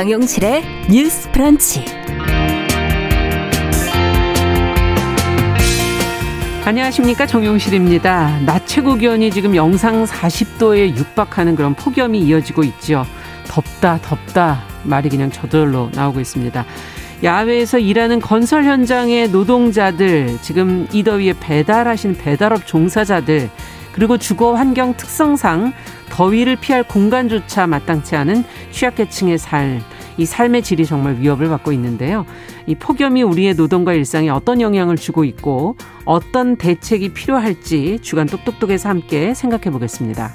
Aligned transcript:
정용실의 0.00 0.62
뉴스 0.88 1.30
프런치. 1.30 1.84
안녕하십니까 6.64 7.26
정용실입니다. 7.26 8.40
낮 8.46 8.66
최고 8.66 8.94
기온이 8.94 9.30
지금 9.30 9.54
영상 9.54 10.06
40도에 10.06 10.96
육박하는 10.96 11.54
그런 11.54 11.74
폭염이 11.74 12.18
이어지고 12.18 12.64
있죠. 12.64 13.04
덥다 13.46 13.98
덥다 14.00 14.62
말이 14.84 15.10
그냥 15.10 15.30
저절로 15.30 15.90
나오고 15.92 16.20
있습니다. 16.20 16.64
야외에서 17.22 17.78
일하는 17.78 18.20
건설 18.20 18.64
현장의 18.64 19.28
노동자들, 19.28 20.38
지금 20.40 20.88
이 20.92 21.02
더위에 21.02 21.34
배달하신 21.38 22.16
배달업 22.16 22.66
종사자들, 22.66 23.50
그리고 23.92 24.16
주거 24.16 24.54
환경 24.54 24.96
특성상 24.96 25.74
더위를 26.10 26.56
피할 26.56 26.82
공간조차 26.82 27.66
마땅치 27.66 28.16
않은 28.16 28.44
취약계층의 28.72 29.38
삶, 29.38 29.80
이 30.18 30.26
삶의 30.26 30.62
질이 30.62 30.84
정말 30.84 31.16
위협을 31.18 31.48
받고 31.48 31.72
있는데요. 31.72 32.26
이 32.66 32.74
폭염이 32.74 33.22
우리의 33.22 33.54
노동과 33.54 33.94
일상에 33.94 34.28
어떤 34.28 34.60
영향을 34.60 34.96
주고 34.96 35.24
있고 35.24 35.76
어떤 36.04 36.56
대책이 36.56 37.14
필요할지 37.14 37.98
주간 38.02 38.26
똑똑똑에서 38.26 38.88
함께 38.88 39.32
생각해 39.32 39.70
보겠습니다. 39.70 40.32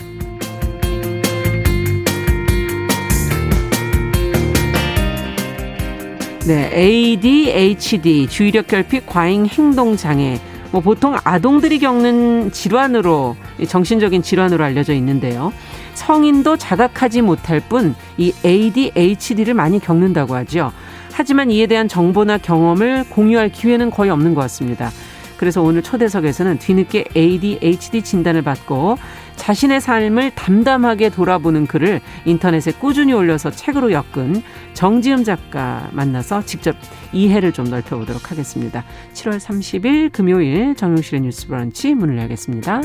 네, 6.48 6.70
ADHD, 6.76 8.28
주의력 8.28 8.68
결핍 8.68 9.08
과잉 9.08 9.48
행동 9.48 9.98
장애. 9.98 10.40
뭐 10.72 10.82
보통 10.82 11.16
아동들이 11.24 11.80
겪는 11.80 12.52
질환으로 12.52 13.36
정신적인 13.68 14.22
질환으로 14.22 14.64
알려져 14.64 14.94
있는데요. 14.94 15.54
성인도 15.94 16.58
자각하지 16.58 17.22
못할 17.22 17.62
뿐 17.62 17.96
이 18.18 18.34
ADHD를 18.44 19.54
많이 19.54 19.80
겪는다고 19.80 20.36
하죠. 20.36 20.72
하지만 21.12 21.50
이에 21.50 21.66
대한 21.68 21.88
정보나 21.88 22.38
경험을 22.38 23.06
공유할 23.10 23.50
기회는 23.50 23.90
거의 23.90 24.12
없는 24.12 24.34
것 24.34 24.42
같습니다. 24.42 24.92
그래서 25.38 25.62
오늘 25.62 25.82
초대석에서는 25.82 26.60
뒤늦게 26.60 27.06
ADHD 27.16 28.02
진단을 28.02 28.42
받고 28.42 28.98
자신의 29.36 29.82
삶을 29.82 30.32
담담하게 30.32 31.10
돌아보는 31.10 31.68
글을 31.68 32.02
인터넷에 32.26 32.72
꾸준히 32.72 33.14
올려서 33.14 33.52
책으로 33.52 33.92
엮은 33.92 34.42
정지음 34.74 35.24
작가 35.24 35.90
만나서 35.92 36.46
직접 36.46 36.76
이해를 37.12 37.52
좀 37.52 37.66
넓혀보도록 37.66 38.32
하겠습니다. 38.32 38.84
7월 39.14 39.40
30일 39.40 40.12
금요일 40.12 40.76
정용실의 40.76 41.22
뉴스 41.22 41.48
브런치 41.48 41.96
문을 41.96 42.18
열겠습니다. 42.18 42.82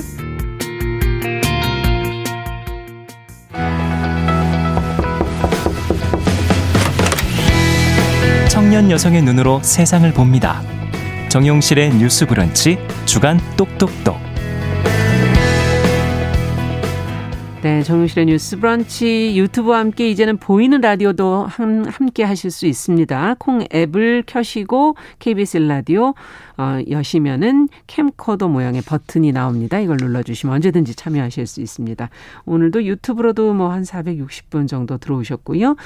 청년 8.48 8.90
여성의 8.90 9.22
눈으로 9.22 9.60
세상을 9.62 10.12
봅니다. 10.12 10.60
정용실의 11.30 11.96
뉴스 11.96 12.26
브런치 12.26 12.76
주간 13.06 13.38
똑똑똑. 13.56 14.16
네, 17.62 17.84
정용실의 17.84 18.26
뉴스 18.26 18.58
브런치 18.58 19.34
유튜브와 19.36 19.78
함께 19.78 20.10
이제는 20.10 20.38
보이는 20.38 20.80
라디오도 20.80 21.44
함, 21.44 21.84
함께 21.84 22.24
하실 22.24 22.50
수 22.50 22.66
있습니다. 22.66 23.36
콩 23.38 23.64
앱을 23.72 24.24
켜시고 24.26 24.96
KBS 25.20 25.58
라디오 25.58 26.14
어, 26.56 26.80
여시면은 26.90 27.68
캠코더 27.86 28.48
모양의 28.48 28.82
버튼이 28.82 29.30
나옵니다. 29.30 29.78
이걸 29.78 29.98
눌러주시면 30.00 30.56
언제든지 30.56 30.96
참여하실 30.96 31.46
수 31.46 31.60
있습니다. 31.60 32.10
오늘도 32.44 32.84
유튜브로도 32.84 33.54
뭐 33.54 33.70
한 33.70 33.82
460분 33.84 34.66
정도 34.66 34.98
들어오셨고요. 34.98 35.76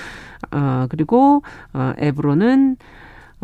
어, 0.53 0.87
그리고 0.89 1.43
어, 1.75 1.93
앱으로는 2.01 2.79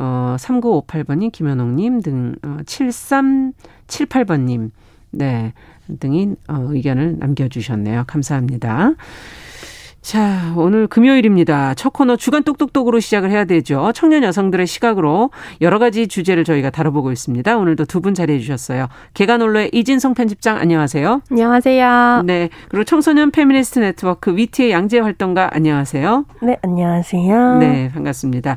어, 0.03 0.35
3958번님, 0.39 1.31
김현옥님 1.31 2.01
등, 2.01 2.35
어, 2.43 2.57
7378번님, 2.65 4.71
네, 5.11 5.53
등이, 6.01 6.37
어, 6.49 6.55
의견을 6.71 7.17
남겨주셨네요. 7.19 8.05
감사합니다. 8.07 8.93
자, 10.01 10.55
오늘 10.57 10.87
금요일입니다. 10.87 11.75
첫 11.75 11.93
코너 11.93 12.17
주간 12.17 12.43
똑똑똑으로 12.43 13.01
시작을 13.01 13.31
해야 13.31 13.45
되죠. 13.45 13.93
청년 13.95 14.23
여성들의 14.23 14.67
시각으로 14.67 15.31
여러 15.61 15.79
가지 15.79 16.09
주제를 16.09 16.45
저희가 16.45 16.71
다뤄보고 16.71 17.13
있습니다. 17.13 17.55
오늘도 17.59 17.85
두 17.85 18.01
분 18.01 18.15
자리해 18.15 18.39
주셨어요. 18.39 18.87
계간홀로의 19.13 19.69
이진송 19.75 20.15
편집장 20.15 20.57
안녕하세요. 20.57 21.21
안녕하세요. 21.31 22.23
네. 22.25 22.49
그리고 22.71 22.85
청소년 22.85 23.31
페미니스트 23.31 23.81
네트워크 23.81 24.35
위티의 24.35 24.71
양지혜 24.71 25.01
활동가 25.01 25.51
안녕하세요. 25.53 26.25
네, 26.41 26.57
안녕하세요. 26.63 27.59
네, 27.59 27.91
반갑습니다. 27.93 28.57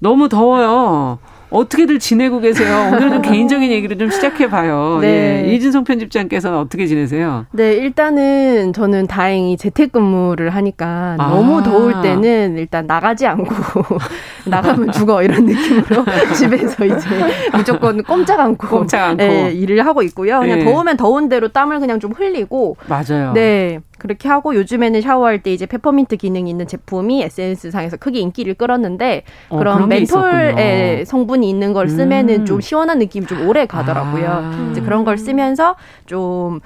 너무 0.00 0.28
더워요. 0.28 1.18
어떻게들 1.50 1.98
지내고 1.98 2.38
계세요? 2.40 2.90
오늘은 2.92 3.22
개인적인 3.22 3.70
얘기를 3.72 3.98
좀 3.98 4.08
시작해 4.10 4.48
봐요. 4.48 4.98
네. 5.00 5.44
예. 5.46 5.52
이진송 5.52 5.82
편집장께서는 5.82 6.56
어떻게 6.56 6.86
지내세요? 6.86 7.46
네, 7.50 7.72
일단은 7.72 8.72
저는 8.72 9.08
다행히 9.08 9.56
재택근무를 9.56 10.50
하니까 10.50 11.16
아. 11.18 11.28
너무 11.28 11.62
더울 11.62 12.00
때는 12.02 12.56
일단 12.56 12.86
나가지 12.86 13.26
않고 13.26 13.54
나가면 14.46 14.92
죽어 14.92 15.22
이런 15.24 15.44
느낌으로 15.44 16.04
집에서 16.36 16.84
이제 16.84 17.08
무조건 17.52 18.02
꼼짝 18.04 18.38
않고, 18.38 18.68
꼼짝 18.68 19.10
않고. 19.10 19.22
예, 19.24 19.50
일을 19.52 19.84
하고 19.84 20.02
있고요. 20.02 20.38
그냥 20.40 20.60
예. 20.60 20.64
더우면 20.64 20.96
더운 20.96 21.28
대로 21.28 21.48
땀을 21.48 21.80
그냥 21.80 21.98
좀 21.98 22.12
흘리고 22.12 22.76
맞아요. 22.88 23.32
네. 23.32 23.80
그렇게 24.00 24.28
하고 24.28 24.54
요즘에는 24.54 25.02
샤워할 25.02 25.42
때 25.42 25.52
이제 25.52 25.66
페퍼민트 25.66 26.16
기능이 26.16 26.50
있는 26.50 26.66
제품이 26.66 27.22
SNS 27.22 27.70
상에서 27.70 27.96
크게 27.98 28.18
인기를 28.18 28.54
끌었는데 28.54 29.24
어, 29.50 29.58
그런. 29.58 29.88
멘톨의 29.88 31.04
성분이 31.04 31.48
있는 31.48 31.72
걸 31.72 31.88
쓰면은 31.88 32.40
음. 32.40 32.44
좀 32.46 32.60
시원한 32.60 32.98
느낌이 32.98 33.26
좀 33.26 33.46
오래 33.46 33.66
가더라고요. 33.66 34.28
아. 34.28 34.68
이제 34.70 34.80
그런 34.80 35.04
걸 35.04 35.18
쓰면서 35.18 35.76
좀 36.06 36.60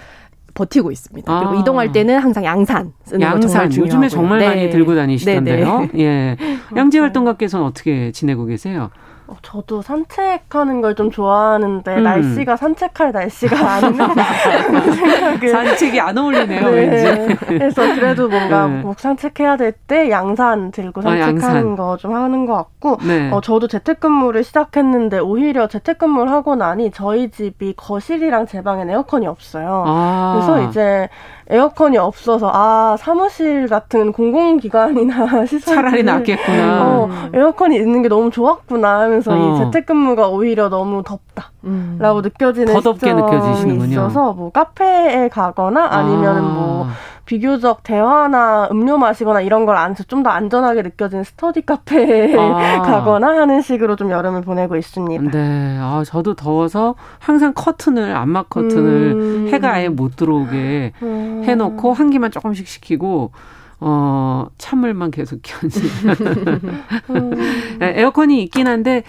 버티고 0.55 0.93
있습니다. 0.93 1.33
아. 1.33 1.41
그리고 1.41 1.61
이동할 1.61 1.91
때는 1.91 2.19
항상 2.19 2.45
양산 2.45 2.93
쓰는 3.05 3.21
거 3.21 3.41
정말 3.41 3.43
양산 3.43 3.71
중요하고요. 3.71 3.87
요즘에 3.87 4.09
정말 4.09 4.39
네. 4.39 4.49
많이 4.49 4.71
들고 4.71 4.95
다니시던데요. 4.95 5.81
네, 5.81 5.89
네. 5.93 6.01
예. 6.03 6.37
양재 6.77 7.01
활동가께서는 7.01 7.67
어떻게 7.67 8.13
지내고 8.13 8.45
계세요? 8.45 8.91
어, 9.27 9.37
저도 9.43 9.81
산책하는 9.83 10.81
걸 10.83 10.95
좀 10.95 11.11
좋아하는데 11.11 11.97
음. 11.97 12.03
날씨가 12.05 12.57
산책할 12.57 13.11
날씨가 13.13 13.57
생각을 13.81 15.49
산책이 15.51 15.99
안 16.01 16.17
어울리네요, 16.17 16.71
네. 16.71 16.71
왠지. 16.71 17.35
그래서 17.37 17.83
그래도 17.95 18.29
뭔가 18.29 18.67
네. 18.67 18.83
뭐 18.83 18.95
산책해야 18.97 19.57
될 19.57 19.73
때 19.87 20.09
양산 20.11 20.71
들고 20.71 21.01
아. 21.01 21.05
산책하는 21.05 21.75
거좀 21.77 22.15
하는 22.15 22.47
것 22.47 22.55
같고 22.55 22.99
네. 23.07 23.31
어, 23.33 23.41
저도 23.41 23.67
재택근무를 23.67 24.45
시작했는데 24.45 25.19
오히려 25.19 25.67
재택근무를 25.67 26.31
하고 26.31 26.55
나니 26.55 26.91
저희 26.93 27.31
집이 27.31 27.75
거실이랑 27.77 28.47
제 28.47 28.63
방엔 28.63 28.89
에어컨이 28.91 29.27
없어요. 29.27 29.85
아. 29.87 30.33
그래서 30.37 30.69
이제 30.69 31.09
에어컨이 31.51 31.99
없어서 31.99 32.51
아 32.53 32.97
사무실 32.99 33.69
같은 33.69 34.13
공공기관이나 34.13 35.45
시설 35.47 35.75
차라리 35.77 36.03
낫겠구나. 36.03 36.83
어, 36.85 37.09
에어컨이 37.35 37.77
있는 37.77 38.03
게 38.03 38.09
너무 38.09 38.31
좋았구나 38.31 39.01
하면서 39.01 39.33
어. 39.33 39.37
이 39.37 39.59
재택근무가 39.59 40.29
오히려 40.29 40.69
너무 40.69 41.03
덥다라고 41.03 41.59
음. 41.65 42.23
느껴지는 42.23 42.73
더 42.73 42.81
덥게 42.81 43.13
느껴지시는군요. 43.13 43.93
있어서 43.93 44.33
뭐 44.33 44.51
카페에 44.51 45.29
가거나 45.29 45.87
아니면 45.91 46.37
아. 46.37 46.41
뭐 46.41 46.87
비교적 47.25 47.83
대화나 47.83 48.69
음료 48.71 48.99
마시거나 48.99 49.41
이런 49.41 49.65
걸안 49.65 49.93
해서 49.93 50.03
좀 50.05 50.25
더 50.25 50.31
안전하게 50.31 50.83
느껴지는 50.83 51.23
스터디 51.23 51.63
카페에 51.63 52.35
아. 52.37 52.81
가거나 52.83 53.29
하는 53.29 53.61
식으로 53.61 53.95
좀 53.97 54.11
여름을 54.11 54.41
보내고 54.43 54.77
있습니다. 54.77 55.31
네. 55.31 55.79
아, 55.81 56.03
저도 56.07 56.35
더워서 56.35 56.95
항상 57.19 57.53
커튼을, 57.55 58.17
암막 58.17 58.49
커튼을 58.49 59.13
음. 59.13 59.49
해가 59.53 59.75
아예 59.75 59.89
못 59.89 60.17
들어오게 60.17 60.93
음. 61.03 61.43
해놓고 61.45 61.93
한기만 61.93 62.31
조금씩 62.31 62.67
식히고, 62.67 63.33
어, 63.81 64.47
찬물만 64.57 65.11
계속 65.11 65.41
켜지. 65.43 65.83
음. 67.11 67.33
에어컨이 67.81 68.43
있긴 68.45 68.67
한데, 68.67 69.03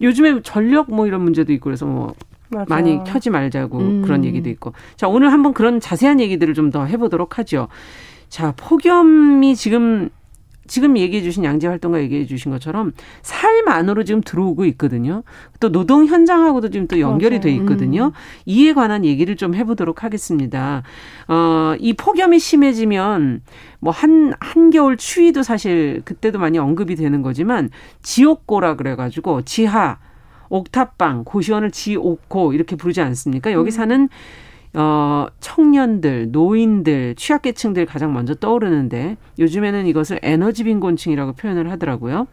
요즘에 0.00 0.40
전력 0.42 0.92
뭐 0.92 1.06
이런 1.06 1.22
문제도 1.22 1.52
있고 1.52 1.64
그래서 1.64 1.86
뭐 1.86 2.14
맞아요. 2.48 2.66
많이 2.68 3.02
켜지 3.04 3.30
말자고 3.30 3.78
음. 3.78 4.02
그런 4.02 4.24
얘기도 4.24 4.48
있고. 4.50 4.72
자, 4.96 5.08
오늘 5.08 5.32
한번 5.32 5.54
그런 5.54 5.80
자세한 5.80 6.20
얘기들을 6.20 6.54
좀 6.54 6.70
더 6.70 6.84
해보도록 6.86 7.38
하죠. 7.38 7.68
자, 8.28 8.52
폭염이 8.56 9.54
지금 9.54 10.08
지금 10.66 10.96
얘기해 10.96 11.22
주신 11.22 11.44
양재 11.44 11.68
활동가 11.68 12.00
얘기해 12.00 12.24
주신 12.24 12.50
것처럼 12.50 12.92
삶 13.20 13.68
안으로 13.68 14.02
지금 14.04 14.22
들어오고 14.22 14.64
있거든요. 14.64 15.22
또 15.60 15.70
노동 15.70 16.06
현장하고도 16.06 16.70
지금 16.70 16.88
또 16.88 16.98
연결이 17.00 17.36
맞아요. 17.36 17.40
돼 17.42 17.52
있거든요. 17.56 18.12
이에 18.46 18.72
관한 18.72 19.04
얘기를 19.04 19.36
좀 19.36 19.54
해보도록 19.54 20.02
하겠습니다. 20.04 20.82
어, 21.28 21.74
이 21.78 21.92
폭염이 21.92 22.38
심해지면 22.38 23.42
뭐 23.78 23.92
한, 23.92 24.32
한겨울 24.40 24.96
추위도 24.96 25.42
사실 25.42 26.00
그때도 26.06 26.38
많이 26.38 26.58
언급이 26.58 26.96
되는 26.96 27.20
거지만 27.20 27.68
지옥고라 28.02 28.76
그래가지고 28.76 29.42
지하, 29.42 29.98
옥탑방, 30.48 31.24
고시원을 31.24 31.70
지옥고 31.70 32.52
이렇게 32.52 32.76
부르지 32.76 33.00
않습니까? 33.00 33.52
여기 33.52 33.70
사는 33.70 34.08
어, 34.74 35.26
청년들, 35.38 36.32
노인들, 36.32 37.14
취약계층들 37.14 37.86
가장 37.86 38.12
먼저 38.12 38.34
떠오르는데 38.34 39.16
요즘에는 39.38 39.86
이것을 39.86 40.18
에너지 40.22 40.64
빈곤층이라고 40.64 41.32
표현을 41.34 41.70
하더라고요. 41.70 42.26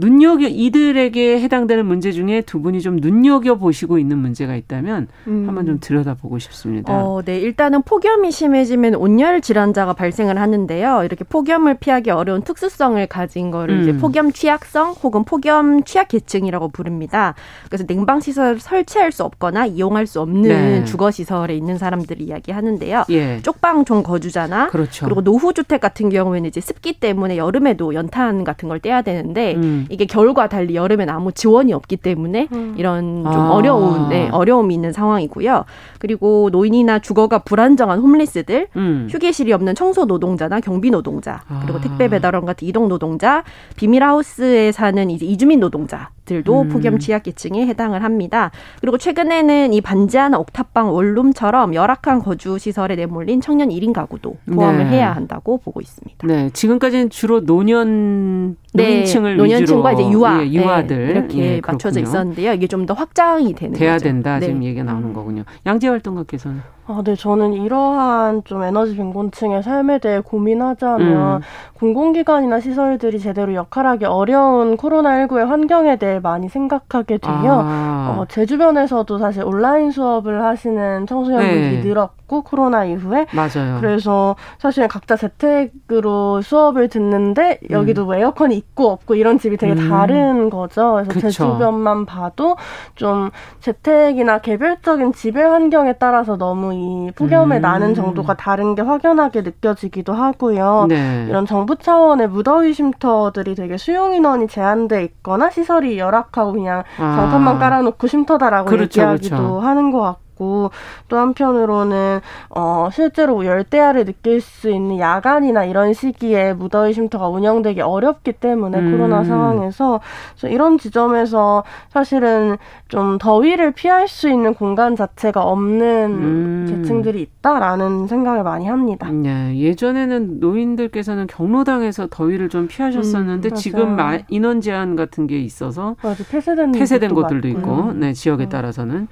눈여겨 0.00 0.48
이들에게 0.48 1.40
해당되는 1.40 1.84
문제 1.84 2.10
중에 2.10 2.40
두 2.40 2.62
분이 2.62 2.80
좀 2.80 2.96
눈여겨 2.96 3.56
보시고 3.56 3.98
있는 3.98 4.18
문제가 4.18 4.56
있다면 4.56 5.08
음. 5.26 5.44
한번 5.46 5.66
좀 5.66 5.78
들여다보고 5.78 6.38
싶습니다. 6.38 6.92
어, 6.92 7.22
네. 7.22 7.38
일단은 7.38 7.82
폭염이 7.82 8.32
심해지면 8.32 8.94
온열 8.94 9.42
질환자가 9.42 9.92
발생을 9.92 10.40
하는데요. 10.40 11.04
이렇게 11.04 11.24
폭염을 11.24 11.74
피하기 11.74 12.10
어려운 12.10 12.42
특수성을 12.42 13.06
가진 13.06 13.50
거를 13.50 13.76
음. 13.76 13.82
이제 13.82 13.96
폭염 13.96 14.32
취약성 14.32 14.92
혹은 15.02 15.24
폭염 15.24 15.84
취약계층이라고 15.84 16.68
부릅니다. 16.68 17.34
그래서 17.68 17.84
냉방 17.84 18.20
시설 18.20 18.58
설치할 18.58 19.12
수 19.12 19.24
없거나 19.24 19.66
이용할 19.66 20.06
수 20.06 20.20
없는 20.20 20.42
네. 20.48 20.84
주거 20.84 21.10
시설에 21.10 21.54
있는 21.54 21.76
사람들을 21.76 22.22
이야기하는데요. 22.22 23.04
예. 23.10 23.42
쪽방촌 23.42 24.02
거주자나 24.02 24.68
그렇죠. 24.68 25.04
그리고 25.04 25.22
노후 25.22 25.52
주택 25.52 25.80
같은 25.80 26.08
경우에는 26.08 26.48
이제 26.48 26.60
습기 26.60 26.98
때문에 26.98 27.36
여름에도 27.36 27.92
연탄 27.94 28.44
같은 28.44 28.68
걸 28.68 28.80
떼야 28.80 29.02
되는데 29.02 29.54
음. 29.56 29.86
이게 29.90 30.06
겨울과 30.06 30.48
달리 30.48 30.76
여름엔 30.76 31.10
아무 31.10 31.32
지원이 31.32 31.72
없기 31.72 31.96
때문에 31.98 32.48
음. 32.52 32.74
이런 32.78 33.24
좀 33.24 33.32
아. 33.32 33.50
어려운 33.50 34.08
네, 34.08 34.28
어려움이 34.30 34.72
있는 34.72 34.92
상황이고요. 34.92 35.64
그리고 35.98 36.48
노인이나 36.52 37.00
주거가 37.00 37.40
불안정한 37.40 37.98
홈리스들, 37.98 38.68
음. 38.76 39.08
휴게실이 39.10 39.52
없는 39.52 39.74
청소 39.74 40.04
노동자나 40.04 40.60
경비 40.60 40.90
노동자, 40.90 41.42
그리고 41.62 41.78
아. 41.78 41.80
택배 41.80 42.08
배달원 42.08 42.46
같은 42.46 42.66
이동 42.66 42.88
노동자, 42.88 43.44
비밀 43.76 44.02
하우스에 44.02 44.72
사는 44.72 45.10
이제 45.10 45.26
이주민 45.26 45.60
노동자 45.60 46.10
들도 46.30 46.62
음. 46.62 46.68
폭염 46.68 46.98
취약계층에 47.00 47.66
해당을 47.66 48.04
합니다. 48.04 48.52
그리고 48.80 48.98
최근에는 48.98 49.72
이 49.72 49.80
반지하나 49.80 50.38
옥탑방 50.38 50.94
원룸처럼 50.94 51.74
열악한 51.74 52.20
거주 52.20 52.56
시설에 52.56 52.94
내몰린 52.94 53.40
청년 53.40 53.68
1인 53.70 53.92
가구도 53.92 54.36
포함을 54.52 54.84
네. 54.84 54.90
해야 54.98 55.12
한다고 55.12 55.58
보고 55.58 55.80
있습니다. 55.80 56.24
네, 56.28 56.50
지금까지는 56.50 57.10
주로 57.10 57.40
노년 57.40 58.56
노인층을 58.74 59.32
네, 59.32 59.36
노년층과 59.42 59.92
이제 59.94 60.08
유아, 60.08 60.44
예, 60.44 60.52
유아들 60.52 61.06
네, 61.06 61.10
이렇게 61.10 61.38
예, 61.56 61.60
맞춰져 61.66 61.98
있었는데요. 62.00 62.52
이게 62.52 62.66
좀 62.66 62.80
더 62.86 62.94
확장이 62.94 63.52
되는 63.54 63.74
돼야 63.78 63.92
거죠. 63.92 64.04
된다 64.04 64.38
네. 64.38 64.46
지금 64.46 64.64
얘기가 64.64 64.84
나오는 64.84 65.12
거군요. 65.12 65.44
양재 65.66 65.86
활동가께서는 65.88 66.60
아, 66.90 67.02
네, 67.02 67.14
저는 67.14 67.52
이러한 67.52 68.42
좀 68.44 68.62
에너지 68.62 68.96
빈곤층의 68.96 69.62
삶에 69.62 69.98
대해 69.98 70.20
고민하자면 70.20 71.36
음. 71.36 71.40
공공기관이나 71.74 72.60
시설들이 72.60 73.20
제대로 73.20 73.54
역할하기 73.54 74.04
어려운 74.06 74.76
코로나19의 74.76 75.46
환경에 75.46 75.96
대해 75.96 76.18
많이 76.18 76.48
생각하게 76.48 77.18
돼요. 77.18 77.62
아. 77.64 78.16
어, 78.18 78.26
제 78.28 78.44
주변에서도 78.44 79.18
사실 79.18 79.44
온라인 79.44 79.90
수업을 79.90 80.42
하시는 80.42 81.06
청소년분들이 81.06 81.76
네. 81.76 81.88
늘었고 81.88 82.19
코로나 82.42 82.84
이후에 82.84 83.26
맞아요. 83.32 83.78
그래서 83.80 84.36
사실 84.58 84.86
각자 84.88 85.16
재택으로 85.16 86.40
수업을 86.42 86.88
듣는데 86.88 87.58
여기도 87.70 88.08
음. 88.08 88.14
에어컨이 88.14 88.56
있고 88.56 88.90
없고 88.90 89.16
이런 89.16 89.38
집이 89.38 89.56
되게 89.56 89.72
음. 89.72 89.88
다른 89.88 90.50
거죠. 90.50 90.92
그래서 90.94 91.12
그쵸. 91.12 91.20
제 91.20 91.30
주변만 91.30 92.06
봐도 92.06 92.56
좀 92.94 93.30
재택이나 93.60 94.38
개별적인 94.38 95.12
지배 95.12 95.42
환경에 95.42 95.94
따라서 95.94 96.36
너무 96.36 96.72
이 96.74 97.10
폭염에 97.16 97.56
음. 97.56 97.62
나는 97.62 97.94
정도가 97.94 98.34
다른 98.34 98.74
게 98.74 98.82
확연하게 98.82 99.42
느껴지기도 99.42 100.12
하고요. 100.12 100.86
네. 100.88 101.26
이런 101.28 101.46
정부 101.46 101.76
차원의 101.76 102.28
무더위 102.28 102.72
쉼터들이 102.72 103.54
되게 103.54 103.76
수용 103.76 104.14
인원이 104.14 104.48
제한돼 104.48 105.02
있거나 105.04 105.50
시설이 105.50 105.98
열악하고 105.98 106.52
그냥 106.52 106.84
아. 106.98 107.16
장판만 107.16 107.58
깔아놓고 107.58 108.06
쉼터다라고 108.06 108.68
그렇죠, 108.68 109.00
얘기하기도 109.00 109.36
그렇죠. 109.36 109.60
하는 109.60 109.90
것 109.90 110.00
같고. 110.00 110.29
있고 110.40 110.70
또 111.08 111.18
한편으로는 111.18 112.20
어 112.48 112.88
실제로 112.90 113.44
열대야를 113.44 114.06
느낄 114.06 114.40
수 114.40 114.70
있는 114.70 114.98
야간이나 114.98 115.64
이런 115.64 115.92
시기에 115.92 116.54
무더위 116.54 116.94
쉼터가 116.94 117.28
운영되기 117.28 117.82
어렵기 117.82 118.32
때문에 118.32 118.78
음. 118.78 118.92
코로나 118.92 119.22
상황에서 119.22 120.00
이런 120.44 120.78
지점에서 120.78 121.62
사실은 121.90 122.56
좀 122.88 123.18
더위를 123.18 123.72
피할 123.72 124.08
수 124.08 124.28
있는 124.28 124.54
공간 124.54 124.96
자체가 124.96 125.42
없는 125.42 125.86
음. 126.10 126.66
계층들이 126.68 127.20
있다라는 127.20 128.06
생각을 128.06 128.42
많이 128.42 128.66
합니다. 128.66 129.10
네, 129.10 129.56
예전에는 129.58 130.40
노인들께서는 130.40 131.26
경로당에서 131.26 132.08
더위를 132.10 132.48
좀 132.48 132.66
피하셨었는데 132.66 133.50
음, 133.50 133.54
지금 133.54 133.96
인원 134.28 134.60
제한 134.60 134.96
같은 134.96 135.26
게 135.26 135.38
있어서 135.38 135.96
맞아, 136.02 136.24
폐쇄된, 136.24 136.72
폐쇄된 136.72 137.14
곳들도 137.14 137.48
있고, 137.48 137.92
네 137.92 138.12
지역에 138.12 138.44
음. 138.44 138.48
따라서는 138.48 139.08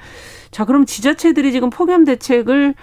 자, 0.50 0.64
그럼 0.64 0.86
지자체들이 0.86 1.52
지금 1.52 1.70
폭염 1.70 2.04
대책을 2.04 2.74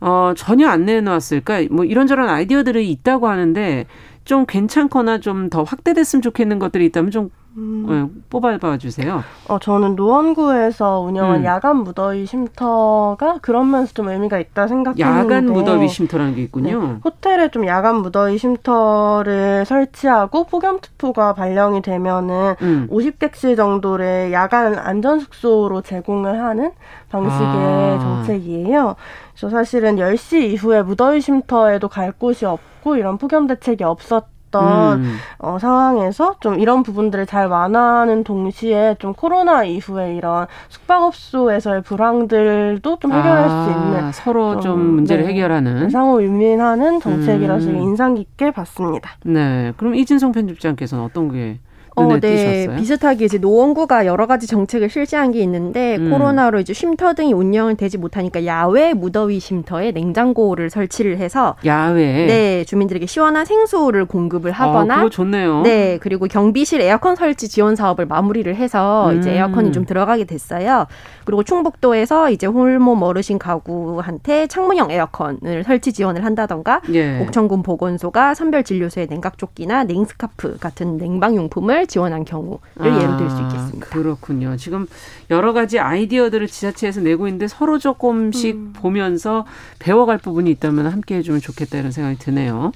어, 0.00 0.34
전혀 0.36 0.68
안 0.68 0.84
내놓았을까? 0.84 1.64
뭐 1.70 1.84
이런저런 1.84 2.28
아이디어들이 2.28 2.90
있다고 2.90 3.28
하는데 3.28 3.86
좀 4.24 4.44
괜찮거나 4.46 5.18
좀 5.20 5.48
더 5.50 5.62
확대됐으면 5.62 6.22
좋겠는 6.22 6.58
것들이 6.58 6.86
있다면 6.86 7.10
좀 7.10 7.30
음. 7.56 7.86
네, 7.88 8.22
뽑아봐 8.30 8.78
주세요. 8.78 9.22
어, 9.48 9.58
저는 9.58 9.94
노원구에서 9.94 11.00
운영한 11.00 11.40
음. 11.40 11.44
야간 11.44 11.76
무더위 11.84 12.26
쉼터가 12.26 13.38
그런 13.42 13.70
면에서 13.70 13.92
좀 13.92 14.08
의미가 14.08 14.38
있다 14.38 14.66
생각했는데 14.66 15.02
야간 15.02 15.46
무더위 15.46 15.88
쉼터라는 15.88 16.34
게 16.34 16.42
있군요. 16.42 16.82
네, 16.82 16.96
호텔에 17.04 17.48
좀 17.50 17.66
야간 17.66 17.96
무더위 18.02 18.38
쉼터를 18.38 19.64
설치하고 19.66 20.44
폭염특보가 20.44 21.34
발령이 21.34 21.82
되면은 21.82 22.56
음. 22.62 22.88
50객실 22.90 23.56
정도를 23.56 24.32
야간 24.32 24.76
안전 24.76 25.20
숙소로 25.20 25.82
제공을 25.82 26.42
하는 26.42 26.72
방식의 27.10 27.46
아. 27.46 27.98
정책이에요. 28.00 28.96
그래서 29.32 29.50
사실은 29.50 29.96
10시 29.96 30.52
이후에 30.52 30.82
무더위 30.82 31.20
쉼터에도 31.20 31.88
갈 31.88 32.10
곳이 32.12 32.44
없고 32.44 32.96
이런 32.96 33.18
폭염 33.18 33.46
대책이 33.46 33.84
없었 33.84 34.33
있었던 34.54 35.00
음. 35.00 35.16
어, 35.38 35.58
상황에서 35.58 36.36
좀 36.40 36.60
이런 36.60 36.82
부분들을 36.84 37.26
잘 37.26 37.48
완화하는 37.48 38.22
동시에 38.22 38.96
좀 39.00 39.12
코로나 39.12 39.64
이후에 39.64 40.14
이런 40.14 40.46
숙박업소에서의 40.68 41.82
불황들도 41.82 42.98
좀 43.00 43.12
해결할 43.12 43.44
아, 43.44 43.64
수 43.64 43.70
있는 43.70 44.12
서로 44.12 44.52
좀, 44.54 44.62
좀 44.62 44.94
문제를 44.94 45.24
네, 45.24 45.30
해결하는 45.30 45.90
상호 45.90 46.16
윈윈하는 46.16 47.00
정책이라서 47.00 47.70
음. 47.70 47.76
인상 47.82 48.14
깊게 48.14 48.52
봤습니다. 48.52 49.10
네, 49.24 49.72
그럼 49.76 49.94
이진성 49.96 50.32
편집장께서는 50.32 51.04
어떤 51.04 51.30
게 51.30 51.58
어, 51.96 52.16
네. 52.18 52.20
띄셨어요? 52.20 52.76
비슷하게 52.76 53.24
이제 53.24 53.38
노원구가 53.38 54.06
여러 54.06 54.26
가지 54.26 54.46
정책을 54.46 54.90
실시한 54.90 55.30
게 55.30 55.40
있는데 55.40 55.96
음. 55.96 56.10
코로나로 56.10 56.60
이제 56.60 56.72
쉼터 56.72 57.14
등이 57.14 57.32
운영을 57.32 57.76
되지 57.76 57.98
못하니까 57.98 58.44
야외 58.46 58.94
무더위 58.94 59.38
쉼터에 59.38 59.92
냉장고를 59.92 60.70
설치를 60.70 61.18
해서 61.18 61.54
야외 61.64 62.26
네 62.26 62.64
주민들에게 62.64 63.06
시원한 63.06 63.44
생수를 63.44 64.06
공급을 64.06 64.50
아, 64.52 64.54
하거나 64.54 64.94
아, 64.94 64.96
그거 64.98 65.10
좋네요. 65.10 65.62
네 65.62 65.98
그리고 66.00 66.26
경비실 66.26 66.80
에어컨 66.80 67.14
설치 67.14 67.48
지원 67.48 67.76
사업을 67.76 68.06
마무리를 68.06 68.52
해서 68.54 69.10
음. 69.10 69.18
이제 69.18 69.32
에어컨이 69.32 69.72
좀 69.72 69.84
들어가게 69.84 70.24
됐어요. 70.24 70.86
그리고 71.24 71.42
충북도에서 71.42 72.30
이제 72.30 72.46
홀몸 72.46 73.02
어르신 73.02 73.38
가구한테 73.38 74.46
창문형 74.46 74.90
에어컨을 74.90 75.64
설치 75.64 75.92
지원을 75.92 76.24
한다던가 76.24 76.80
예. 76.92 77.20
옥천군 77.20 77.62
보건소가 77.62 78.34
선별 78.34 78.64
진료소에 78.64 79.06
냉각조끼나 79.06 79.84
냉스카프 79.84 80.58
같은 80.58 80.98
냉방 80.98 81.36
용품을 81.36 81.86
지원한 81.86 82.24
경우를 82.24 82.58
아, 82.78 82.86
예로 82.86 83.16
들 83.16 83.30
수 83.30 83.40
있겠습니다. 83.42 83.86
그렇군요. 83.86 84.56
지금 84.56 84.86
여러 85.30 85.52
가지 85.52 85.78
아이디어들을 85.78 86.46
지자체에서 86.46 87.00
내고 87.00 87.26
있는데 87.26 87.48
서로 87.48 87.78
조금씩 87.78 88.54
음. 88.54 88.72
보면서 88.74 89.44
배워갈 89.78 90.18
부분이 90.18 90.50
있다면 90.52 90.86
함께 90.86 91.16
해주면 91.16 91.40
좋겠다 91.40 91.78
이런 91.78 91.90
생각이 91.92 92.18
드네요. 92.18 92.72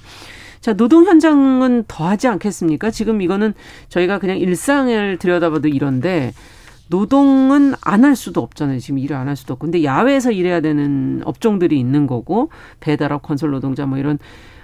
자, 0.61 0.73
노동 0.73 1.05
현장은 1.05 1.85
더하지 1.87 2.27
않겠습니까? 2.27 2.91
지금 2.91 3.21
이거는 3.21 3.53
저희가 3.87 4.19
그냥 4.19 4.37
일상을 4.37 5.17
들여다봐도 5.17 5.69
이런데 5.69 6.33
노동은 6.89 7.73
안 7.81 8.03
할 8.03 8.15
수도 8.15 8.41
없잖아요. 8.41 8.79
지금 8.79 8.97
일을 8.99 9.15
안 9.15 9.27
할 9.27 9.35
수도 9.35 9.53
없고. 9.53 9.65
근데 9.67 9.83
야외에서 9.83 10.31
일해야 10.31 10.59
되는 10.61 11.21
업종들이 11.25 11.79
있는 11.79 12.07
거고 12.07 12.49
배달업 12.79 13.21
건설 13.21 13.51
노동자 13.51 13.85
뭐 13.85 13.97
이런 13.97 14.17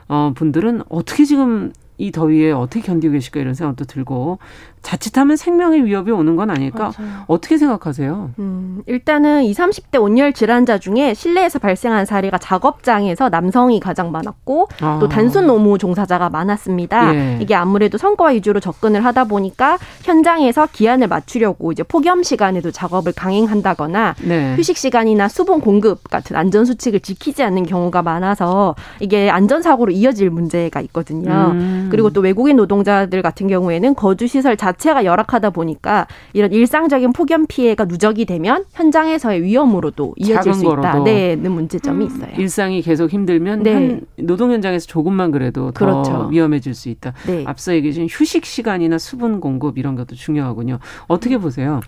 어 0.07 0.33
분들은 0.35 0.83
어떻게 0.89 1.25
지금 1.25 1.71
이 1.97 2.11
더위에 2.11 2.51
어떻게 2.51 2.81
견디고 2.81 3.13
계실까 3.13 3.39
이런 3.39 3.53
생각도 3.53 3.85
들고 3.85 4.39
자칫하면 4.81 5.37
생명의 5.37 5.85
위협이 5.85 6.11
오는 6.11 6.35
건 6.35 6.49
아닐까? 6.49 6.91
맞아요. 6.97 7.23
어떻게 7.27 7.57
생각하세요? 7.57 8.31
음, 8.39 8.64
일단은 8.85 9.43
20, 9.43 9.65
30대 9.65 10.01
온열 10.01 10.33
질환자 10.33 10.77
중에 10.77 11.13
실내에서 11.13 11.59
발생한 11.59 12.05
사례가 12.05 12.37
작업장에서 12.37 13.29
남성이 13.29 13.79
가장 13.79 14.11
많았고 14.11 14.67
아. 14.81 14.97
또 14.99 15.09
단순 15.09 15.47
노무 15.47 15.77
종사자가 15.77 16.29
많았습니다. 16.29 17.15
예. 17.15 17.37
이게 17.41 17.55
아무래도 17.55 17.97
성과 17.97 18.27
위주로 18.27 18.59
접근을 18.59 19.03
하다 19.05 19.25
보니까 19.25 19.77
현장에서 20.03 20.67
기한을 20.71 21.07
맞추려고 21.07 21.71
이제 21.71 21.83
폭염 21.83 22.23
시간에도 22.23 22.71
작업을 22.71 23.13
강행한다거나 23.13 24.15
네. 24.23 24.55
휴식 24.55 24.77
시간이나 24.77 25.27
수분 25.27 25.61
공급 25.61 26.09
같은 26.09 26.35
안전 26.35 26.65
수칙을 26.65 26.99
지키지 26.99 27.43
않는 27.43 27.65
경우가 27.65 28.01
많아서 28.01 28.75
이게 28.99 29.29
안전 29.29 29.61
사고로 29.61 29.91
이어질 29.91 30.29
문제가 30.29 30.81
있거든요. 30.81 31.51
음. 31.53 31.55
음. 31.55 31.87
그리고 31.89 32.09
또 32.09 32.21
외국인 32.21 32.55
노동자들 32.57 33.21
같은 33.21 33.47
경우에는 33.47 33.95
거주 33.95 34.27
시설 34.27 34.57
자체가 34.57 35.05
열악하다 35.05 35.51
보니까 35.51 36.07
이런 36.33 36.51
일상적인 36.51 37.13
폭염 37.13 37.45
피해가 37.47 37.85
누적이 37.85 38.25
되면 38.25 38.64
현장에서의 38.73 39.43
위험으로도 39.43 40.15
이어질 40.17 40.53
수 40.53 40.65
있다. 40.65 41.03
네,는 41.03 41.51
문제점이 41.51 42.05
음. 42.05 42.07
있어요. 42.07 42.29
일상이 42.37 42.81
계속 42.81 43.11
힘들면 43.11 43.63
네. 43.63 44.01
노동 44.17 44.51
현장에서 44.51 44.85
조금만 44.87 45.31
그래도 45.31 45.71
더 45.71 45.85
그렇죠. 45.85 46.27
위험해질 46.29 46.73
수 46.73 46.89
있다. 46.89 47.13
네. 47.25 47.43
앞서 47.47 47.73
얘기해 47.73 47.93
주신 47.93 48.07
휴식 48.09 48.45
시간이나 48.45 48.97
수분 48.97 49.39
공급 49.39 49.77
이런 49.77 49.95
것도 49.95 50.15
중요하군요. 50.15 50.79
어떻게 51.07 51.37
보세요? 51.37 51.79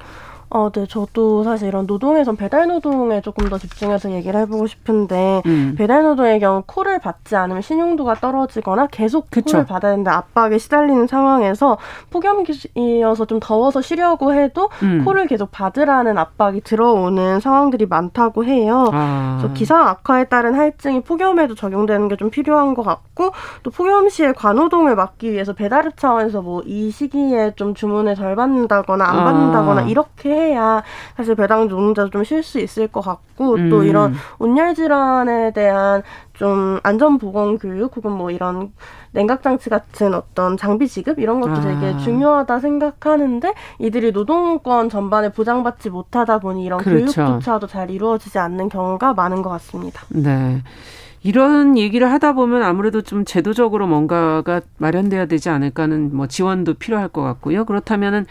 어, 0.49 0.69
네, 0.71 0.85
저도 0.87 1.43
사실 1.43 1.67
이런 1.67 1.85
노동에선 1.85 2.37
배달 2.37 2.67
노동에 2.67 3.21
조금 3.21 3.49
더 3.49 3.57
집중해서 3.57 4.11
얘기를 4.11 4.39
해보고 4.41 4.67
싶은데 4.67 5.41
음. 5.45 5.75
배달 5.77 6.03
노동의 6.03 6.39
경우 6.39 6.63
콜을 6.65 6.99
받지 6.99 7.35
않으면 7.35 7.61
신용도가 7.61 8.15
떨어지거나 8.15 8.87
계속 8.87 9.29
그쵸. 9.29 9.51
콜을 9.57 9.65
받아야 9.65 9.91
되는데 9.91 10.09
압박에 10.11 10.57
시달리는 10.57 11.07
상황에서 11.07 11.77
폭염이어서 12.11 13.25
좀 13.25 13.39
더워서 13.41 13.81
쉬려고 13.81 14.33
해도 14.33 14.69
음. 14.83 15.03
콜을 15.03 15.27
계속 15.27 15.51
받으라는 15.51 16.17
압박이 16.17 16.61
들어오는 16.61 17.39
상황들이 17.39 17.85
많다고 17.85 18.45
해요. 18.45 18.89
아. 18.93 19.37
그래서 19.39 19.53
기상 19.53 19.87
악화에 19.87 20.25
따른 20.25 20.53
할증이 20.55 21.01
폭염에도 21.01 21.55
적용되는 21.55 22.07
게 22.09 22.17
좀 22.17 22.31
필요한 22.31 22.73
것 22.73 22.81
같고 22.81 23.31
또 23.61 23.69
폭염 23.69 24.09
시에 24.09 24.31
관노동을 24.31 24.95
막기 24.95 25.31
위해서 25.31 25.53
배달앱 25.53 25.97
차원에서 25.97 26.41
뭐 26.41 26.61
이 26.65 26.89
시기에 26.89 27.53
좀 27.55 27.75
주문을 27.75 28.15
덜 28.15 28.35
받는다거나 28.35 29.05
안 29.05 29.23
받는다거나 29.23 29.81
아. 29.81 29.83
이렇게 29.85 30.36
해야 30.37 30.83
사실 31.15 31.33
배당 31.35 31.67
노동자도 31.67 32.09
좀 32.11 32.23
쉴 32.27 32.43
수 32.43 32.59
있을 32.59 32.87
것 32.87 33.01
같고 33.01 33.55
음. 33.55 33.69
또 33.69 33.83
이런 33.83 34.13
온열 34.37 34.75
질환에 34.75 35.51
대한 35.53 36.03
좀 36.33 36.79
안전 36.83 37.17
보건 37.17 37.57
교육 37.57 37.95
혹은 37.95 38.11
뭐 38.11 38.31
이런 38.31 38.73
냉각 39.11 39.41
장치 39.41 39.69
같은 39.69 40.13
어떤 40.13 40.57
장비 40.57 40.87
지급 40.87 41.19
이런 41.19 41.39
것도 41.39 41.53
아. 41.53 41.61
되게 41.61 41.97
중요하다 41.97 42.59
생각하는데 42.59 43.53
이들이 43.79 44.11
노동권 44.11 44.89
전반에 44.89 45.31
보장받지 45.31 45.89
못하다 45.89 46.39
보니 46.39 46.65
이런 46.65 46.79
그렇죠. 46.79 47.05
교육조차도 47.05 47.67
잘 47.67 47.89
이루어지지 47.89 48.37
않는 48.37 48.67
경우가 48.69 49.13
많은 49.13 49.41
것 49.41 49.49
같습니다. 49.49 50.01
네. 50.09 50.61
이런 51.23 51.77
얘기를 51.77 52.11
하다 52.11 52.33
보면 52.33 52.61
아무래도 52.61 53.01
좀 53.01 53.25
제도적으로 53.25 53.87
뭔가가 53.87 54.61
마련돼야 54.77 55.25
되지 55.25 55.49
않을까 55.49 55.83
하는 55.83 56.15
뭐 56.15 56.27
지원도 56.27 56.75
필요할 56.75 57.07
것 57.09 57.21
같고요. 57.21 57.65
그렇다면은 57.65 58.25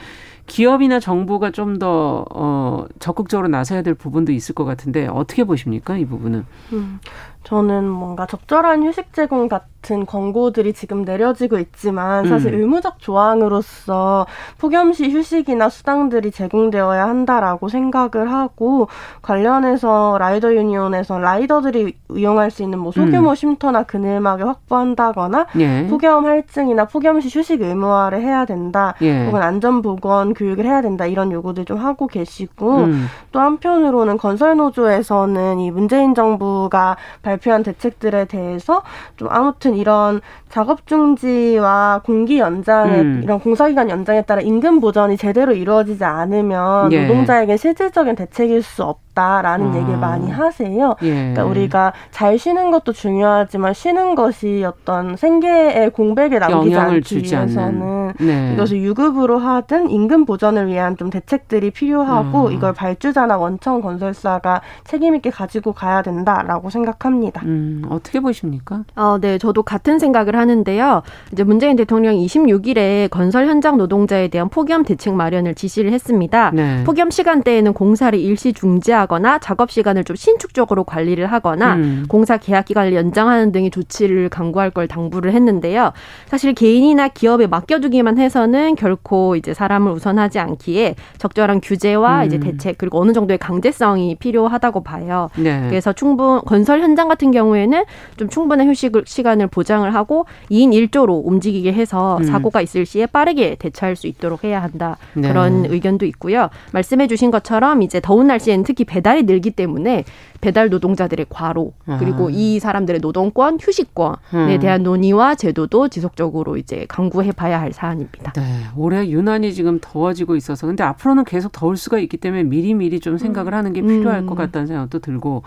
기업이나 0.47 1.01
정부가 1.01 1.51
좀 1.51 1.77
더 1.79 2.25
어, 2.31 2.87
적극적으로 3.01 3.49
나서야 3.49 3.83
될 3.83 3.95
부분도 3.95 4.33
있을 4.33 4.55
것 4.55 4.65
같은데 4.65 5.07
어떻게 5.09 5.45
보십니까 5.45 5.99
이 5.99 6.07
부분은? 6.07 6.47
음, 6.73 7.01
저는 7.47 7.85
뭔가 7.89 8.27
적절한 8.27 8.83
휴식 8.83 9.13
제공 9.13 9.47
같은 9.47 10.05
권고들이 10.05 10.73
지금 10.73 11.03
내려지고 11.03 11.59
있지만 11.59 12.27
사실 12.27 12.53
음. 12.53 12.61
의무적 12.63 12.99
조항으로서 12.99 14.27
폭염시 14.59 15.13
휴식이나 15.13 15.69
수당들이 15.69 16.33
제공되어야 16.33 17.07
한다라고 17.07 17.69
생각을 17.69 18.33
하고 18.33 18.89
관련해서 19.23 20.17
라이더 20.19 20.57
유니온에서 20.57 21.21
라이더들이 21.21 21.95
이용할 22.17 22.51
수 22.51 22.65
있는 22.65 22.81
뭐 22.81 22.91
소규모 22.91 23.31
음. 23.31 23.35
쉼터나 23.37 23.85
그늘막을 23.85 24.49
확보한다거나 24.49 25.47
예. 25.61 25.87
폭염 25.87 26.27
할증이나 26.27 26.87
폭염시 26.87 27.29
휴식 27.39 27.63
의무화를 27.63 28.23
해야 28.23 28.45
된다 28.45 28.95
예. 29.03 29.27
혹은 29.27 29.41
안전보건 29.41 30.35
교육을 30.35 30.65
해야 30.65 30.83
된다 30.83 31.07
이런 31.07 31.31
요구들 31.31 31.65
좀 31.65 31.79
하고 31.79 32.09
계시고 32.09 32.77
음. 32.79 33.07
또 33.31 33.39
한편으로는 33.39 34.17
건설노조에서는 34.17 35.61
이 35.61 35.71
문재인 35.71 36.13
정부가 36.17 36.97
발 37.23 37.36
발표한 37.37 37.63
대책들에 37.63 38.27
대해서 38.27 38.83
좀 39.17 39.29
아무튼 39.31 39.75
이런 39.75 40.21
작업 40.49 40.87
중지와 40.87 42.03
공기 42.05 42.39
연장에 42.39 43.01
음. 43.01 43.21
이런 43.23 43.41
공사기간 43.41 43.91
연장에 43.91 44.23
따라 44.23 44.41
임금 44.41 44.81
보전이 44.81 45.17
제대로 45.17 45.53
이루어지지 45.53 46.05
않으면 46.05 46.93
예. 46.93 47.07
노동자에게 47.07 47.57
실질적인 47.57 48.17
대책일 48.17 48.63
수 48.63 48.83
없 48.83 49.06
다. 49.17 49.27
없다라는 49.27 49.73
아. 49.73 49.77
얘기를 49.77 49.99
많이 49.99 50.31
하세요. 50.31 50.95
예. 51.03 51.15
그러니까 51.15 51.45
우리가 51.45 51.93
잘 52.11 52.39
쉬는 52.39 52.71
것도 52.71 52.93
중요하지만 52.93 53.73
쉬는 53.73 54.15
것이 54.15 54.63
어떤 54.65 55.17
생계의 55.17 55.91
공백에 55.91 56.39
남기지 56.39 56.77
않기 56.77 57.17
위해서는 57.17 58.13
네. 58.21 58.53
이것을 58.55 58.83
유급으로 58.83 59.39
하든 59.39 59.91
임금 59.91 60.27
보전을 60.27 60.69
위한 60.69 60.97
좀 60.97 61.11
대책들이 61.11 61.71
필요하고 61.71 62.49
음. 62.49 62.53
이걸 62.53 62.75
발주자나 62.75 63.39
원청 63.39 63.81
건설사가 63.81 64.61
책임 64.85 65.17
있게 65.17 65.31
가지고 65.31 65.73
가야 65.73 66.03
된다라고 66.03 66.71
생각합니다. 66.71 67.43
음, 67.45 67.83
어떻게 67.89 68.21
보십니까? 68.21 68.85
어, 68.95 69.19
네, 69.21 69.39
저도 69.39 69.63
같은 69.63 69.99
생각을 69.99 70.37
하는데요. 70.37 71.03
이제 71.33 71.43
문재인 71.43 71.77
대통령이 71.77 72.27
26일에 72.27 73.11
건설 73.11 73.47
현장 73.47 73.79
노동자에 73.79 74.29
대한 74.29 74.49
폭염 74.49 74.85
대책 74.85 75.15
마련을 75.15 75.55
지시를 75.55 75.93
했습니다. 75.93 76.51
네. 76.53 76.85
폭염 76.85 77.11
시간대에는 77.11 77.73
공사를 77.73 78.19
일시 78.19 78.53
중지하고 78.53 79.06
하거나 79.07 79.39
작업 79.39 79.71
시간을 79.71 80.05
좀 80.05 80.17
신축적으로 80.17 80.85
관리를 80.85 81.27
하거나 81.27 81.77
음. 81.77 82.05
공사 82.09 82.37
계약 82.37 82.67
기간을 82.67 82.95
연장하는 82.95 83.53
등의 83.53 83.71
조치를 83.71 84.29
강구할 84.29 84.71
걸 84.71 84.89
당부를 84.89 85.33
했는데요. 85.33 85.93
사실 86.27 86.53
개인이나 86.53 87.09
기업에 87.09 87.47
맡겨두기만 87.47 88.19
해서는 88.19 88.75
결코 88.75 89.37
이제 89.37 89.55
사람을 89.55 89.93
우선하지 89.93 90.41
않기에 90.41 90.97
적절한 91.19 91.61
규제와 91.61 92.23
음. 92.23 92.27
이제 92.27 92.41
대책 92.41 92.79
그리고 92.79 93.01
어느 93.01 93.13
정도의 93.13 93.39
강제성이 93.39 94.17
필요하다고 94.17 94.83
봐요. 94.83 95.31
네. 95.37 95.67
그래서 95.69 95.93
충분 95.93 96.41
건설 96.41 96.81
현장 96.81 97.09
같은 97.09 97.31
경우에는 97.31 97.85
좀 98.17 98.29
충분한 98.29 98.69
휴식 98.69 98.93
시간을 99.07 99.47
보장을 99.47 99.95
하고 99.95 100.27
2인 100.51 100.71
1조로 100.91 101.23
움직이게 101.25 101.73
해서 101.73 102.19
음. 102.19 102.25
사고가 102.25 102.61
있을 102.61 102.85
시에 102.85 103.07
빠르게 103.07 103.55
대처할 103.55 103.95
수 103.95 104.09
있도록 104.09 104.43
해야 104.43 104.61
한다. 104.63 104.97
네. 105.15 105.29
그런 105.29 105.65
의견도 105.67 106.07
있고요. 106.07 106.51
말씀해 106.73 107.07
주신 107.07 107.31
것처럼 107.31 107.83
이제 107.83 108.01
더운 108.01 108.27
날씨에는 108.27 108.65
특히 108.65 108.85
배 108.85 108.96
달이 109.01 109.25
늘기 109.25 109.53
때문에 109.53 110.05
배달 110.41 110.69
노동자들의 110.69 111.27
과로 111.29 111.73
그리고 111.99 112.29
아. 112.29 112.31
이 112.31 112.61
사람들의 112.61 113.01
노동권, 113.01 113.59
휴식권에 113.61 114.17
음. 114.35 114.59
대한 114.61 114.83
논의와 114.83 115.35
제도도 115.35 115.89
지속적으로 115.89 116.57
이제 116.57 116.87
강구해 116.89 117.33
봐야 117.33 117.61
할 117.61 117.73
사안입니다. 117.73 118.33
네. 118.33 118.43
올해 118.77 119.09
유난히 119.09 119.53
지금 119.55 119.79
더워지고 119.81 120.37
있어서 120.37 120.67
근데 120.67 120.85
앞으로는 120.85 121.25
계속 121.25 121.53
더울 121.53 121.77
수가 121.77 121.99
있기 121.99 122.17
때문에 122.17 122.45
미리미리 122.45 123.01
좀 123.01 123.19
생각을 123.19 123.53
음. 123.53 123.59
하는 123.59 123.73
게 123.73 123.81
필요할 123.83 124.21
음. 124.21 124.27
것 124.27 124.35
같다는 124.35 124.67
생각도 124.67 124.99
들고 124.99 125.43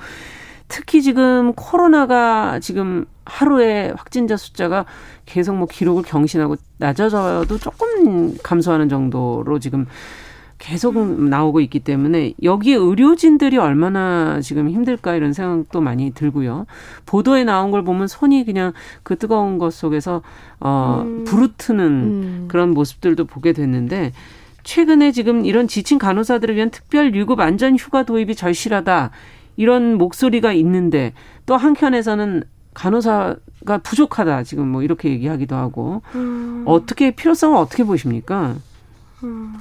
특히 0.70 1.01
지금 1.01 1.53
코로나가 1.53 2.60
지금 2.60 3.06
하루에 3.25 3.91
확진자 3.98 4.38
숫자가 4.38 4.86
계속 5.25 5.56
뭐 5.56 5.68
기록을 5.68 6.03
경신하고 6.03 6.56
낮아져도 6.77 7.58
조금 7.58 8.38
감소하는 8.38 8.88
정도로 8.88 9.60
지금 9.60 9.88
계속 10.60 10.98
나오고 10.98 11.62
있기 11.62 11.80
때문에 11.80 12.34
여기에 12.44 12.75
의료진들이 12.75 13.58
얼마나 13.58 14.42
지금 14.42 14.70
힘들까 14.70 15.16
이런 15.16 15.34
생각도 15.34 15.80
많이 15.80 16.12
들고요. 16.12 16.66
보도에 17.06 17.46
나온 17.46 17.72
걸 17.72 17.84
보면 17.84 18.08
손이 18.08 18.46
그냥 18.46 18.74
그 19.01 19.18
뜨거운 19.18 19.58
것 19.58 19.74
속에서 19.74 20.22
어 20.60 21.04
음. 21.06 21.24
부르트는 21.24 21.86
음. 21.86 22.46
그런 22.50 22.72
모습들도 22.72 23.25
보게 23.25 23.54
됐는데 23.54 24.12
최근에 24.63 25.13
지금 25.13 25.46
이런 25.46 25.68
지친 25.68 25.98
간호사들을 25.98 26.56
위한 26.56 26.70
특별 26.70 27.16
유급 27.16 27.39
안전 27.39 27.75
휴가 27.78 28.04
도입이 28.04 28.36
절실하다. 28.36 29.12
이런 29.56 29.98
목소리가 29.98 30.51
있는데 30.54 31.13
또 31.46 31.56
한켠에서는 31.56 32.44
간호사가 32.74 33.78
부족하다. 33.82 34.44
지금 34.44 34.68
뭐 34.68 34.84
이렇게 34.84 35.10
얘기하기도 35.10 35.56
하고 35.56 36.01
음. 36.16 36.63
어떻게 36.68 37.12
필요성을 37.12 37.58
어떻게 37.58 37.86
보십니까? 37.86 38.56
음. 39.24 39.56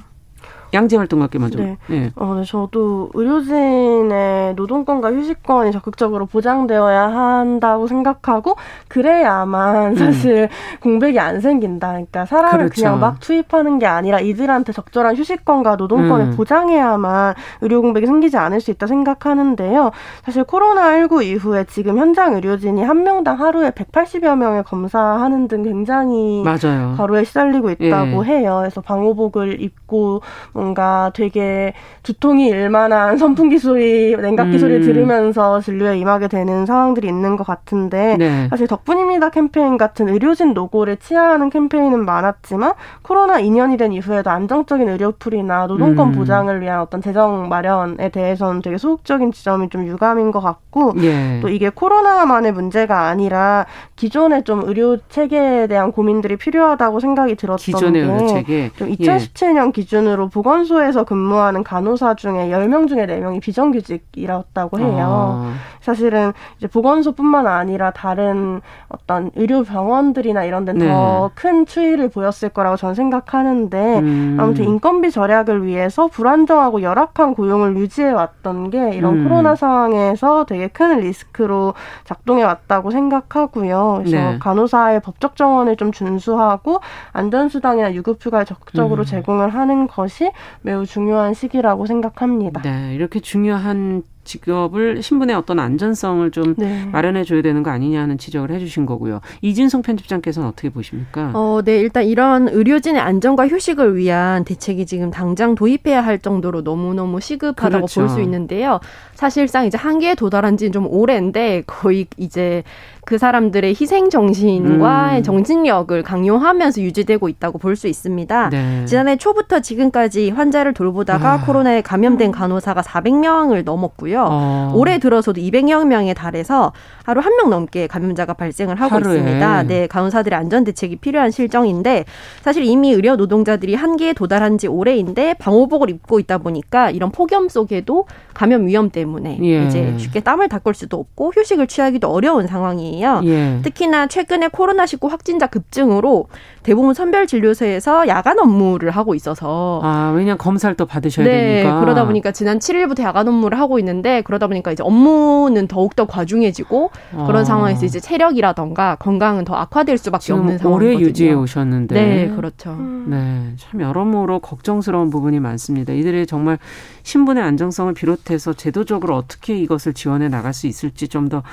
양재 0.73 0.97
활동가께 0.97 1.39
먼저. 1.39 1.59
네. 1.59 1.77
네. 1.87 2.11
어, 2.15 2.35
네. 2.35 2.43
저도 2.43 3.09
의료진의 3.13 4.55
노동권과 4.55 5.11
휴식권이 5.13 5.71
적극적으로 5.71 6.25
보장되어야 6.25 7.07
한다고 7.07 7.87
생각하고 7.87 8.55
그래야만 8.87 9.91
음. 9.91 9.95
사실 9.95 10.43
음. 10.43 10.79
공백이 10.81 11.19
안 11.19 11.41
생긴다. 11.41 11.89
그러니까 11.89 12.25
사람을 12.25 12.57
그렇죠. 12.57 12.81
그냥 12.81 12.99
막 12.99 13.19
투입하는 13.19 13.79
게 13.79 13.85
아니라 13.85 14.19
이들한테 14.19 14.73
적절한 14.73 15.15
휴식권과 15.15 15.75
노동권을 15.75 16.25
음. 16.27 16.35
보장해야만 16.35 17.35
의료 17.61 17.81
공백이 17.81 18.05
생기지 18.05 18.37
않을 18.37 18.61
수 18.61 18.71
있다 18.71 18.87
생각하는데요. 18.87 19.91
사실 20.23 20.43
코로나19 20.43 21.23
이후에 21.25 21.65
지금 21.65 21.97
현장 21.97 22.35
의료진이 22.35 22.83
한 22.83 23.03
명당 23.03 23.39
하루에 23.39 23.71
180여 23.71 24.37
명을 24.37 24.63
검사하는 24.63 25.47
등 25.47 25.63
굉장히 25.63 26.43
맞아요. 26.43 26.95
과로에 26.97 27.23
시달리고 27.23 27.71
있다고 27.71 28.25
예. 28.25 28.29
해요. 28.29 28.57
그래서 28.59 28.81
방호복을 28.81 29.61
입고 29.61 30.21
뭔가 30.59 31.11
되게 31.13 31.73
두통이 32.03 32.47
일만한 32.47 33.17
선풍기 33.17 33.59
소리, 33.59 34.15
냉각기 34.15 34.53
음. 34.53 34.59
소리 34.59 34.81
들으면서 34.81 35.61
진료에 35.61 35.97
임하게 35.97 36.27
되는 36.27 36.65
상황들이 36.65 37.07
있는 37.07 37.37
것 37.37 37.47
같은데 37.47 38.17
네. 38.17 38.47
사실 38.49 38.67
덕분입니다 38.67 39.29
캠페인 39.29 39.77
같은 39.77 40.09
의료진 40.09 40.53
노고를 40.53 40.97
치하하는 40.97 41.49
캠페인은 41.49 42.03
많았지만 42.03 42.73
코로나 43.03 43.41
2년이 43.41 43.77
된 43.77 43.93
이후에도 43.93 44.29
안정적인 44.29 44.89
의료풀이나 44.89 45.67
노동권 45.67 46.09
음. 46.09 46.11
보장을 46.13 46.61
위한 46.61 46.81
어떤 46.81 47.01
재정 47.01 47.47
마련에 47.47 48.09
대해서는 48.09 48.61
되게 48.61 48.77
소극적인 48.77 49.31
지점이 49.31 49.69
좀 49.69 49.87
유감인 49.87 50.31
것 50.31 50.41
같고 50.41 50.93
예. 51.01 51.39
또 51.41 51.47
이게 51.47 51.69
코로나만의 51.69 52.51
문제가 52.51 53.07
아니라 53.07 53.65
기존의 53.95 54.43
좀 54.43 54.63
의료 54.65 54.97
체계에 55.07 55.67
대한 55.67 55.93
고민들이 55.93 56.35
필요하다고 56.35 56.99
생각이 56.99 57.35
들었던 57.35 57.57
기존의 57.57 58.01
게 58.05 58.11
의료 58.11 58.27
체계. 58.27 58.71
좀 58.75 58.89
2017년 58.89 59.67
예. 59.67 59.71
기준으로 59.71 60.27
보건 60.27 60.48
소에서 60.65 61.03
근무하는 61.03 61.63
간호사 61.63 62.15
중에 62.15 62.49
10명 62.49 62.87
중에 62.87 63.05
4명이 63.05 63.41
비정규직이었다고 63.41 64.79
해요. 64.79 65.43
아. 65.45 65.53
사실은 65.81 66.33
이제 66.57 66.67
보건소뿐만 66.67 67.47
아니라 67.47 67.91
다른 67.91 68.61
어떤 68.89 69.31
의료 69.35 69.63
병원들이나 69.63 70.43
이런 70.43 70.65
데는 70.65 70.85
네. 70.85 70.91
더큰 70.91 71.65
추이를 71.65 72.09
보였을 72.09 72.49
거라고 72.49 72.75
저는 72.75 72.95
생각하는데 72.95 73.99
음. 73.99 74.37
아무튼 74.39 74.65
인건비 74.65 75.11
절약을 75.11 75.65
위해서 75.65 76.07
불안정하고 76.07 76.81
열악한 76.81 77.33
고용을 77.33 77.77
유지해 77.77 78.11
왔던 78.11 78.69
게 78.69 78.91
이런 78.93 79.19
음. 79.19 79.23
코로나 79.23 79.55
상황에서 79.55 80.45
되게 80.45 80.67
큰 80.67 80.99
리스크로 80.99 81.73
작동해 82.03 82.43
왔다고 82.43 82.91
생각하고요. 82.91 84.01
그래서 84.03 84.17
네. 84.17 84.39
간호사의 84.39 85.01
법적 85.01 85.35
정원을 85.35 85.77
좀 85.77 85.91
준수하고 85.91 86.81
안전수당이나 87.13 87.93
유급휴가를 87.93 88.45
적극적으로 88.45 89.03
음. 89.03 89.05
제공을 89.05 89.49
하는 89.49 89.87
것이 89.87 90.31
매우 90.61 90.85
중요한 90.85 91.33
시기라고 91.33 91.85
생각합니다. 91.85 92.61
네, 92.61 92.93
이렇게 92.93 93.19
중요한 93.19 94.03
직업을 94.29 95.01
신분의 95.01 95.35
어떤 95.35 95.59
안전성을 95.59 96.29
좀 96.31 96.53
네. 96.55 96.85
마련해 96.91 97.23
줘야 97.23 97.41
되는 97.41 97.63
거 97.63 97.71
아니냐 97.71 98.01
하는 98.01 98.17
지적을 98.19 98.51
해주신 98.51 98.85
거고요. 98.85 99.21
이진성 99.41 99.81
편집장께서는 99.81 100.47
어떻게 100.47 100.69
보십니까? 100.69 101.31
어, 101.33 101.61
네, 101.65 101.79
일단 101.79 102.05
이런 102.05 102.47
의료진의 102.47 103.01
안전과 103.01 103.47
휴식을 103.47 103.97
위한 103.97 104.43
대책이 104.45 104.85
지금 104.85 105.09
당장 105.09 105.55
도입해야 105.55 106.01
할 106.01 106.19
정도로 106.19 106.63
너무 106.63 106.93
너무 106.93 107.19
시급하다고 107.19 107.85
그렇죠. 107.87 108.01
볼수 108.01 108.21
있는데요. 108.21 108.79
사실상 109.15 109.65
이제 109.65 109.77
한계에 109.77 110.13
도달한 110.15 110.55
지는 110.57 110.71
좀 110.71 110.85
오래인데 110.87 111.63
거의 111.65 112.05
이제 112.17 112.63
그 113.05 113.17
사람들의 113.17 113.71
희생 113.71 114.11
정신과 114.11 115.17
음. 115.17 115.23
정신력을 115.23 116.03
강요하면서 116.03 116.81
유지되고 116.81 117.27
있다고 117.27 117.57
볼 117.57 117.79
수 117.79 117.87
있습니다. 117.87 118.49
네. 118.49 118.85
지난해 118.85 119.15
초부터 119.15 119.61
지금까지 119.61 120.31
환자를 120.31 120.73
돌보다가 120.73 121.33
아. 121.35 121.45
코로나에 121.45 121.81
감염된 121.81 122.31
간호사가 122.33 122.81
400명을 122.81 123.63
넘었고요. 123.63 124.18
어. 124.29 124.71
올해 124.75 124.97
들어서도 124.99 125.39
200여 125.41 125.85
명에 125.85 126.13
달해서 126.13 126.73
하루 127.05 127.21
한 127.21 127.33
명 127.39 127.49
넘게 127.49 127.87
감염자가 127.87 128.33
발생을 128.33 128.79
하고 128.81 128.95
하루에. 128.95 129.15
있습니다. 129.17 129.63
네, 129.63 129.87
간호사들의 129.87 130.37
안전 130.37 130.63
대책이 130.65 130.97
필요한 130.97 131.31
실정인데 131.31 132.05
사실 132.41 132.63
이미 132.63 132.91
의료 132.91 133.15
노동자들이 133.15 133.75
한계에 133.75 134.13
도달한 134.13 134.57
지 134.57 134.67
오래인데 134.67 135.35
방호복을 135.35 135.89
입고 135.89 136.19
있다 136.19 136.39
보니까 136.39 136.89
이런 136.91 137.11
폭염 137.11 137.47
속에도 137.49 138.05
감염 138.33 138.67
위험 138.67 138.89
때문에 138.89 139.39
예. 139.41 139.65
이제 139.65 139.93
쉽게 139.97 140.19
땀을 140.21 140.49
닦을 140.49 140.73
수도 140.73 140.97
없고 140.97 141.31
휴식을 141.35 141.67
취하기도 141.67 142.07
어려운 142.09 142.47
상황이에요. 142.47 143.21
예. 143.25 143.59
특히나 143.63 144.07
최근에 144.07 144.47
코로나19 144.49 145.09
확진자 145.09 145.47
급증으로 145.47 146.27
대부분 146.63 146.93
선별 146.93 147.25
진료소에서 147.27 148.07
야간 148.07 148.39
업무를 148.39 148.91
하고 148.91 149.15
있어서 149.15 149.81
아 149.83 150.13
왜냐 150.15 150.35
검사를 150.37 150.73
또 150.75 150.85
받으셔야 150.85 151.25
네, 151.25 151.61
되니까 151.63 151.79
그러다 151.79 152.05
보니까 152.05 152.31
지난 152.31 152.59
7일부터 152.59 153.01
야간 153.03 153.27
업무를 153.27 153.59
하고 153.59 153.79
있는데 153.79 153.98
그러다 154.25 154.47
보니까 154.47 154.71
이제 154.71 154.83
업무는 154.83 155.67
더욱 155.67 155.95
더 155.95 156.05
과중해지고 156.05 156.91
아. 157.15 157.25
그런 157.25 157.45
상황에서 157.45 157.85
이제 157.85 157.99
체력이라던가 157.99 158.95
건강은 158.95 159.45
더 159.45 159.55
악화될 159.55 159.97
수밖에 159.97 160.33
없는 160.33 160.57
상황이거든요. 160.57 160.95
오래 160.97 161.05
유지해 161.05 161.33
오셨는데 161.33 161.95
네 161.95 162.35
그렇죠. 162.35 162.71
음. 162.71 163.05
네 163.09 163.55
참 163.57 163.81
여러모로 163.81 164.39
걱정스러운 164.39 165.09
부분이 165.09 165.39
많습니다. 165.39 165.93
이들의 165.93 166.25
정말 166.27 166.57
신분의 167.03 167.43
안정성을 167.43 167.93
비롯해서 167.93 168.53
제도적으로 168.53 169.15
어떻게 169.15 169.57
이것을 169.57 169.93
지원해 169.93 170.27
나갈 170.29 170.53
수 170.53 170.67
있을지 170.67 171.07
좀 171.07 171.29
더 171.29 171.43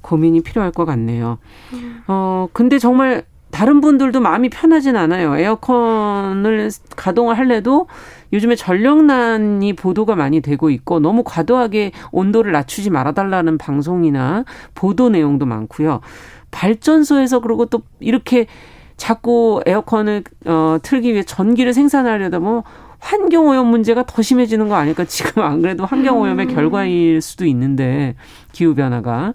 고민이 0.00 0.40
필요할 0.40 0.72
것 0.72 0.84
같네요. 0.84 1.38
음. 1.74 2.02
어 2.08 2.48
근데 2.52 2.78
정말 2.78 3.24
다른 3.52 3.80
분들도 3.82 4.18
마음이 4.18 4.48
편하진 4.48 4.96
않아요. 4.96 5.36
에어컨을 5.36 6.70
가동을 6.96 7.38
할래도 7.38 7.86
요즘에 8.32 8.56
전력난이 8.56 9.74
보도가 9.74 10.16
많이 10.16 10.40
되고 10.40 10.70
있고 10.70 10.98
너무 10.98 11.22
과도하게 11.22 11.92
온도를 12.10 12.50
낮추지 12.52 12.90
말아달라는 12.90 13.58
방송이나 13.58 14.44
보도 14.74 15.10
내용도 15.10 15.44
많고요. 15.46 16.00
발전소에서 16.50 17.40
그리고 17.40 17.66
또 17.66 17.82
이렇게 18.00 18.46
자꾸 18.96 19.60
에어컨을 19.66 20.24
어, 20.46 20.78
틀기 20.82 21.12
위해 21.12 21.22
전기를 21.22 21.74
생산하려다 21.74 22.38
뭐 22.38 22.64
환경 22.98 23.48
오염 23.48 23.66
문제가 23.66 24.04
더 24.06 24.22
심해지는 24.22 24.68
거 24.68 24.76
아닐까? 24.76 25.04
지금 25.04 25.42
안 25.42 25.60
그래도 25.60 25.84
환경 25.84 26.20
오염의 26.20 26.46
음. 26.46 26.54
결과일 26.54 27.20
수도 27.20 27.44
있는데 27.44 28.14
기후 28.52 28.74
변화가 28.74 29.34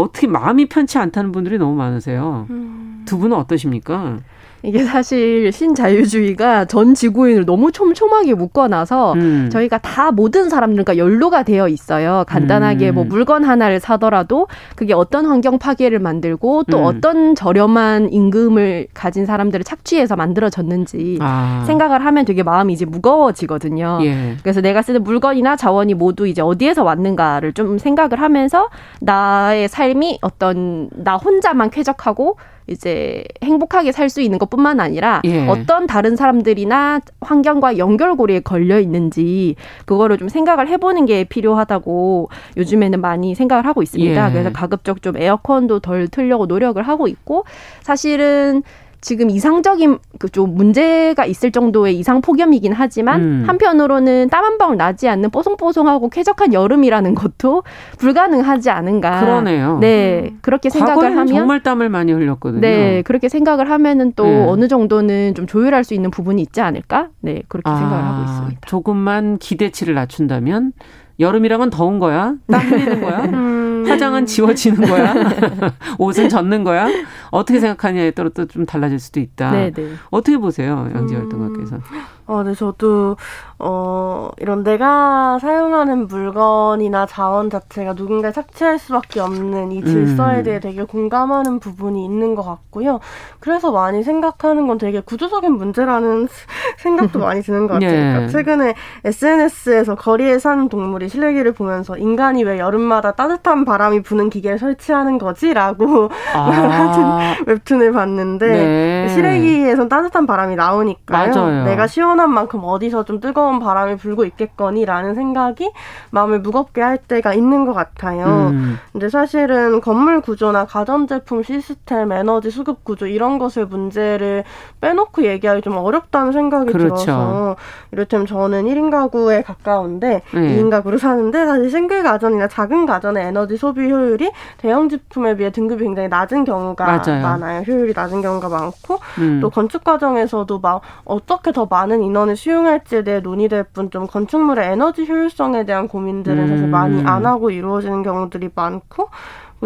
어떻게 0.00 0.26
마음이 0.26 0.66
편치 0.66 0.98
않다는 0.98 1.32
분들이 1.32 1.58
너무 1.58 1.74
많으세요. 1.76 2.46
음. 2.50 3.04
두 3.06 3.18
분은 3.18 3.36
어떠십니까? 3.36 4.18
이게 4.66 4.82
사실 4.82 5.52
신자유주의가 5.52 6.64
전 6.64 6.94
지구인을 6.94 7.46
너무 7.46 7.70
촘촘하게 7.70 8.34
묶어놔서 8.34 9.12
음. 9.12 9.48
저희가 9.50 9.78
다 9.78 10.10
모든 10.10 10.50
사람들과 10.50 10.96
연루가 10.96 11.44
되어 11.44 11.68
있어요. 11.68 12.24
간단하게 12.26 12.90
음. 12.90 12.94
뭐 12.96 13.04
물건 13.04 13.44
하나를 13.44 13.78
사더라도 13.78 14.48
그게 14.74 14.92
어떤 14.92 15.26
환경 15.26 15.58
파괴를 15.58 16.00
만들고 16.00 16.64
또 16.64 16.78
음. 16.78 16.84
어떤 16.84 17.34
저렴한 17.36 18.12
임금을 18.12 18.88
가진 18.92 19.24
사람들을 19.24 19.62
착취해서 19.62 20.16
만들어졌는지 20.16 21.18
아. 21.20 21.62
생각을 21.68 22.04
하면 22.04 22.24
되게 22.24 22.42
마음이 22.42 22.72
이제 22.72 22.84
무거워지거든요. 22.84 24.00
예. 24.02 24.36
그래서 24.42 24.60
내가 24.60 24.82
쓰는 24.82 25.04
물건이나 25.04 25.54
자원이 25.54 25.94
모두 25.94 26.26
이제 26.26 26.42
어디에서 26.42 26.82
왔는가를 26.82 27.52
좀 27.52 27.78
생각을 27.78 28.20
하면서 28.20 28.68
나의 29.00 29.68
삶이 29.68 30.18
어떤 30.22 30.88
나 30.92 31.16
혼자만 31.16 31.70
쾌적하고 31.70 32.36
이제 32.68 33.24
행복하게 33.42 33.92
살 33.92 34.06
수 34.06 34.20
있는 34.20 34.38
것뿐만 34.38 34.78
아니라 34.78 35.20
예. 35.24 35.46
어떤 35.48 35.88
다른 35.88 36.14
사람들이나 36.14 37.00
환경과 37.20 37.76
연결고리에 37.76 38.40
걸려 38.40 38.78
있는지 38.78 39.56
그거를 39.84 40.16
좀 40.16 40.28
생각을 40.28 40.68
해보는 40.68 41.06
게 41.06 41.24
필요하다고 41.24 42.28
요즘에는 42.56 43.00
많이 43.00 43.34
생각을 43.34 43.66
하고 43.66 43.82
있습니다. 43.82 44.28
예. 44.28 44.32
그래서 44.32 44.52
가급적 44.52 45.02
좀 45.02 45.16
에어컨도 45.16 45.80
덜 45.80 46.06
틀려고 46.06 46.46
노력을 46.46 46.80
하고 46.80 47.08
있고 47.08 47.44
사실은 47.82 48.62
지금 49.00 49.30
이상적인 49.30 49.98
그 50.18 50.28
좀 50.36 50.54
문제가 50.54 51.24
있을 51.24 51.50
정도의 51.50 51.98
이상 51.98 52.20
폭염이긴 52.20 52.72
하지만 52.72 53.20
음. 53.22 53.44
한편으로는 53.46 54.28
땀 54.30 54.44
한 54.46 54.58
방울 54.58 54.76
나지 54.76 55.08
않는 55.08 55.30
뽀송뽀송하고 55.30 56.08
쾌적한 56.10 56.52
여름이라는 56.52 57.14
것도 57.14 57.62
불가능하지 57.98 58.70
않은가. 58.70 59.20
그러네요. 59.20 59.78
네, 59.80 60.34
그렇게 60.42 60.68
생각을 60.70 61.12
하면 61.12 61.26
정말 61.26 61.62
땀을 61.62 61.88
많이 61.88 62.12
흘렸거든요. 62.12 62.60
네, 62.60 63.02
그렇게 63.02 63.28
생각을 63.28 63.70
하면은 63.70 64.12
또 64.14 64.24
네. 64.24 64.44
어느 64.46 64.68
정도는 64.68 65.34
좀 65.34 65.46
조율할 65.46 65.82
수 65.84 65.94
있는 65.94 66.10
부분이 66.10 66.40
있지 66.42 66.60
않을까? 66.60 67.08
네, 67.20 67.42
그렇게 67.48 67.68
아, 67.70 67.76
생각을 67.76 68.04
하고 68.04 68.22
있습니다. 68.24 68.60
조금만 68.66 69.38
기대치를 69.38 69.94
낮춘다면 69.94 70.72
여름이랑은 71.18 71.70
더운 71.70 71.98
거야? 71.98 72.34
땀 72.46 72.60
흘리는 72.60 73.00
거야? 73.00 73.24
음. 73.32 73.75
화장은 73.84 74.24
지워지는 74.26 74.88
거야? 74.88 75.14
옷은 75.98 76.28
젖는 76.28 76.64
거야? 76.64 76.88
어떻게 77.30 77.60
생각하냐에 77.60 78.12
따라 78.12 78.30
또 78.30 78.46
좀 78.46 78.64
달라질 78.64 78.98
수도 78.98 79.20
있다. 79.20 79.50
네네. 79.50 79.72
네. 79.72 79.88
어떻게 80.10 80.38
보세요, 80.38 80.88
양지 80.94 81.14
활동가께서? 81.14 81.76
음. 81.76 81.82
어, 82.28 82.42
네, 82.42 82.54
저도, 82.54 83.16
어, 83.60 84.30
이런 84.38 84.64
내가 84.64 85.38
사용하는 85.40 86.08
물건이나 86.08 87.06
자원 87.06 87.50
자체가 87.50 87.94
누군가 87.94 88.32
착취할 88.32 88.80
수밖에 88.80 89.20
없는 89.20 89.70
이 89.70 89.84
질서에 89.84 90.38
음. 90.38 90.42
대해 90.42 90.58
되게 90.58 90.82
공감하는 90.82 91.60
부분이 91.60 92.04
있는 92.04 92.34
것 92.34 92.42
같고요. 92.42 92.98
그래서 93.38 93.70
많이 93.70 94.02
생각하는 94.02 94.66
건 94.66 94.76
되게 94.78 94.98
구조적인 95.00 95.52
문제라는 95.52 96.26
생각도 96.78 97.20
많이 97.20 97.42
드는 97.42 97.68
것 97.68 97.74
같아요. 97.74 97.90
예. 97.90 97.94
그러니까 98.10 98.28
최근에 98.32 98.74
SNS에서 99.04 99.94
거리에 99.94 100.38
사는 100.40 100.68
동물이 100.68 101.08
실내기를 101.08 101.52
보면서 101.52 101.96
인간이 101.96 102.42
왜 102.42 102.58
여름마다 102.58 103.12
따뜻한 103.12 103.64
바람이 103.66 104.00
부는 104.00 104.30
기계를 104.30 104.58
설치하는 104.58 105.18
거지라고 105.18 106.08
아. 106.34 107.34
웹툰을 107.46 107.92
봤는데 107.92 108.46
네. 108.48 109.08
실외기에선 109.10 109.90
따뜻한 109.90 110.26
바람이 110.26 110.56
나오니까요. 110.56 111.34
맞아요. 111.34 111.64
내가 111.64 111.86
시원 111.86 112.06
시원한 112.06 112.32
만큼 112.32 112.60
어디서 112.62 113.04
좀 113.04 113.18
뜨거운 113.18 113.58
바람이 113.58 113.96
불고 113.96 114.24
있겠거니라는 114.24 115.16
생각이 115.16 115.72
마음을 116.10 116.38
무겁게 116.38 116.80
할 116.80 116.98
때가 116.98 117.34
있는 117.34 117.66
것 117.66 117.74
같아요. 117.74 118.50
음. 118.52 118.78
근데 118.92 119.08
사실은 119.08 119.80
건물 119.80 120.20
구조나 120.20 120.64
가전제품 120.64 121.42
시스템, 121.42 122.12
에너지 122.12 122.50
수급 122.50 122.84
구조 122.84 123.06
이런 123.06 123.38
것을 123.38 123.66
문제를 123.66 124.44
빼놓고 124.80 125.24
얘기하기 125.24 125.62
좀 125.62 125.76
어렵다는 125.76 126.30
생각이 126.32 126.72
그렇죠. 126.72 126.94
들어서 126.94 127.56
이를테면 127.90 128.26
저는 128.26 128.64
1인 128.64 128.90
가구에 128.90 129.42
가까운데 129.42 130.22
네. 130.32 130.40
2인 130.40 130.70
가구로 130.70 130.98
사는데 130.98 131.44
사실 131.44 131.70
싱글 131.70 132.04
가전이나 132.04 132.46
작은 132.46 132.86
가전의 132.86 133.26
에너지 133.26 133.55
소비 133.56 133.90
효율이 133.90 134.30
대형 134.58 134.88
제품에 134.88 135.36
비해 135.36 135.50
등급이 135.50 135.84
굉장히 135.84 136.08
낮은 136.08 136.44
경우가 136.44 136.84
맞아요. 136.84 137.22
많아요. 137.22 137.62
효율이 137.62 137.92
낮은 137.96 138.22
경우가 138.22 138.48
많고 138.48 138.98
음. 139.18 139.40
또 139.40 139.50
건축 139.50 139.84
과정에서도 139.84 140.58
막 140.58 140.82
어떻게 141.04 141.52
더 141.52 141.66
많은 141.66 142.02
인원을 142.02 142.36
수용할지에 142.36 143.02
대해 143.04 143.20
논의될 143.20 143.64
뿐 143.72 143.86
좀 143.90 144.06
건축물의 144.06 144.72
에너지 144.72 145.06
효율성에 145.06 145.64
대한 145.64 145.86
고민들은 145.88 146.38
음. 146.38 146.48
사실 146.48 146.66
많이 146.66 147.02
안 147.06 147.24
하고 147.24 147.50
이루어지는 147.50 148.02
경우들이 148.02 148.50
많고 148.54 149.08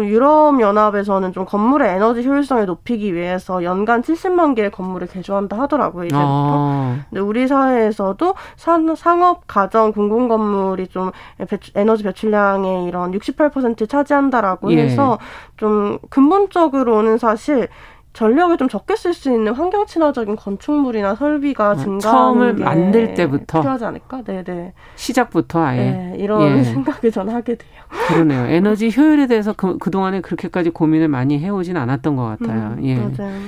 유럽 0.05 0.59
연합에서는 0.59 1.33
좀 1.33 1.45
건물의 1.45 1.95
에너지 1.95 2.27
효율성을 2.27 2.65
높이기 2.65 3.13
위해서 3.13 3.63
연간 3.63 4.01
70만 4.01 4.55
개의 4.55 4.71
건물을 4.71 5.07
개조한다 5.07 5.57
하더라고요 5.59 6.05
이제부터. 6.05 6.25
아. 6.25 6.99
근데 7.09 7.21
우리 7.21 7.47
사회에서도 7.47 8.35
산, 8.55 8.95
상업, 8.95 9.47
가정, 9.47 9.91
공공 9.91 10.27
건물이 10.27 10.87
좀 10.87 11.11
배출, 11.47 11.73
에너지 11.75 12.03
배출량의 12.03 12.85
이런 12.85 13.11
68% 13.11 13.89
차지한다라고 13.89 14.71
예. 14.73 14.83
해서 14.83 15.19
좀 15.57 15.97
근본적으로는 16.09 17.17
사실 17.17 17.67
전력을 18.13 18.57
좀 18.57 18.67
적게 18.67 18.95
쓸 18.95 19.13
수 19.13 19.29
있는 19.31 19.53
환경 19.53 19.85
친화적인 19.85 20.35
건축물이나 20.35 21.15
설비가 21.15 21.71
아, 21.71 21.75
증가하는 21.75 21.99
처음을 21.99 22.53
만들 22.55 23.13
때부터 23.13 23.61
필요하지 23.61 23.85
않을까? 23.85 24.21
네네. 24.23 24.73
시작부터 24.95 25.63
아예 25.63 25.79
네, 25.79 26.15
이런 26.17 26.59
예. 26.59 26.63
생각을 26.63 27.11
전 27.11 27.29
하게 27.29 27.55
돼요. 27.55 27.71
그러네요. 28.07 28.47
에너지 28.47 28.91
효율에 28.95 29.27
대해서 29.27 29.53
그, 29.53 29.77
그동안에 29.77 30.21
그렇게까지 30.21 30.71
고민을 30.71 31.07
많이 31.07 31.39
해오진 31.39 31.77
않았던 31.77 32.15
것 32.17 32.23
같아요. 32.23 32.75
음, 32.77 32.85
예. 32.85 32.95
맞아요. 32.97 33.39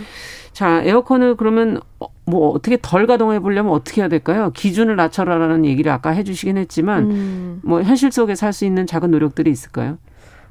자, 0.54 0.82
에어컨을 0.84 1.36
그러면 1.36 1.82
어, 2.00 2.08
뭐 2.26 2.52
어떻게 2.52 2.78
덜 2.82 3.06
가동해 3.06 3.40
보려면 3.40 3.74
어떻게 3.74 4.02
해야 4.02 4.08
될까요? 4.08 4.52
기준을 4.54 4.96
낮춰라라는 4.96 5.66
얘기를 5.66 5.92
아까 5.92 6.12
해주시긴 6.12 6.58
했지만 6.58 7.12
음. 7.12 7.60
뭐 7.64 7.82
현실 7.82 8.12
속에서 8.12 8.46
할수 8.46 8.64
있는 8.64 8.86
작은 8.88 9.12
노력들이 9.12 9.52
있을까요? 9.52 9.98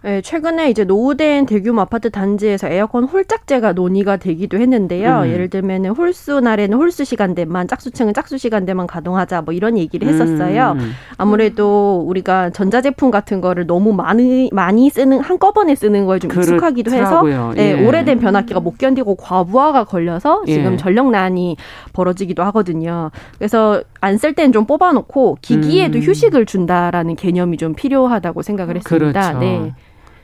네, 0.04 0.20
최근에 0.20 0.68
이제 0.68 0.82
노후된 0.82 1.46
대규모 1.46 1.80
아파트 1.80 2.10
단지에서 2.10 2.66
에어컨 2.68 3.04
홀짝제가 3.04 3.72
논의가 3.72 4.16
되기도 4.16 4.58
했는데요. 4.58 5.20
음. 5.20 5.28
예를 5.28 5.48
들면은 5.48 5.90
홀수 5.90 6.40
날에는 6.40 6.76
홀수 6.76 7.04
시간대만, 7.04 7.68
짝수층은 7.68 8.12
짝수 8.12 8.36
시간대만 8.36 8.88
가동하자 8.88 9.42
뭐 9.42 9.54
이런 9.54 9.78
얘기를 9.78 10.08
했었어요. 10.08 10.74
음. 10.76 10.90
아무래도 11.18 12.04
우리가 12.04 12.50
전자제품 12.50 13.12
같은 13.12 13.40
거를 13.40 13.66
너무 13.66 13.92
많이 13.92 14.50
많이 14.52 14.90
쓰는 14.90 15.20
한꺼번에 15.20 15.76
쓰는 15.76 16.04
거에 16.06 16.18
좀 16.18 16.32
익숙하기도 16.32 16.90
해서 16.90 17.22
네, 17.54 17.78
예. 17.78 17.86
오래된 17.86 18.18
변압기가 18.18 18.58
못 18.58 18.78
견디고 18.78 19.14
과부하가 19.14 19.84
걸려서 19.84 20.42
지금 20.46 20.72
예. 20.72 20.76
전력난이 20.76 21.56
벌어지기도 21.92 22.42
하거든요. 22.44 23.12
그래서 23.38 23.82
안쓸 24.00 24.34
때는 24.34 24.52
좀 24.52 24.66
뽑아놓고 24.66 25.38
기기에도 25.42 25.98
음. 25.98 26.02
휴식을 26.02 26.46
준다라는 26.46 27.14
개념이 27.14 27.56
좀 27.56 27.74
필요하다고 27.74 28.42
생각을 28.42 28.76
했습니다. 28.76 29.32
그렇죠. 29.32 29.38
네. 29.38 29.72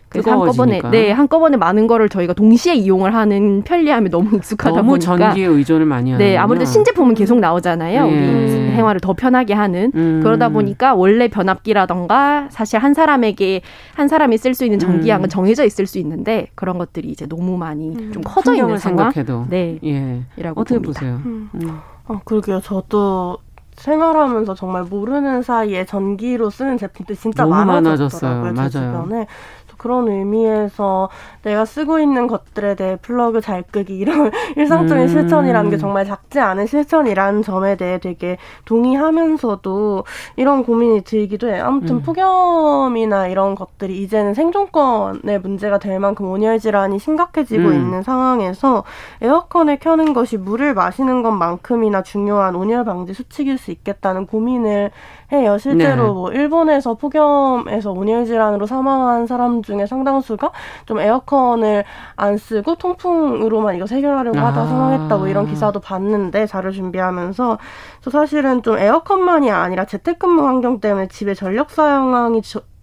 그래서 0.09 0.31
한꺼번에 0.31 0.81
네 0.91 1.11
한꺼번에 1.11 1.57
많은 1.57 1.87
거를 1.87 2.09
저희가 2.09 2.33
동시에 2.33 2.75
이용을 2.75 3.15
하는 3.15 3.63
편리함이 3.63 4.11
너무 4.11 4.37
익숙하다 4.37 4.77
너무 4.77 4.91
보니까 4.93 5.19
전기에 5.19 5.47
의존을 5.47 5.87
많이 5.87 6.13
하는 6.13 6.25
네 6.25 6.37
아무래도 6.37 6.65
신제품은 6.65 7.15
계속 7.15 7.39
나오잖아요 7.41 8.07
예. 8.07 8.11
우리 8.11 8.71
생활을 8.77 9.01
더 9.01 9.13
편하게 9.13 9.55
하는 9.55 9.93
음. 9.95 10.21
그러다 10.23 10.49
보니까 10.49 10.95
원래 10.95 11.29
변압기라던가 11.29 12.49
사실 12.51 12.79
한 12.79 12.95
사람에게 12.95 13.63
한 13.95 14.09
사람이 14.09 14.39
쓸 14.39 14.55
수 14.55 14.65
있는 14.65 14.79
전기량은 14.79 15.27
음. 15.27 15.29
정해져 15.29 15.65
있을 15.65 15.87
수 15.87 15.99
있는데 15.99 16.47
그런 16.55 16.79
것들이 16.79 17.09
이제 17.09 17.27
너무 17.27 17.57
많이 17.59 17.91
음. 17.91 18.13
좀 18.13 18.23
커져 18.23 18.55
있는 18.55 18.79
상황 18.79 19.11
생각해도. 19.11 19.47
네 19.51 19.79
예. 19.85 20.23
이라고 20.37 20.61
어떻게 20.61 20.77
봅니다. 20.77 21.01
보세요? 21.01 21.21
음. 21.27 21.51
음. 21.55 21.79
어 22.07 22.21
그러게요 22.25 22.61
저도 22.61 23.39
생활하면서 23.79 24.55
정말 24.55 24.85
모르는 24.85 25.43
사이에 25.43 25.85
전기로 25.85 26.51
쓰는 26.51 26.79
제품들 26.79 27.17
진짜 27.17 27.47
많아졌어요. 27.47 28.53
맞아요. 28.53 28.69
주변에. 28.71 29.27
그런 29.79 30.09
의미에서 30.09 31.09
내가 31.43 31.65
쓰고 31.65 31.99
있는 32.01 32.27
것들에 32.27 32.75
대해 32.75 32.97
플러그 32.97 33.41
잘 33.41 33.63
끄기 33.63 33.97
이런 33.97 34.31
일상적인 34.57 35.05
음. 35.05 35.09
실천이라는 35.09 35.71
게 35.71 35.79
정말 35.79 36.05
작지 36.05 36.41
않은 36.41 36.67
실천이라는 36.67 37.43
점에 37.43 37.77
대해 37.77 37.99
되게 37.99 38.37
동의하면서도 38.67 40.05
이런 40.37 40.65
고민이 40.65 41.03
들기도 41.03 41.49
해요. 41.49 41.65
아무튼 41.65 41.97
음. 41.97 42.03
폭염이나 42.03 43.29
이런 43.29 43.55
것들이 43.55 44.03
이제는 44.03 44.35
생존권의 44.35 45.41
문제가 45.41 45.79
될 45.79 45.99
만큼 46.01 46.27
온열 46.27 46.59
질환이 46.59 46.99
심각해지고 46.99 47.69
음. 47.69 47.75
있는 47.75 48.03
상황에서 48.03 48.85
에어컨을 49.23 49.79
켜는 49.79 50.13
것이 50.13 50.37
물을 50.37 50.75
마시는 50.75 51.23
것만큼이나 51.23 52.03
중요한 52.03 52.57
온열 52.57 52.85
방지 52.85 53.15
수칙일 53.15 53.59
수 53.59 53.71
있겠다는 53.71 54.27
고민을 54.27 54.91
해요. 55.33 55.59
실제로 55.59 56.07
네. 56.07 56.11
뭐 56.11 56.33
일본에서 56.33 56.95
폭염에서 56.95 57.93
온열 57.93 58.25
질환으로 58.25 58.67
사망한 58.67 59.27
사람 59.27 59.63
중에 59.63 59.85
상당수가 59.85 60.51
좀 60.87 61.01
에어컨을 61.01 61.85
안 62.17 62.37
쓰고 62.39 62.77
통풍으로만 62.77 63.77
이거 63.77 63.85
해결하려고 63.91 64.39
하다 64.39 64.61
아. 64.63 64.67
사망했다고 64.67 65.29
이런 65.29 65.47
기사도 65.47 65.81
봤는데 65.81 66.47
자료 66.47 66.71
준비하면서 66.71 67.59
또 68.03 68.11
사실은 68.11 68.63
좀 68.63 68.79
에어컨만이 68.79 69.51
아니라 69.51 69.85
재택근무 69.85 70.47
환경 70.47 70.81
때문에 70.81 71.09
집에 71.09 71.35
전력 71.35 71.71
사용량이 71.71 72.41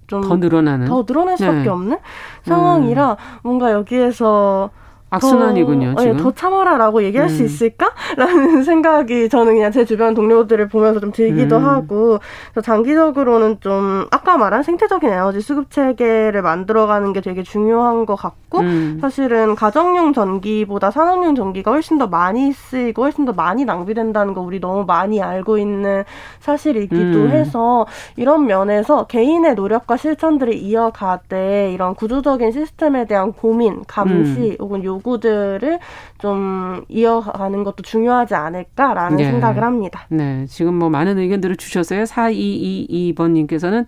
좀더 0.07 0.37
늘어나는 0.37 0.87
더 0.87 1.03
늘어날 1.03 1.37
수밖에 1.37 1.63
네. 1.63 1.69
없는 1.69 1.97
상황이라 2.43 3.11
음. 3.11 3.39
뭔가 3.43 3.71
여기에서 3.71 4.69
악순환이군요. 5.09 5.95
더, 5.95 6.01
지금. 6.01 6.17
더 6.17 6.31
참아라라고 6.31 7.03
얘기할 7.03 7.27
음. 7.27 7.29
수 7.29 7.43
있을까라는 7.43 8.63
생각이 8.65 9.29
저는 9.29 9.55
그냥 9.55 9.71
제 9.71 9.85
주변 9.85 10.13
동료들을 10.13 10.67
보면서 10.67 10.99
좀 10.99 11.11
들기도 11.11 11.57
음. 11.57 11.65
하고 11.65 12.19
장기적으로는 12.61 13.57
좀 13.61 14.07
아까 14.11 14.37
말한 14.37 14.63
생태적인 14.63 15.09
에너지 15.09 15.41
수급 15.41 15.71
체계를 15.71 16.41
만들어가는 16.41 17.13
게 17.13 17.21
되게 17.21 17.43
중요한 17.43 18.05
것 18.05 18.15
같고 18.15 18.59
음. 18.59 18.97
사실은 18.99 19.55
가정용 19.55 20.13
전기보다 20.13 20.91
산업용 20.91 21.35
전기가 21.35 21.71
훨씬 21.71 21.97
더 21.97 22.07
많이 22.07 22.51
쓰이고 22.51 23.03
훨씬 23.03 23.25
더 23.25 23.33
많이 23.33 23.65
낭비된다는 23.65 24.33
거 24.33 24.41
우리 24.41 24.59
너무 24.59 24.85
많이 24.85 25.21
알고 25.21 25.57
있는 25.57 26.03
사실이기도 26.39 27.19
음. 27.19 27.29
해서 27.29 27.85
이런 28.15 28.45
면에서 28.45 29.05
개인의 29.05 29.55
노력과 29.55 29.97
실천들을 29.97 30.53
이어가되 30.53 31.71
이런 31.73 31.95
구조적인 31.95 32.51
시스템에 32.51 33.05
대한 33.05 33.31
고민, 33.33 33.83
감시 33.87 34.41
음. 34.41 34.55
혹은 34.59 34.83
요구 34.83 34.94
요구들을 34.95 35.79
좀 36.19 36.83
이어가는 36.89 37.63
것도 37.63 37.83
중요하지 37.83 38.35
않을까라는 38.35 39.17
네. 39.17 39.25
생각을 39.25 39.63
합니다. 39.63 40.05
네. 40.09 40.45
지금 40.47 40.75
뭐 40.75 40.89
많은 40.89 41.17
의견들을 41.17 41.57
주셨어요. 41.57 42.03
4222번님께서는 42.03 43.85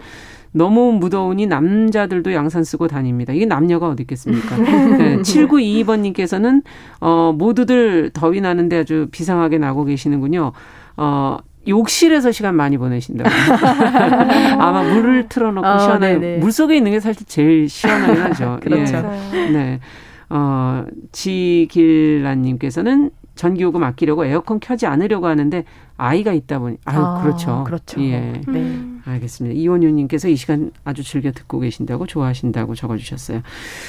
너무 0.51 0.93
무더우니 0.93 1.45
남자들도 1.45 2.33
양산 2.33 2.63
쓰고 2.63 2.87
다닙니다. 2.87 3.33
이게 3.33 3.45
남녀가 3.45 3.89
어디 3.89 4.03
있겠습니까? 4.03 4.57
네, 4.97 5.17
7922번님께서는 5.17 6.63
어, 6.99 7.33
모두들 7.37 8.09
더위 8.13 8.41
나는데 8.41 8.79
아주 8.79 9.07
비상하게 9.11 9.59
나고 9.59 9.85
계시는군요. 9.85 10.53
어, 10.97 11.37
욕실에서 11.67 12.31
시간 12.31 12.55
많이 12.55 12.77
보내신다고. 12.77 13.29
아마 14.57 14.83
물을 14.83 15.27
틀어놓고 15.27 15.67
어, 15.67 15.79
시원하게. 15.79 16.37
물 16.37 16.51
속에 16.51 16.77
있는 16.77 16.91
게 16.91 16.99
사실 16.99 17.25
제일 17.27 17.69
시원하긴 17.69 18.21
하죠. 18.23 18.59
그렇죠. 18.63 18.97
예. 19.33 19.49
네. 19.49 19.79
어, 20.29 20.85
지길란님께서는 21.11 23.11
전기요금 23.37 23.83
아끼려고 23.83 24.25
에어컨 24.25 24.59
켜지 24.59 24.87
않으려고 24.87 25.27
하는데 25.27 25.63
아이가 25.95 26.33
있다 26.33 26.59
보니 26.59 26.77
아유 26.85 26.99
아, 26.99 27.21
그렇죠. 27.21 27.63
그렇죠. 27.65 28.01
예. 28.01 28.41
네. 28.47 28.79
알겠습니다. 29.05 29.55
이원유 29.55 29.91
님께서 29.91 30.27
이 30.27 30.35
시간 30.35 30.71
아주 30.83 31.03
즐겨 31.03 31.31
듣고 31.31 31.59
계신다고 31.59 32.07
좋아하신다고 32.07 32.75
적어 32.75 32.97
주셨어요. 32.97 33.41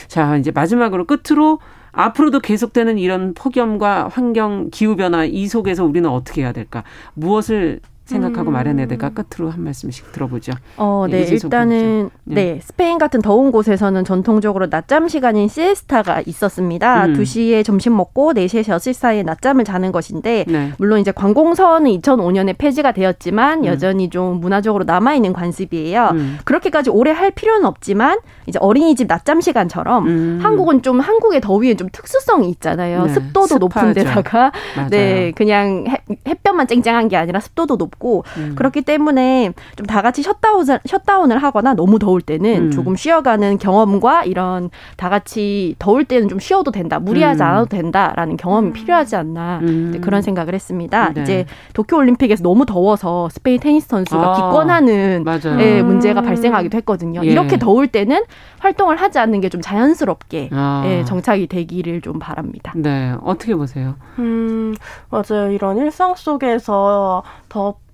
자 0.07 0.37
이제 0.37 0.53
마지막으로 0.53 1.07
끝으로 1.07 1.59
앞으로도 1.93 2.41
계속되는 2.41 2.99
이런 2.99 3.35
폭염과 3.35 4.09
환경 4.09 4.69
기후 4.71 4.95
변화 4.95 5.25
이 5.25 5.49
속에서 5.49 5.85
우리는 5.85 6.09
어떻게 6.09 6.43
해야 6.43 6.53
될까? 6.53 6.85
무엇을 7.15 7.81
생각하고 8.09 8.51
음. 8.51 8.53
마련해야 8.53 8.87
될까 8.87 9.11
끝으로 9.11 9.51
한 9.51 9.63
말씀씩 9.63 10.13
들어보죠. 10.13 10.53
어, 10.77 11.07
네, 11.09 11.23
일단은 11.23 12.11
네. 12.25 12.35
네. 12.35 12.61
스페인 12.63 12.99
같은 12.99 13.21
더운 13.21 13.53
곳에서는 13.53 14.05
전통적으로 14.05 14.67
낮잠 14.71 15.09
시간인 15.09 15.49
시에스타가 15.49 16.23
있었습니다. 16.25 17.07
음. 17.07 17.15
2시에 17.15 17.65
점심 17.65 17.97
먹고 17.97 18.33
4시에서 18.33 18.77
6시 18.77 18.93
사이에 18.95 19.23
낮잠을 19.23 19.65
자는 19.65 19.93
것인데 19.93 20.47
네. 20.49 20.73
물론 20.79 21.01
이제 21.01 21.13
관공서는 21.13 21.91
2005년에 22.01 22.57
폐지가 22.57 22.93
되었지만 22.93 23.61
음. 23.61 23.65
여전히 23.67 24.09
좀 24.09 24.41
문화적으로 24.41 24.85
남아 24.85 25.15
있는 25.15 25.33
관습이에요. 25.33 26.11
음. 26.13 26.39
그렇게까지 26.45 26.91
오래 26.91 27.11
할 27.11 27.31
필요는 27.31 27.67
없지만 27.67 28.19
이제 28.47 28.59
어린이집 28.59 29.07
낮잠 29.07 29.41
시간처럼 29.41 30.07
음. 30.07 30.39
한국은 30.43 30.83
좀 30.83 31.01
한국의 31.01 31.43
더위엔 31.43 31.77
좀 31.77 31.89
특수성이 31.93 32.49
있잖아요. 32.51 33.05
네. 33.05 33.13
습도도 33.13 33.47
습하죠. 33.47 33.59
높은 33.59 33.93
데다가 33.93 34.53
네, 34.91 35.33
그냥 35.33 35.85
햇, 35.87 36.01
햇볕만 36.27 36.67
쨍쨍한 36.67 37.09
게 37.09 37.17
아니라 37.17 37.41
습도도 37.41 37.77
높고 37.77 37.98
없고 37.99 38.25
음. 38.37 38.53
그렇기 38.57 38.83
때문에 38.83 39.53
좀 39.77 39.89
다 39.89 40.03
같이 40.03 40.23
셧다운 40.23 40.67
셧다운을 40.85 41.39
하거나 41.39 41.73
너무 41.73 41.99
더울 41.99 42.21
때는 42.21 42.67
음. 42.67 42.71
조금 42.71 42.95
쉬어가는 42.95 43.57
경험과 43.59 44.25
이런 44.25 44.69
다 44.99 45.09
같이 45.09 45.75
더울 45.79 46.05
때는 46.05 46.29
좀 46.29 46.39
쉬어도 46.39 46.71
된다 46.71 46.99
무리하지 46.99 47.43
음. 47.43 47.47
않아도 47.47 47.67
된다라는 47.67 48.37
경험이 48.37 48.69
음. 48.69 48.73
필요하지 48.75 49.17
않나 49.17 49.61
네, 49.63 49.99
그런 50.01 50.21
생각을 50.21 50.55
했습니다. 50.55 51.13
네. 51.15 51.23
이제 51.23 51.47
도쿄 51.73 51.97
올림픽에서 51.97 52.43
너무 52.43 52.67
더워서 52.67 53.29
스페인 53.31 53.61
테니스 53.61 53.89
선수가 53.89 54.21
아, 54.23 54.35
기권하는 54.35 55.25
예, 55.59 55.83
문제가 55.83 56.21
발생하기도 56.21 56.77
했거든요. 56.79 57.23
예. 57.25 57.29
이렇게 57.29 57.59
더울 57.59 57.87
때는 57.89 58.23
활동을 58.59 58.97
하지 58.97 59.19
않는 59.19 59.41
게 59.41 59.49
좀 59.49 59.63
자연스럽게 59.63 60.51
아. 60.53 60.83
예, 60.85 61.05
정착이 61.07 61.47
되기를 61.47 62.03
좀 62.03 62.19
바랍니다. 62.19 62.75
네, 62.77 63.15
어떻게 63.23 63.55
보세요? 63.55 63.95
음, 64.19 64.75
맞아요. 65.09 65.51
이런 65.51 65.79
일상 65.79 66.15
속에서 66.15 67.23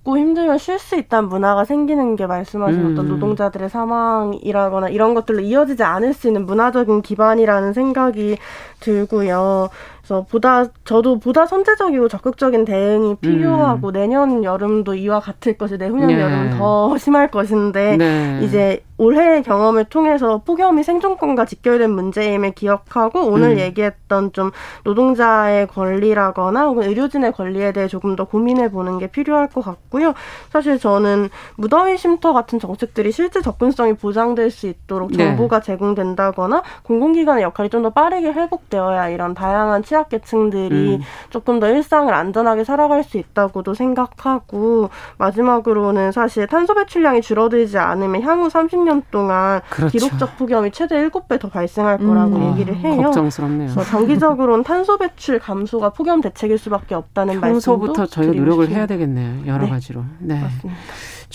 덥고 0.05 0.17
힘들면 0.17 0.59
쉴 0.59 0.79
수 0.79 0.95
있다는 0.95 1.27
문화가 1.27 1.65
생기는 1.65 2.15
게 2.15 2.27
말씀하신 2.27 2.79
음. 2.79 2.91
어떤 2.93 3.07
노동자들의 3.09 3.69
사망이라거나 3.69 4.89
이런 4.89 5.15
것들로 5.15 5.41
이어지지 5.41 5.83
않을 5.83 6.13
수 6.13 6.27
있는 6.27 6.45
문화적인 6.45 7.01
기반이라는 7.01 7.73
생각이 7.73 8.37
들고요. 8.85 9.69
그래서 10.01 10.23
보다 10.29 10.65
저도 10.83 11.17
보다 11.17 11.47
선제적이고 11.47 12.09
적극적인 12.09 12.63
대응이 12.65 13.15
필요하고 13.15 13.87
음. 13.87 13.93
내년 13.93 14.43
여름도 14.43 14.93
이와 14.93 15.19
같을 15.19 15.57
것이 15.57 15.77
내후년 15.77 16.07
네. 16.07 16.21
여름은 16.21 16.57
더 16.59 16.95
심할 16.99 17.31
것인데 17.31 17.97
네. 17.97 18.39
이제 18.43 18.83
올해의 18.97 19.43
경험을 19.43 19.85
통해서 19.85 20.41
폭염이 20.45 20.83
생존권과 20.83 21.45
직결된 21.45 21.89
문제임을 21.89 22.51
기억하고 22.51 23.21
오늘 23.21 23.53
음. 23.53 23.59
얘기했던 23.59 24.31
좀 24.31 24.51
노동자의 24.83 25.67
권리라거나 25.67 26.65
혹은 26.67 26.83
의료진의 26.83 27.31
권리에 27.33 27.73
대해 27.73 27.87
조금 27.87 28.15
더 28.15 28.25
고민해 28.25 28.69
보는 28.69 28.99
게 28.99 29.07
필요할 29.07 29.47
것 29.49 29.61
같고요. 29.61 30.13
사실 30.51 30.77
저는 30.79 31.29
무더위 31.57 31.97
쉼터 31.97 32.31
같은 32.31 32.59
정책들이 32.59 33.11
실제 33.11 33.41
접근성이 33.41 33.95
보장될 33.95 34.51
수 34.51 34.67
있도록 34.67 35.11
네. 35.11 35.17
정보가 35.17 35.61
제공된다거나 35.61 36.61
공공기관의 36.83 37.43
역할이 37.43 37.69
좀 37.69 37.85
더 37.85 37.91
빠르게 37.91 38.29
회복 38.31 38.69
되어야 38.75 39.09
이런 39.09 39.33
다양한 39.33 39.83
취약계층들이 39.83 40.95
음. 40.95 41.01
조금 41.31 41.59
더 41.59 41.69
일상을 41.69 42.13
안전하게 42.13 42.63
살아갈 42.63 43.03
수 43.03 43.17
있다고도 43.17 43.73
생각하고 43.73 44.89
마지막으로는 45.17 46.11
사실 46.11 46.45
탄소 46.47 46.75
배출량이 46.75 47.21
줄어들지 47.21 47.77
않으면 47.77 48.21
향후 48.21 48.49
30 48.49 48.75
30년 48.75 49.03
동안 49.11 49.61
그렇죠. 49.69 49.91
기록적 49.91 50.37
폭염이 50.37 50.71
최대 50.71 50.95
7배 51.09 51.39
더 51.39 51.49
발생할 51.49 51.97
거라고 51.97 52.35
음. 52.35 52.51
얘기를 52.51 52.75
해요. 52.75 53.03
걱정스럽네요. 53.03 53.69
그래서 53.73 53.83
장기적으로는 53.83 54.63
탄소 54.63 54.97
배출 54.97 55.39
감소가 55.39 55.91
폭염 55.91 56.21
대책일 56.21 56.57
수밖에 56.57 56.95
없다는 56.95 57.39
말씀도 57.39 57.53
평소부터 57.53 58.05
저희 58.07 58.27
노력을 58.27 58.67
해야 58.69 58.85
되겠네요. 58.85 59.47
여러 59.47 59.65
네. 59.65 59.69
가지로. 59.69 60.03
네. 60.19 60.41
맞습니다. 60.41 60.79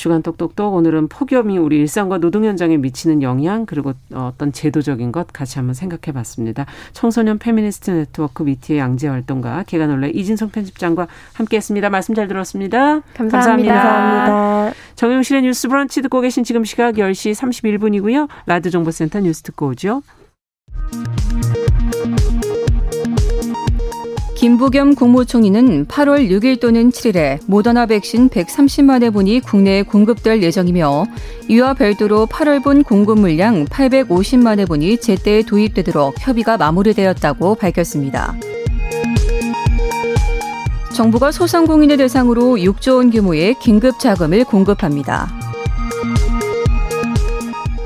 주간 0.00 0.22
똑똑똑 0.22 0.72
오늘은 0.72 1.08
폭염이 1.08 1.58
우리 1.58 1.76
일상과 1.76 2.16
노동 2.16 2.46
현장에 2.46 2.78
미치는 2.78 3.20
영향 3.20 3.66
그리고 3.66 3.92
어떤 4.14 4.50
제도적인 4.50 5.12
것 5.12 5.26
같이 5.30 5.58
한번 5.58 5.74
생각해 5.74 6.14
봤습니다. 6.14 6.64
청소년 6.94 7.38
페미니스트 7.38 7.90
네트워크 7.90 8.42
위티의 8.42 8.78
양지혜 8.78 9.08
활동가 9.08 9.62
계간홀로 9.64 10.08
이진송 10.14 10.48
편집장과 10.48 11.06
함께했습니다. 11.34 11.90
말씀 11.90 12.14
잘 12.14 12.28
들었습니다. 12.28 13.02
감사합니다. 13.12 13.74
감사합니다. 13.74 14.74
정용실의 14.94 15.42
뉴스 15.42 15.68
브런치 15.68 16.00
듣고 16.00 16.22
계신 16.22 16.44
지금 16.44 16.64
시각 16.64 16.94
10시 16.94 17.34
31분이고요. 17.34 18.26
라디오 18.46 18.70
정보센터 18.70 19.20
뉴스 19.20 19.42
듣고 19.42 19.66
오죠. 19.66 20.00
김부겸 24.50 24.96
국무총리는 24.96 25.86
8월 25.86 26.28
6일 26.28 26.58
또는 26.58 26.90
7일에 26.90 27.38
모더나 27.46 27.86
백신 27.86 28.28
130만 28.30 29.00
회분이 29.04 29.38
국내에 29.40 29.82
공급될 29.84 30.42
예정이며 30.42 31.06
이와 31.48 31.74
별도로 31.74 32.26
8월분 32.26 32.84
공급 32.84 33.20
물량 33.20 33.64
850만 33.66 34.58
회분이 34.58 34.98
제때 34.98 35.42
도입되도록 35.42 36.16
협의가 36.18 36.56
마무리되었다고 36.56 37.54
밝혔습니다. 37.54 38.34
정부가 40.96 41.30
소상공인을 41.30 41.98
대상으로 41.98 42.56
6조 42.56 42.96
원 42.96 43.10
규모의 43.12 43.54
긴급 43.60 44.00
자금을 44.00 44.42
공급합니다. 44.44 45.49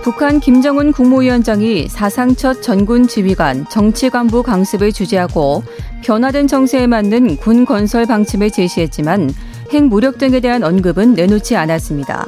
북한 0.05 0.39
김정은 0.39 0.93
국무위원장이 0.93 1.89
사상 1.89 2.37
첫 2.37 2.61
전군 2.61 3.09
지휘관 3.09 3.67
정치관부 3.71 4.43
강습을 4.43 4.93
주재하고 4.93 5.63
변화된 6.03 6.47
정세에 6.47 6.87
맞는 6.87 7.39
군 7.39 7.65
건설 7.65 8.05
방침을 8.05 8.51
제시했지만 8.51 9.31
핵 9.71 9.83
무력 9.83 10.19
등에 10.19 10.41
대한 10.41 10.63
언급은 10.63 11.15
내놓지 11.15 11.57
않았습니다. 11.57 12.27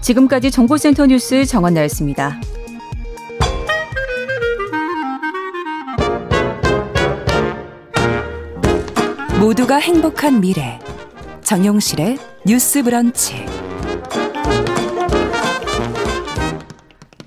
지금까지 0.00 0.52
정보센터 0.52 1.06
뉴스 1.06 1.44
정원나였습니다. 1.44 2.40
모두가 9.40 9.78
행복한 9.78 10.40
미래 10.40 10.78
정용실의 11.42 12.16
뉴스 12.46 12.84
브런치 12.84 13.44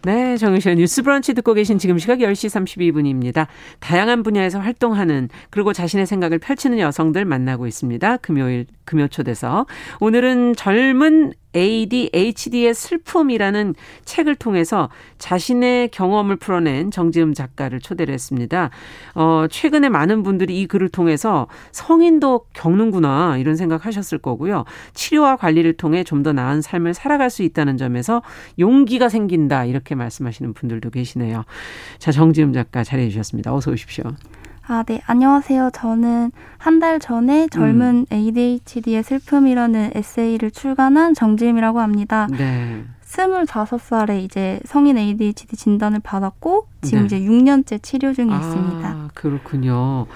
네, 0.03 0.35
정유실의 0.35 0.77
뉴스 0.77 1.03
브런치 1.03 1.35
듣고 1.35 1.53
계신 1.53 1.77
지금 1.77 1.99
시각 1.99 2.19
10시 2.19 2.49
32분입니다. 2.91 3.45
다양한 3.79 4.23
분야에서 4.23 4.59
활동하는 4.59 5.29
그리고 5.51 5.73
자신의 5.73 6.07
생각을 6.07 6.39
펼치는 6.39 6.79
여성들 6.79 7.23
만나고 7.25 7.67
있습니다. 7.67 8.17
금요일 8.17 8.65
금요 8.85 9.07
초대서 9.09 9.67
오늘은 9.99 10.55
젊은 10.55 11.33
ADHD의 11.53 12.73
슬픔이라는 12.73 13.75
책을 14.05 14.35
통해서 14.35 14.89
자신의 15.17 15.89
경험을 15.89 16.37
풀어낸 16.37 16.91
정지음 16.91 17.33
작가를 17.33 17.81
초대를 17.81 18.13
했습니다. 18.13 18.69
어, 19.15 19.47
최근에 19.49 19.89
많은 19.89 20.23
분들이 20.23 20.61
이 20.61 20.65
글을 20.65 20.87
통해서 20.89 21.47
성인도 21.71 22.45
겪는구나 22.53 23.37
이런 23.37 23.57
생각하셨을 23.57 24.17
거고요. 24.17 24.63
치료와 24.93 25.35
관리를 25.35 25.73
통해 25.73 26.05
좀 26.05 26.21
더 26.21 26.33
나은 26.33 26.61
삶을 26.61 26.93
살아갈 26.93 27.31
수 27.31 27.41
있다는 27.41 27.77
점에서 27.77 28.21
용기가 28.59 29.09
생긴다 29.09 29.65
이렇게 29.65 29.95
말씀하시는 29.95 30.53
분들도 30.53 30.91
계시네요. 30.91 31.45
자, 31.97 32.11
정지음 32.11 32.53
작가 32.53 32.83
자리해 32.83 33.09
주셨습니다. 33.09 33.51
어서 33.51 33.71
오십시오. 33.71 34.03
아, 34.67 34.83
네. 34.83 35.01
안녕하세요. 35.05 35.71
저는 35.73 36.31
한 36.57 36.79
달 36.79 36.99
전에 36.99 37.47
젊은 37.49 38.05
음. 38.11 38.15
ADHD의 38.15 39.03
슬픔이라는 39.03 39.91
에세이를 39.95 40.51
출간한 40.51 41.13
정지임이라고 41.13 41.79
합니다. 41.79 42.27
네. 42.31 42.83
25살에 43.05 44.23
이제 44.23 44.59
성인 44.65 44.97
ADHD 44.97 45.57
진단을 45.57 45.99
받았고 45.99 46.67
지금 46.81 47.07
네. 47.07 47.17
이제 47.17 47.19
6년째 47.19 47.83
치료 47.83 48.13
중에 48.13 48.27
아, 48.31 48.37
있습니다. 48.39 49.09
그렇군요. 49.13 50.07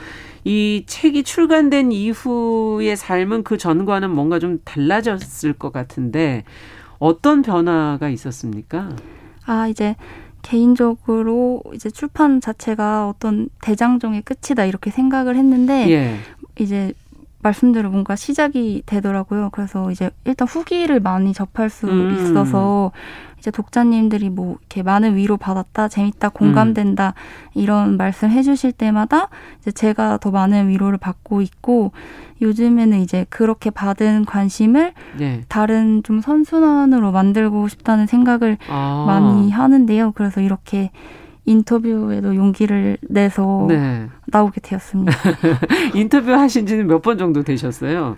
이 0.43 0.84
책이 0.88 1.23
출간된 1.23 1.91
이후의 1.91 2.95
삶은 2.95 3.43
그 3.43 3.58
전과는 3.58 4.10
뭔가 4.12 4.39
좀 4.39 4.60
달라졌을 4.63 5.53
것 5.53 5.73
같은데 5.73 6.43
어떤 6.99 7.41
변화가 7.41 8.10
있었습니까? 8.10 8.89
아, 9.45 9.67
이제 9.67 9.95
개인적으로 10.45 11.63
이제 11.73 11.89
출판 11.89 12.39
자체가 12.39 13.10
어떤 13.10 13.49
대장정의 13.63 14.21
끝이다 14.21 14.65
이렇게 14.65 14.91
생각을 14.91 15.36
했는데 15.36 15.89
예. 15.89 16.15
이제 16.60 16.93
말씀대로 17.45 17.91
뭔가 17.91 18.15
시작이 18.15 18.84
되더라고요. 18.86 19.49
그래서 19.51 19.91
이제 19.91 20.10
일단 20.25 20.47
후기를 20.47 20.99
많이 20.99 21.34
접할 21.34 21.69
수 21.69 21.88
음. 21.88 22.15
있어서 22.15 22.91
이제 23.38 23.51
독자님들이 23.51 24.31
뭐 24.31 24.58
이렇게 24.60 24.81
많은 24.81 25.15
위로 25.15 25.38
받았다, 25.38 25.88
재밌다, 25.88 26.29
공감된다 26.29 27.13
음. 27.15 27.62
이런 27.62 27.97
말씀 27.97 28.31
해주실 28.31 28.71
때마다 28.71 29.29
이제 29.60 29.71
제가 29.71 30.17
더 30.17 30.31
많은 30.31 30.69
위로를 30.69 30.97
받고 30.97 31.41
있고 31.41 31.91
요즘에는 32.41 32.99
이제 32.99 33.27
그렇게 33.29 33.69
받은 33.69 34.25
관심을 34.25 34.93
네. 35.17 35.43
다른 35.47 36.01
좀 36.03 36.21
선순환으로 36.21 37.12
만들고 37.12 37.67
싶다는 37.67 38.08
생각을 38.08 38.58
아. 38.67 39.05
많이 39.08 39.51
하는데요. 39.51 40.13
그래서 40.13 40.41
이렇게 40.41 40.89
인터뷰에도 41.45 42.36
용기를 42.36 42.97
내서 43.10 43.65
네. 43.69 44.08
나오게 44.27 44.62
되었습니다. 44.62 45.13
인터뷰 45.93 46.31
하신 46.31 46.65
지는 46.65 46.88
몇 46.88 47.01
번 47.01 47.17
정도 47.17 47.43
되셨어요? 47.43 48.17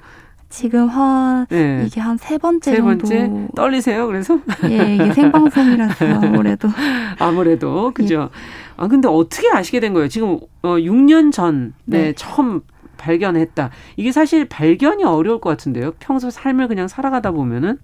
지금 0.50 0.88
한 0.88 1.46
네. 1.50 1.84
이게 1.86 2.00
한 2.00 2.18
세 2.18 2.38
번째 2.38 2.72
세 2.72 2.78
정도 2.78 3.06
번째? 3.06 3.48
떨리세요? 3.56 4.08
그래서 4.08 4.40
예 4.70 4.96
이게 4.96 5.12
생방송이라서 5.14 6.06
아무래도 6.24 6.70
아무래도 7.20 7.92
그죠. 7.94 8.30
예. 8.34 8.38
아 8.78 8.88
근데 8.88 9.10
어떻게 9.10 9.50
아시게 9.52 9.82
된 9.82 9.92
거예요? 9.94 10.08
지금 10.08 10.40
어 10.62 10.76
6년 10.78 11.34
전에 11.34 11.72
네. 11.86 12.14
처음 12.16 12.62
발견했다. 12.96 13.72
이게 13.98 14.12
사실 14.14 14.46
발견이 14.48 15.04
어려울 15.04 15.42
것 15.42 15.50
같은데요. 15.50 15.92
평소 16.00 16.30
삶을 16.30 16.70
그냥 16.70 16.88
살아가다 16.88 17.32
보면은 17.32 17.78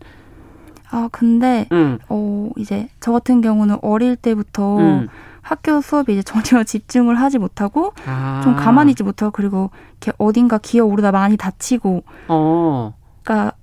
아 0.90 1.10
근데 1.12 1.68
음. 1.74 1.98
어 2.08 2.50
이제 2.58 2.88
저 3.02 3.12
같은 3.12 3.42
경우는 3.42 3.78
어릴 3.82 4.16
때부터 4.16 4.78
음. 4.78 5.08
학교 5.44 5.82
수업에 5.82 6.14
이제 6.14 6.24
전혀 6.24 6.64
집중을 6.66 7.20
하지 7.20 7.38
못하고 7.38 7.94
아. 8.08 8.42
좀 8.44 8.56
가만히 8.56 8.92
있지 8.92 9.04
못하고 9.04 9.32
그리고 9.32 9.70
이렇게 10.02 10.14
어딘가 10.18 10.58
기어 10.58 10.86
오르다 10.86 11.12
많이 11.12 11.38
다치고 11.38 12.04
어. 12.30 12.96
그러니까 13.22 13.56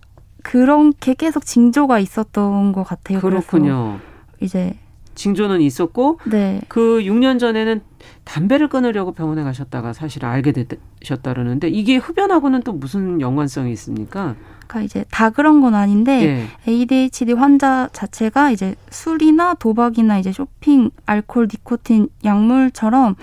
그렇게 0.42 1.14
계속 1.14 1.44
징조가 1.44 1.98
있었던 1.98 2.72
것 2.72 2.84
같아요. 2.84 3.20
그렇군요. 3.20 3.98
이제 4.40 4.74
징조는 5.14 5.60
있었고 5.60 6.18
네. 6.24 6.60
그 6.68 7.00
6년 7.02 7.38
전에는 7.38 7.82
담배를 8.24 8.68
끊으려고 8.68 9.12
병원에 9.12 9.42
가셨다가 9.42 9.92
사실 9.92 10.24
알게 10.24 10.52
되셨다 10.52 11.34
그러는데 11.34 11.68
이게 11.68 11.96
흡연하고는 11.96 12.62
또 12.62 12.72
무슨 12.72 13.20
연관성이 13.20 13.72
있습니까? 13.72 14.36
그러니까 14.70 14.82
이제 14.82 15.04
다 15.10 15.30
그런 15.30 15.60
건 15.60 15.74
아닌데 15.74 16.46
예. 16.66 16.70
ADHD 16.70 17.32
환자 17.32 17.88
자체가 17.92 18.52
이제 18.52 18.76
술이나 18.90 19.54
도박이나 19.54 20.18
이제 20.18 20.32
쇼핑, 20.32 20.90
알코올, 21.06 21.48
니코틴, 21.52 22.08
약물처럼 22.24 23.16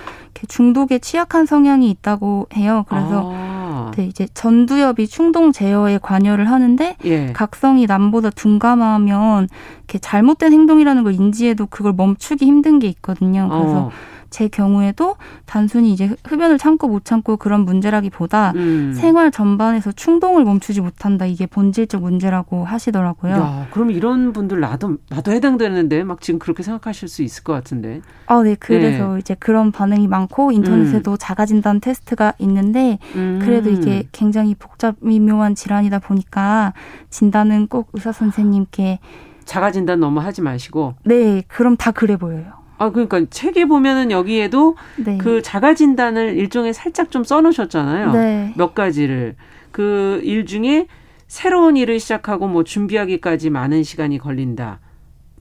중독에 0.50 1.00
취약한 1.00 1.46
성향이 1.46 1.90
있다고 1.90 2.48
해요. 2.56 2.86
그래서 2.90 3.32
아. 3.34 3.92
네, 3.96 4.06
이제 4.08 4.28
전두엽이 4.34 5.08
충동 5.08 5.52
제어에 5.52 6.00
관여를 6.00 6.52
하는데 6.52 6.98
예. 7.06 7.32
각성이 7.32 7.86
남보다 7.86 8.30
둔감하면 8.30 9.48
이렇게 9.78 10.00
잘못된 10.00 10.52
행동이라는 10.52 11.04
걸 11.04 11.14
인지해도 11.14 11.68
그걸 11.68 11.94
멈추기 11.94 12.46
힘든 12.46 12.80
게 12.80 12.88
있거든요. 12.88 13.48
그래서 13.50 13.78
어. 13.86 13.92
제 14.30 14.48
경우에도 14.48 15.16
단순히 15.46 15.94
이제 15.94 16.16
흡연을 16.26 16.58
참고 16.58 16.88
못 16.88 17.06
참고 17.06 17.38
그런 17.38 17.62
문제라기보다 17.62 18.54
음. 18.56 18.94
생활 18.96 19.32
전반에서 19.32 19.92
충동을 19.92 20.44
멈추지 20.44 20.82
못한다 20.82 21.26
이게 21.26 21.46
본질적 21.46 22.02
문제라고 22.02 22.66
하시더라고요. 22.66 23.34
야, 23.34 23.68
그럼 23.72 23.92
이런 23.92 24.34
분들 24.34 24.60
나도 24.60 24.98
나도 25.10 25.32
해당되는데 25.32 26.04
막 26.04 26.22
지금 26.22 26.40
그렇게 26.40 26.64
생각하실 26.64 27.08
수 27.08 27.24
있을 27.24 27.44
것 27.44 27.54
같은데. 27.54 28.02
아, 28.26 28.42
네. 28.44 28.56
그래서 28.60 29.14
네. 29.14 29.20
이제 29.20 29.36
그런 29.36 29.72
반응이 29.72 30.08
많고 30.08 30.52
인터넷에도 30.52 31.12
음. 31.12 31.18
자가 31.20 31.46
진단 31.46 31.80
테스트가 31.80 32.34
있는데 32.40 33.00
음. 33.16 33.40
그래도 33.44 33.70
이게 33.70 34.08
굉장히 34.12 34.56
복잡 34.56 34.96
미묘한 35.00 35.56
질환이다 35.56 36.00
보니까 36.00 36.74
진단은 37.10 37.68
꼭 37.68 37.90
의사 37.94 38.12
선생님께 38.12 39.00
자가 39.46 39.72
진단 39.72 40.00
너무 40.00 40.20
하지 40.20 40.42
마시고. 40.42 40.96
네, 41.06 41.42
그럼 41.48 41.78
다 41.78 41.92
그래 41.92 42.18
보여요. 42.18 42.52
아, 42.78 42.90
그러니까 42.92 43.22
책에 43.30 43.66
보면은 43.66 44.12
여기에도 44.12 44.76
네. 44.98 45.18
그 45.18 45.42
자가 45.42 45.74
진단을 45.74 46.38
일종의 46.38 46.74
살짝 46.74 47.12
좀 47.12 47.24
써놓으셨잖아요. 47.24 48.12
네. 48.12 48.54
몇 48.56 48.74
가지를. 48.76 49.36
그 49.72 50.20
일 50.24 50.46
중에 50.46 50.88
새로운 51.28 51.76
일을 51.78 52.00
시작하고 52.00 52.48
뭐 52.48 52.64
준비하기까지 52.64 53.50
많은 53.50 53.84
시간이 53.84 54.18
걸린다. 54.18 54.80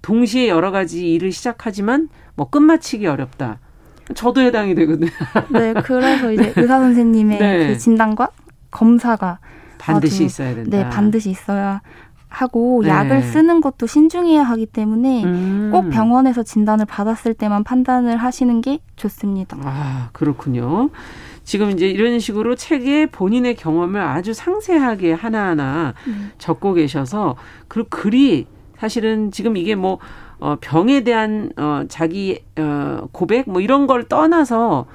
동시에 0.03 0.49
여러 0.49 0.71
가지 0.71 1.13
일을 1.13 1.33
시작하지만 1.33 2.09
뭐 2.35 2.49
끝마치기 2.51 3.07
어렵다. 3.07 3.59
저도 4.15 4.41
해당이 4.41 4.75
되거든요. 4.75 5.11
네, 5.51 5.75
그래서 5.85 6.33
이제 6.33 6.53
의사 6.57 6.79
선생님의 6.79 7.39
네. 7.39 7.67
그 7.69 7.79
진단과 7.79 8.29
검사가 8.71 9.39
반드시 9.79 10.25
있어야 10.25 10.55
된다. 10.55 10.77
네, 10.77 10.89
반드시 10.89 11.31
있어야 11.31 11.81
하고 12.29 12.81
네. 12.83 12.91
약을 12.91 13.23
쓰는 13.23 13.61
것도 13.61 13.87
신중해야 13.87 14.43
하기 14.43 14.67
때문에 14.67 15.25
음. 15.25 15.71
꼭 15.73 15.91
병원에서 15.91 16.43
진단을 16.43 16.85
받았을 16.85 17.35
때만 17.35 17.65
판단을 17.65 18.17
하시는 18.17 18.61
게 18.61 18.81
좋습니다. 18.97 19.57
아, 19.63 20.11
그렇군요. 20.13 20.91
지금 21.45 21.71
이제 21.71 21.89
이런 21.89 22.19
식으로 22.19 22.57
책에 22.57 23.07
본인의 23.07 23.55
경험을 23.55 24.01
아주 24.01 24.35
상세하게 24.35 25.13
하나하나 25.13 25.95
음. 26.09 26.33
적고 26.39 26.75
계셔서 26.75 27.37
그 27.69 27.85
글이 27.85 28.47
사실은 28.77 29.31
지금 29.31 29.57
이게 29.57 29.75
뭐 29.75 29.99
어, 30.39 30.57
병에 30.61 31.03
대한 31.03 31.51
어, 31.57 31.85
자기 31.89 32.43
어, 32.59 33.09
고백 33.13 33.49
뭐 33.49 33.61
이런 33.61 33.87
걸 33.87 34.05
떠나서 34.05 34.87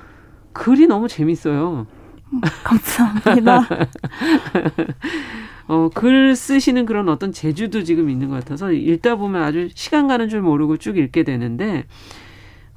글이 0.53 0.87
너무 0.87 1.07
재밌어요. 1.07 1.87
음, 2.33 2.41
감사합니다. 2.63 3.67
어, 5.71 5.87
글 5.87 6.35
쓰시는 6.35 6.85
그런 6.85 7.07
어떤 7.07 7.31
재주도 7.31 7.85
지금 7.85 8.09
있는 8.09 8.27
것 8.27 8.35
같아서 8.35 8.73
읽다 8.73 9.15
보면 9.15 9.41
아주 9.41 9.69
시간 9.73 10.05
가는 10.05 10.27
줄 10.27 10.41
모르고 10.41 10.75
쭉 10.75 10.97
읽게 10.97 11.23
되는데, 11.23 11.85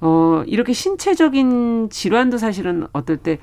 어, 0.01 0.45
이렇게 0.47 0.73
신체적인 0.73 1.89
질환도 1.91 2.39
사실은 2.39 2.87
어떨 2.93 3.17
때 3.17 3.39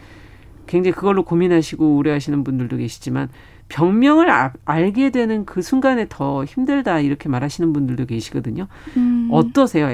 굉장히 0.67 0.95
그걸로 0.95 1.25
고민하시고 1.25 1.97
우려하시는 1.97 2.45
분들도 2.45 2.77
계시지만, 2.77 3.27
병명을 3.67 4.29
아, 4.29 4.53
알게 4.63 5.09
되는 5.09 5.43
그 5.43 5.61
순간에 5.61 6.05
더 6.07 6.45
힘들다 6.45 7.01
이렇게 7.01 7.27
말하시는 7.27 7.73
분들도 7.73 8.05
계시거든요. 8.05 8.69
음. 8.95 9.27
어떠세요? 9.33 9.89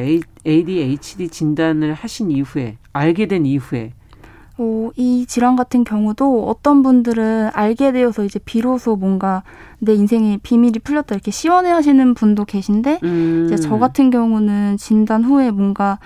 ADHD 0.45 1.29
진단을 1.29 1.95
하신 1.95 2.29
이후에 2.29 2.77
알게 2.93 3.25
된 3.25 3.47
이후에 3.47 3.93
어, 4.59 4.89
이 4.95 5.25
질환 5.27 5.55
같은 5.55 5.83
경우도 5.83 6.47
어떤 6.47 6.81
분들은 6.83 7.51
알게 7.53 7.91
되어서 7.91 8.23
이제 8.23 8.39
비로소 8.43 8.95
뭔가 8.95 9.43
내 9.79 9.93
인생의 9.93 10.39
비밀이 10.39 10.79
풀렸다 10.79 11.13
이렇게 11.15 11.29
시원해 11.31 11.69
하시는 11.71 12.13
분도 12.15 12.43
계신데 12.45 12.99
음. 13.03 13.43
이제 13.45 13.55
저 13.57 13.77
같은 13.77 14.09
경우는 14.09 14.77
진단 14.77 15.23
후에 15.23 15.51
뭔가 15.51 15.99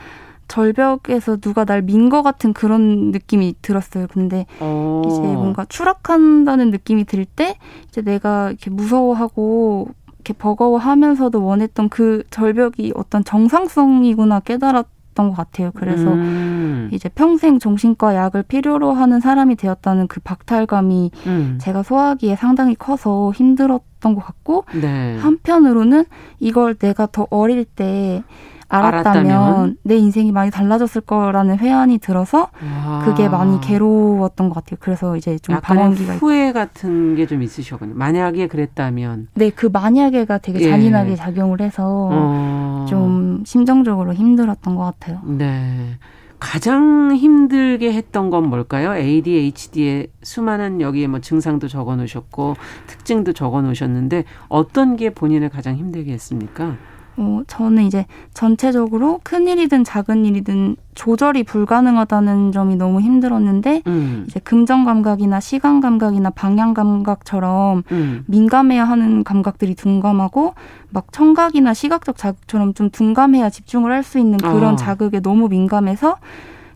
절벽에서 0.50 1.38
누가 1.38 1.64
날 1.64 1.82
민 1.82 2.10
것 2.10 2.24
같은 2.24 2.52
그런 2.52 3.12
느낌이 3.12 3.56
들었어요. 3.62 4.08
근데 4.12 4.46
어. 4.60 5.02
이제 5.06 5.22
뭔가 5.22 5.64
추락한다는 5.66 6.72
느낌이 6.72 7.06
들 7.06 7.26
때 7.26 7.56
이제 7.88 8.02
내가 8.02 8.50
이렇게 8.50 8.70
무서워하고 8.70 9.88
이렇게 10.16 10.34
버거워하면서도 10.34 11.42
원했던 11.44 11.88
그 11.88 12.24
절벽이 12.32 12.92
어떤 12.96 13.24
정상성이구나 13.24 14.42
깨달았 14.42 14.86
있었던 15.12 15.30
것 15.30 15.36
같아요. 15.36 15.72
그래서 15.74 16.12
음. 16.12 16.90
이제 16.92 17.10
평생 17.10 17.60
정신과 17.60 18.16
약을 18.16 18.44
필요로 18.44 18.94
하는 18.94 19.20
사람이 19.20 19.56
되었다는 19.56 20.08
그 20.08 20.20
박탈감이 20.20 21.12
음. 21.28 21.58
제가 21.62 21.84
소화하기에 21.84 22.36
상당히 22.36 22.76
커서 22.76 23.32
힘들었던 23.36 24.16
것 24.16 24.22
같고 24.22 24.66
네. 24.80 25.18
한편으로는 25.18 26.06
이걸 26.40 26.76
내가 26.76 27.08
더 27.12 27.28
어릴 27.30 27.66
때 27.66 28.24
알았다면, 28.72 29.32
알았다면, 29.32 29.78
내 29.84 29.98
인생이 29.98 30.32
많이 30.32 30.52
달라졌을 30.52 31.02
거라는 31.02 31.58
회한이 31.58 31.98
들어서 31.98 32.50
와. 32.86 33.02
그게 33.04 33.28
많이 33.28 33.60
괴로웠던 33.62 34.50
것 34.50 34.56
같아요. 34.56 34.78
그래서 34.80 35.18
이제 35.18 35.40
좀 35.40 35.60
방황기가 35.62 36.16
후회 36.18 36.50
있... 36.50 36.54
같은 36.54 37.16
게 37.16 37.32
좀 37.32 37.42
있으셨군요. 37.44 37.94
만약에 37.96 38.48
그랬다면 38.48 39.30
네, 39.36 39.50
그 39.52 39.68
만약에가 39.72 40.40
되게 40.40 40.60
예. 40.66 40.70
잔인하게 40.70 41.16
작용을 41.16 41.62
해서 41.62 42.10
어. 42.12 42.86
좀 42.90 43.44
심정적으로 43.46 44.14
힘들었던 44.14 44.76
것 44.76 44.84
같아요. 44.84 45.22
네. 45.24 45.98
가장 46.40 47.16
힘들게 47.16 47.94
했던 47.94 48.32
건 48.32 48.50
뭘까요? 48.50 48.96
ADHD의 48.96 50.08
수많은 50.24 50.82
여기에 50.82 51.08
뭐 51.08 51.20
증상도 51.20 51.68
적어 51.68 51.96
놓으셨고 51.96 52.56
특징도 52.88 53.34
적어 53.34 53.62
놓으셨는데 53.62 54.26
어떤 54.50 54.96
게 54.96 55.12
본인을 55.12 55.50
가장 55.50 55.76
힘들게 55.76 56.12
했습니까? 56.14 56.78
어, 57.18 57.42
저는 57.48 57.84
이제 57.84 58.06
전체적으로 58.34 59.20
큰 59.24 59.48
일이든 59.48 59.84
작은 59.84 60.26
일이든 60.26 60.76
조절이 60.96 61.44
불가능하다는 61.44 62.52
점이 62.52 62.76
너무 62.78 63.02
힘들었는데 63.02 63.84
음. 63.88 64.26
이제 64.28 64.40
금전 64.40 64.86
감각이나 64.86 65.40
시간 65.40 65.82
감각이나 65.82 66.30
방향 66.32 66.74
감각처럼 66.74 67.84
음. 67.92 68.24
민감해야 68.28 68.84
하는 68.86 69.24
감각들이 69.24 69.76
둔감하고 69.76 70.54
막 70.90 71.12
청각이나 71.12 71.74
시각적 71.74 72.18
자극처럼 72.18 72.74
좀 72.74 72.90
둔감해야 72.90 73.50
집중을 73.50 73.92
할 73.92 74.02
수 74.04 74.18
있는 74.18 74.38
그런 74.40 74.74
어. 74.74 74.76
자극에 74.76 75.20
너무 75.20 75.48
민감해서 75.48 76.18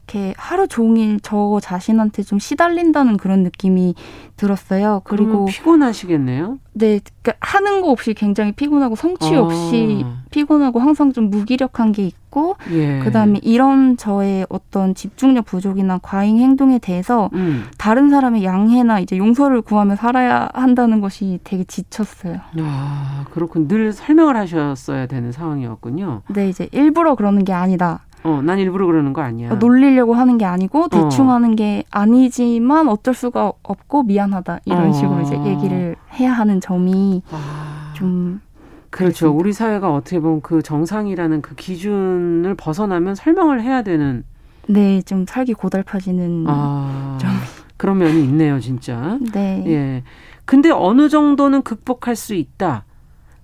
이렇게 0.08 0.34
하루 0.38 0.68
종일 0.68 1.20
저 1.22 1.60
자신한테 1.62 2.24
좀 2.24 2.38
시달린다는 2.38 3.18
그런 3.18 3.41
느낌이 3.44 3.96
들었어요. 4.38 5.02
그리고 5.04 5.46
피곤하시겠네요. 5.46 6.60
네, 6.74 7.00
그러니까 7.22 7.34
하는 7.39 7.82
거 7.82 7.89
없이 7.89 8.13
굉장히 8.13 8.52
피곤하고 8.52 8.96
성취 8.96 9.34
아. 9.34 9.41
없이 9.41 10.04
어. 10.06 10.18
피곤하고 10.30 10.80
항상 10.80 11.13
좀 11.13 11.30
무기력한 11.30 11.94
게 11.94 12.06
있고 12.06 12.58
예. 12.72 13.00
그다음에 13.00 13.39
이런 13.44 13.96
저의 13.96 14.46
어떤 14.50 14.94
집중력 14.94 15.46
부족이나 15.46 16.00
과잉 16.04 16.38
행동에 16.38 16.80
대해서 16.80 17.30
음. 17.34 17.65
다른 17.78 18.10
사람의 18.10 18.44
양해나 18.44 19.00
이제 19.00 19.18
용서를 19.18 19.62
구하며 19.62 19.96
살아야 19.96 20.50
한다는 20.54 21.00
것이 21.00 21.39
되게 21.46 21.63
지쳤어요. 21.63 22.41
아, 22.60 23.26
그렇군. 23.32 23.70
늘 23.70 23.94
설명을 23.94 24.36
하셨어야 24.36 25.08
되는 25.08 25.32
상황이었군요. 25.32 26.24
네, 26.34 26.50
이제 26.50 26.68
일부러 26.74 27.15
그러는 27.15 27.46
게 27.46 27.54
아니다. 27.54 28.02
어, 28.25 28.41
난 28.41 28.57
일부러 28.57 28.88
그러는 28.88 29.13
거 29.13 29.21
아니야. 29.21 29.53
놀리려고 29.53 30.15
하는 30.15 30.39
게 30.39 30.45
아니고 30.45 30.88
대충 30.89 31.29
어. 31.29 31.33
하는 31.33 31.55
게 31.55 31.83
아니지만 31.91 32.88
어쩔 32.89 33.13
수가 33.13 33.53
없고 33.61 34.01
미안하다 34.03 34.61
이런 34.65 34.89
어. 34.89 34.93
식으로 34.93 35.21
이제 35.21 35.38
얘기를 35.45 35.95
해야 36.13 36.33
하는 36.33 36.59
점이 36.59 37.21
아. 37.31 37.93
좀 37.95 38.41
그렇죠. 38.89 39.25
그렇습니다. 39.27 39.39
우리 39.39 39.53
사회가 39.53 39.93
어떻게 39.93 40.19
보면 40.19 40.41
그 40.41 40.63
정상이라는 40.63 41.41
그 41.43 41.53
기준을 41.53 42.55
벗어나면 42.55 43.13
설명을 43.13 43.61
해야 43.61 43.83
되는 43.83 44.23
네, 44.67 45.03
좀 45.03 45.25
살기 45.27 45.53
고달파지는 45.53 46.45
아. 46.47 47.17
좀 47.21 47.29
그런 47.77 47.99
면이 47.99 48.23
있네요, 48.23 48.59
진짜. 48.59 49.19
네. 49.33 49.63
예. 49.67 50.03
근데 50.45 50.71
어느 50.71 51.09
정도는 51.09 51.61
극복할 51.61 52.15
수 52.15 52.33
있다. 52.33 52.85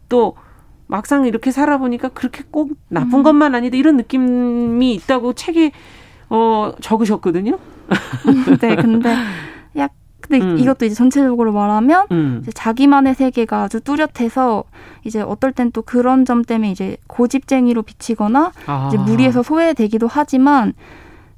또 0.10 0.36
막상 0.92 1.26
이렇게 1.26 1.52
살아보니까 1.52 2.10
그렇게 2.10 2.44
꼭 2.52 2.72
나쁜 2.90 3.20
음. 3.20 3.24
것만 3.24 3.56
아니다 3.56 3.78
이런 3.78 3.96
느낌이 3.96 4.94
있다고 4.96 5.32
책에 5.32 5.72
어 6.30 6.74
적으셨거든요. 6.82 7.58
네, 8.60 8.76
근데 8.76 9.16
약 9.78 9.94
근데 10.20 10.46
음. 10.46 10.58
이것도 10.60 10.86
이제 10.86 10.94
전체적으로 10.94 11.54
말하면 11.54 12.08
음. 12.12 12.40
이제 12.42 12.52
자기만의 12.52 13.16
세계가 13.16 13.64
아주 13.64 13.80
뚜렷해서 13.80 14.66
이제 15.06 15.22
어떨 15.22 15.54
땐 15.54 15.72
또 15.72 15.82
그런 15.82 16.26
점 16.26 16.44
때문에 16.44 16.72
이제 16.72 16.98
고집쟁이로 17.08 17.84
비치거나 17.84 18.52
아. 18.66 18.88
이제 18.90 18.98
무리해서 18.98 19.44
소외되기도 19.44 20.08
하지만 20.12 20.74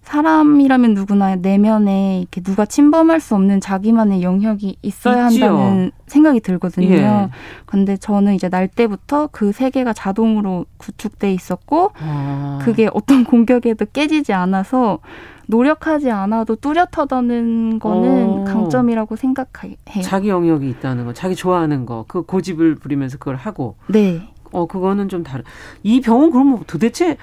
사람이라면 0.03 0.93
누구나 0.93 1.35
내면에 1.35 2.19
이렇게 2.19 2.41
누가 2.41 2.65
침범할 2.65 3.19
수 3.19 3.35
없는 3.35 3.61
자기만의 3.61 4.21
영역이 4.21 4.77
있어야 4.81 5.29
있지요. 5.29 5.45
한다는 5.57 5.91
생각이 6.07 6.41
들거든요. 6.41 6.93
예. 6.93 7.29
근데 7.65 7.97
저는 7.97 8.35
이제 8.35 8.49
날 8.49 8.67
때부터 8.67 9.29
그 9.31 9.51
세계가 9.51 9.93
자동으로 9.93 10.65
구축돼 10.77 11.33
있었고 11.33 11.91
아. 11.99 12.59
그게 12.61 12.89
어떤 12.93 13.23
공격에도 13.25 13.85
깨지지 13.91 14.33
않아서 14.33 14.99
노력하지 15.47 16.11
않아도 16.11 16.55
뚜렷하다는 16.55 17.79
거는 17.79 18.25
오. 18.25 18.43
강점이라고 18.45 19.15
생각해요. 19.15 19.75
자기 20.03 20.29
영역이 20.29 20.69
있다는 20.69 21.05
거, 21.05 21.13
자기 21.13 21.35
좋아하는 21.35 21.85
거, 21.85 22.05
그 22.07 22.23
고집을 22.23 22.75
부리면서 22.75 23.17
그걸 23.17 23.35
하고. 23.35 23.75
네. 23.87 24.29
어, 24.51 24.67
그거는 24.67 25.09
좀 25.09 25.23
다른. 25.23 25.43
이 25.81 25.99
병은 25.99 26.31
그러면 26.31 26.63
도대체 26.67 27.17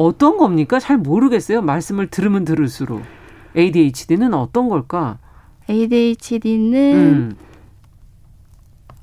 어떤 0.00 0.38
겁니까? 0.38 0.80
잘 0.80 0.96
모르겠어요. 0.96 1.60
말씀을 1.60 2.06
들으면 2.06 2.46
들을수록. 2.46 3.02
ADHD는 3.54 4.32
어떤 4.32 4.70
걸까? 4.70 5.18
ADHD는 5.68 6.94
음. 6.94 7.36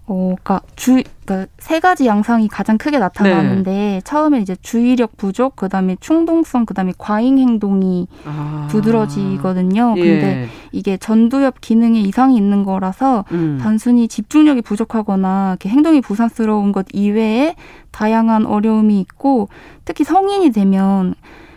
어, 0.10 0.36
그니까 0.36 0.62
주, 0.78 1.04
그니까 1.26 1.48
세 1.60 1.82
가지 1.82 2.06
양상이 2.06 2.48
가장 2.48 2.78
크게 2.78 2.98
나타나는데 2.98 3.72
네. 3.72 4.02
처음에 4.06 4.40
이제 4.40 4.56
주의력 4.62 5.18
부족, 5.18 5.58
그다음에 5.58 5.98
충동성, 6.00 6.66
그다음에 6.66 6.94
과잉 6.98 7.38
행동이 7.38 8.08
아. 8.26 8.68
두드러지거든요. 8.72 9.96
예. 9.98 10.02
근데 10.02 10.48
이게 10.72 10.96
전두엽 10.96 11.60
기능에 11.60 12.00
이상이 12.00 12.38
있는 12.38 12.64
거라서 12.64 13.26
음. 13.34 13.60
단순히 13.62 14.08
집중력이 14.08 14.62
부족하거나 14.62 15.50
이렇게 15.52 15.68
행동이 15.68 16.00
부산스러운 16.00 16.72
것 16.72 16.86
이외에 16.94 17.56
다양한 17.92 18.46
어려움이 18.46 19.02
있고 19.02 19.50
특히 19.84 20.06
성인이 20.06 20.52
되면 20.52 21.16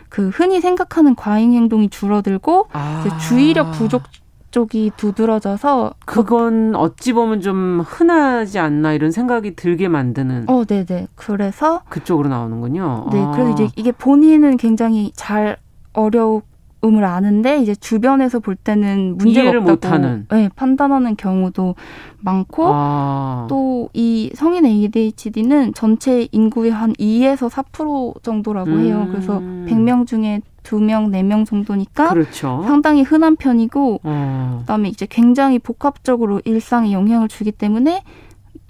그 0.09 0.27
흔히 0.27 0.59
생각하는 0.59 1.15
과잉 1.15 1.53
행동이 1.53 1.87
줄어들고 1.87 2.67
아. 2.73 3.17
주의력 3.29 3.71
부족 3.71 4.03
쪽이 4.51 4.91
두드러져서 4.97 5.93
그건 6.05 6.75
어찌 6.75 7.13
보면 7.13 7.41
좀 7.41 7.81
흔하지 7.85 8.59
않나 8.59 8.93
이런 8.93 9.11
생각이 9.11 9.55
들게 9.55 9.87
만드는. 9.87 10.45
어, 10.47 10.65
네, 10.65 10.85
네. 10.85 11.07
그래서 11.15 11.81
그쪽으로 11.89 12.29
나오는군요. 12.29 13.07
네, 13.11 13.21
아. 13.21 13.31
그래서 13.31 13.51
이제 13.51 13.69
이게 13.75 13.91
본인은 13.91 14.57
굉장히 14.57 15.11
잘 15.15 15.57
어려움을 15.93 17.03
아는데 17.03 17.59
이제 17.61 17.73
주변에서 17.73 18.39
볼 18.39 18.55
때는 18.55 19.17
문제가 19.17 19.49
없다고 19.49 19.69
못하는. 19.71 20.27
네, 20.29 20.49
판단하는 20.55 21.15
경우도 21.15 21.75
많고 22.19 22.65
아. 22.73 23.47
또이 23.49 24.31
성인 24.35 24.65
ADHD는 24.65 25.73
전체 25.73 26.27
인구의 26.31 26.71
한 26.71 26.93
2에서 26.93 27.49
4% 27.49 28.21
정도라고 28.23 28.71
해요. 28.79 29.05
음. 29.07 29.11
그래서 29.11 29.39
100명 29.39 30.05
중에 30.05 30.41
두 30.63 30.79
명, 30.79 31.11
네 31.11 31.23
명 31.23 31.45
정도니까 31.45 32.09
그렇죠. 32.09 32.63
상당히 32.65 33.01
흔한 33.03 33.35
편이고 33.35 34.01
어. 34.03 34.57
그다음에 34.61 34.89
이제 34.89 35.07
굉장히 35.09 35.59
복합적으로 35.59 36.41
일상에 36.45 36.91
영향을 36.91 37.27
주기 37.27 37.51
때문에 37.51 38.03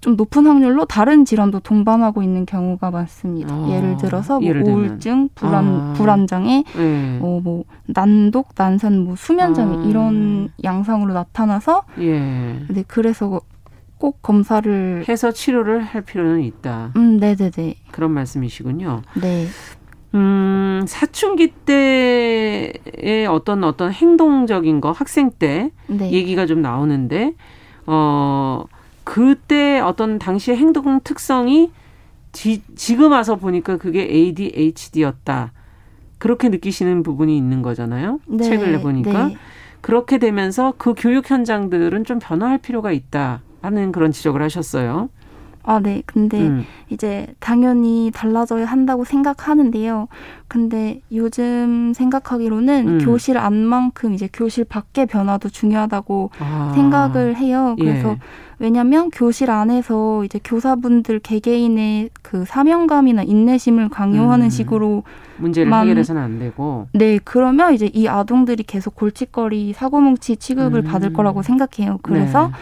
좀 0.01 0.15
높은 0.15 0.47
확률로 0.47 0.85
다른 0.85 1.25
질환도 1.25 1.59
동반하고 1.59 2.23
있는 2.23 2.47
경우가 2.47 2.89
많습니다. 2.89 3.53
어. 3.53 3.69
예를 3.69 3.97
들어서 3.97 4.39
뭐 4.39 4.49
예를 4.49 4.63
우울증, 4.63 5.29
불안 5.35 5.65
아. 5.67 5.93
불안장애, 5.95 6.63
네. 6.75 7.19
어, 7.21 7.39
뭐 7.43 7.65
난독, 7.85 8.49
난산, 8.57 8.97
뭐 8.99 9.15
수면장애 9.15 9.77
아. 9.77 9.83
이런 9.87 10.49
양상으로 10.63 11.13
나타나서 11.13 11.83
예. 11.99 12.19
네, 12.19 12.83
그래서 12.87 13.41
꼭 13.99 14.23
검사를 14.23 15.05
해서 15.07 15.31
치료를 15.31 15.83
할 15.83 16.01
필요는 16.01 16.41
있다. 16.41 16.93
음, 16.95 17.19
네, 17.19 17.35
네, 17.35 17.51
네. 17.51 17.75
그런 17.91 18.09
말씀이시군요. 18.11 19.03
네. 19.21 19.45
음, 20.14 20.84
사춘기 20.88 21.51
때의 21.66 23.28
어떤 23.30 23.64
어떤 23.64 23.91
행동적인 23.91 24.82
거 24.82 24.91
학생 24.91 25.32
때 25.32 25.72
네. 25.88 26.12
얘기가 26.12 26.45
좀 26.45 26.62
나오는데 26.62 27.34
어 27.88 28.66
그때 29.03 29.80
어떤 29.80 30.20
당시의 30.20 30.57
행동 30.57 30.99
특성이 31.03 31.72
지, 32.32 32.62
지금 32.76 33.12
와서 33.12 33.36
보니까 33.36 33.78
그게 33.78 34.01
ADHD였다. 34.03 35.51
그렇게 36.18 36.49
느끼시는 36.49 37.03
부분이 37.03 37.36
있는 37.36 37.62
거잖아요. 37.62 38.20
네. 38.28 38.43
책을 38.43 38.72
내보니까. 38.74 39.28
네. 39.28 39.38
그렇게 39.82 40.20
되면서 40.20 40.74
그 40.78 40.93
교육 40.95 41.30
현장들은 41.30 42.05
좀 42.05 42.20
변화할 42.20 42.59
필요가 42.59 42.91
있다 42.91 43.41
하는 43.62 43.91
그런 43.91 44.12
지적을 44.12 44.41
하셨어요. 44.41 45.09
아, 45.64 45.80
네. 45.80 46.01
근데 46.05 46.39
음. 46.41 46.66
이제 46.89 47.28
당연히 47.39 48.12
달라져야 48.14 48.66
한다고 48.66 49.03
생각하는데요. 49.03 50.07
근데 50.47 51.01
요즘 51.12 51.93
생각하기로는 51.95 52.88
음. 52.88 53.05
교실 53.05 53.38
안만큼 53.38 54.14
이제 54.14 54.28
교실 54.32 54.66
밖의 54.66 55.05
변화도 55.05 55.49
중요하다고 55.49 56.32
아. 56.39 56.72
생각을 56.76 57.36
해요. 57.38 57.76
그래서 57.80 58.12
예. 58.12 58.18
왜냐면 58.59 59.09
교실 59.09 59.49
안에서 59.49 60.24
이제 60.24 60.39
교사분들 60.43 61.20
개개인의 61.20 62.12
그 62.22 62.45
사명감이나 62.45 63.24
인내심을 63.24 63.89
강요하는 63.89 64.47
음. 64.47 64.49
식으로 64.51 65.03
문제를 65.38 65.74
해결해서는 65.74 66.22
안 66.22 66.38
되고 66.38 66.88
네 66.93 67.20
그러면 67.24 67.74
이제 67.74 67.89
이 67.91 68.07
아동들이 68.07 68.62
계속 68.62 68.95
골칫거리 68.95 69.74
사고뭉치 69.74 70.38
취급을 70.38 70.82
음. 70.82 70.84
받을 70.84 71.12
거라고 71.12 71.41
생각해요. 71.41 71.97
그래서 72.03 72.47
네. 72.47 72.53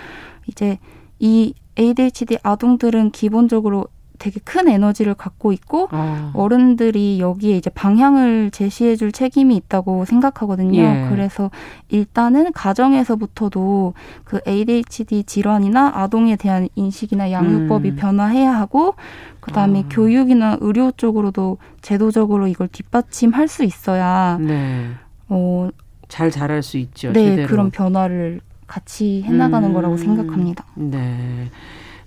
이제 0.48 0.80
이 1.20 1.54
ADHD 1.80 2.38
아동들은 2.44 3.12
기본적으로 3.12 3.88
되게 4.20 4.42
큰 4.44 4.68
에너지를 4.68 5.14
갖고 5.14 5.54
있고 5.54 5.88
아. 5.92 6.32
어른들이 6.36 7.20
여기에 7.22 7.56
이제 7.56 7.70
방향을 7.70 8.52
제시해 8.52 8.98
줄 8.98 9.14
책임이 9.14 9.56
있다고 9.56 10.04
생각하거든요. 10.04 10.82
예. 10.82 11.08
그래서 11.10 11.50
일단은 11.88 12.52
가정에서부터도 12.52 13.94
그 14.26 14.42
ADHD 14.46 15.24
질환이나 15.24 15.94
아동에 15.96 16.36
대한 16.36 16.68
인식이나 16.76 17.32
양육법이 17.32 17.92
음. 17.92 17.96
변화해야 17.96 18.52
하고 18.54 18.96
그다음에 19.40 19.84
아. 19.86 19.90
교육이나 19.90 20.58
의료 20.60 20.92
쪽으로도 20.92 21.58
제도적으로 21.82 22.48
이걸 22.48 22.68
뒷받침할 22.68 23.48
수 23.48 23.64
있어야 23.64 24.38
네. 24.42 24.90
어, 25.30 25.70
잘 26.10 26.30
자랄 26.30 26.62
수 26.62 26.78
있죠. 26.78 27.14
네, 27.14 27.30
제대로. 27.30 27.48
그런 27.48 27.72
변화를 27.72 28.42
같이 28.70 29.24
해나가는 29.24 29.68
음, 29.68 29.74
거라고 29.74 29.98
생각합니다. 29.98 30.64
네. 30.76 31.50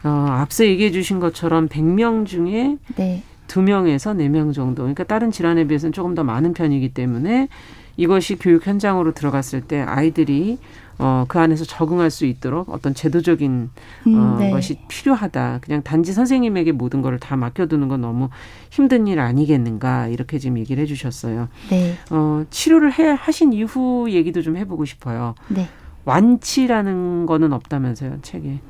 어, 0.04 0.08
앞서 0.08 0.64
얘기해 0.64 0.92
주신 0.92 1.20
것처럼 1.20 1.68
100명 1.68 2.24
중에 2.24 2.78
네. 2.96 3.22
2명에서 3.48 4.16
4명 4.16 4.54
정도. 4.54 4.82
그러니까 4.82 5.04
다른 5.04 5.30
질환에 5.30 5.66
비해서는 5.66 5.92
조금 5.92 6.14
더 6.14 6.24
많은 6.24 6.54
편이기 6.54 6.94
때문에 6.94 7.48
이것이 7.96 8.36
교육 8.36 8.66
현장으로 8.66 9.12
들어갔을 9.12 9.60
때 9.60 9.80
아이들이 9.80 10.58
어, 10.98 11.24
그 11.26 11.40
안에서 11.40 11.64
적응할 11.64 12.10
수 12.10 12.26
있도록 12.26 12.70
어떤 12.70 12.94
제도적인 12.94 13.70
음, 14.06 14.14
어, 14.14 14.36
네. 14.38 14.50
것이 14.50 14.78
필요하다. 14.88 15.58
그냥 15.62 15.82
단지 15.82 16.12
선생님에게 16.12 16.72
모든 16.72 17.02
거를 17.02 17.18
다 17.18 17.36
맡겨두는 17.36 17.88
건 17.88 18.02
너무 18.02 18.28
힘든 18.70 19.08
일 19.08 19.18
아니겠는가 19.18 20.06
이렇게 20.08 20.38
지금 20.38 20.58
얘기를 20.58 20.80
해주셨어요. 20.82 21.48
네. 21.70 21.94
어, 22.10 22.44
치료를 22.50 22.92
해 22.98 23.08
하신 23.18 23.52
이후 23.52 24.06
얘기도 24.10 24.42
좀 24.42 24.56
해보고 24.56 24.84
싶어요. 24.84 25.34
네. 25.48 25.68
완치라는 26.04 27.26
거는 27.26 27.52
없다면서요, 27.52 28.20
책에. 28.22 28.60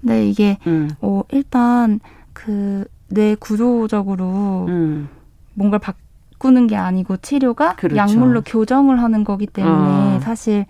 네, 0.00 0.28
이게 0.28 0.58
음. 0.66 0.90
어 1.00 1.22
일단 1.30 2.00
그 2.32 2.84
뇌 3.12 3.34
구조적으로 3.34 4.66
음. 4.68 5.08
뭔가를 5.54 5.80
바꾸는 5.80 6.66
게 6.66 6.76
아니고 6.76 7.18
치료가 7.18 7.76
그렇죠. 7.76 7.96
약물로 7.96 8.42
교정을 8.42 9.02
하는 9.02 9.22
거기 9.22 9.46
때문에 9.46 10.16
어. 10.16 10.20
사실 10.20 10.64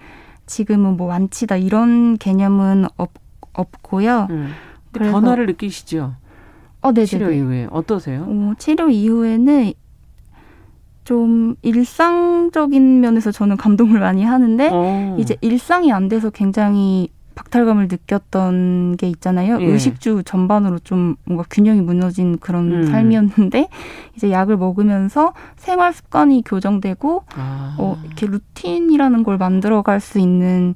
지금은 0.47 0.97
뭐 0.97 1.07
완치다 1.07 1.57
이런 1.57 2.18
개념은 2.18 2.87
없, 2.97 3.12
없고요. 3.53 4.27
음. 4.31 4.53
그래서 4.93 5.12
변화를 5.12 5.47
느끼시죠? 5.47 6.14
어, 6.81 6.93
네, 6.93 7.05
치료 7.05 7.31
이후에 7.31 7.68
어떠세요? 7.70 8.27
어, 8.29 8.53
치료 8.59 8.91
이후에는 8.91 9.73
좀 11.05 11.57
일상적인 11.63 13.01
면에서 13.01 13.33
저는 13.33 13.57
감동을 13.57 14.01
많이 14.01 14.25
하는데 14.25 14.69
오. 14.69 14.73
어. 14.73 15.17
이제 15.19 15.37
일상이 15.41 15.93
안 15.93 16.09
돼서 16.09 16.31
굉장히 16.31 17.09
박탈감을 17.35 17.89
느꼈던 17.91 18.97
게 18.99 19.09
있잖아요. 19.09 19.61
예. 19.61 19.65
의식주 19.65 20.23
전반으로 20.25 20.79
좀 20.81 21.17
뭔가 21.25 21.45
균형이 21.51 21.81
무너진 21.81 22.39
그런 22.39 22.73
음. 22.73 22.87
삶이었는데 22.87 23.69
이제 24.15 24.31
약을 24.31 24.57
먹으면서 24.59 25.33
생활 25.57 25.93
습관이 25.93 26.43
교정되고 26.45 27.25
아. 27.35 27.77
어 27.79 27.99
이렇게 28.05 28.27
루틴이라는 28.27 29.23
걸 29.25 29.39
만들어갈 29.39 30.01
수 30.01 30.19
있는 30.19 30.75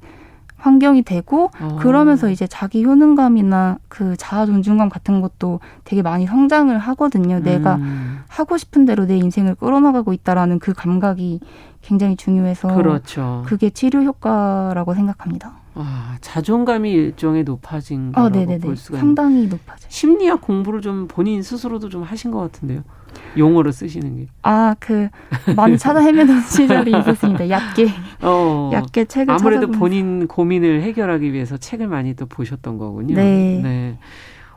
환경이 0.66 1.02
되고 1.02 1.50
어. 1.60 1.78
그러면서 1.80 2.28
이제 2.28 2.46
자기 2.48 2.84
효능감이나 2.84 3.78
그 3.88 4.16
자아 4.16 4.46
존중감 4.46 4.88
같은 4.88 5.20
것도 5.20 5.60
되게 5.84 6.02
많이 6.02 6.26
성장을 6.26 6.76
하거든요. 6.76 7.36
음. 7.36 7.42
내가 7.44 7.78
하고 8.28 8.58
싶은 8.58 8.84
대로 8.84 9.06
내 9.06 9.16
인생을 9.16 9.54
끌어나가고 9.54 10.12
있다라는 10.12 10.58
그 10.58 10.72
감각이 10.72 11.40
굉장히 11.82 12.16
중요해서 12.16 12.74
그렇죠. 12.74 13.44
그게 13.46 13.70
치료 13.70 14.02
효과라고 14.02 14.94
생각합니다. 14.94 15.52
아, 15.76 16.16
자존감이 16.20 16.90
일종의 16.90 17.44
높아진 17.44 18.12
어, 18.16 18.28
거라고 18.28 18.52
어, 18.52 18.58
볼 18.58 18.76
수가 18.76 18.98
상당히 18.98 19.46
높아져. 19.46 19.86
심리학 19.88 20.40
공부를 20.40 20.80
좀 20.80 21.06
본인 21.06 21.42
스스로도 21.42 21.90
좀 21.90 22.02
하신 22.02 22.30
것 22.30 22.40
같은데요. 22.40 22.82
용어로 23.36 23.72
쓰시는 23.72 24.16
게. 24.16 24.26
아, 24.42 24.74
그 24.78 25.08
많이 25.56 25.76
찾아 25.78 26.00
헤매던 26.00 26.40
시절이 26.48 26.90
있었습니다. 27.00 27.48
얕게. 27.48 27.88
어, 28.22 28.70
얕게 28.72 29.04
책을 29.06 29.32
아무래도 29.32 29.66
찾아보면서. 29.66 29.78
본인 29.78 30.28
고민을 30.28 30.82
해결하기 30.82 31.32
위해서 31.32 31.56
책을 31.56 31.88
많이 31.88 32.14
또 32.14 32.26
보셨던 32.26 32.78
거군요. 32.78 33.14
네. 33.16 33.60
네. 33.62 33.98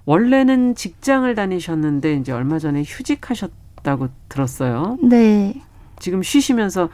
원래는 0.06 0.76
직장을 0.76 1.34
다니셨는데 1.36 2.16
이제 2.16 2.32
얼마 2.32 2.58
전에 2.60 2.84
휴직하셨다고 2.86 4.10
들었어요. 4.28 4.98
네. 5.04 5.62
지금 6.00 6.24
쉬시면서 6.24 6.90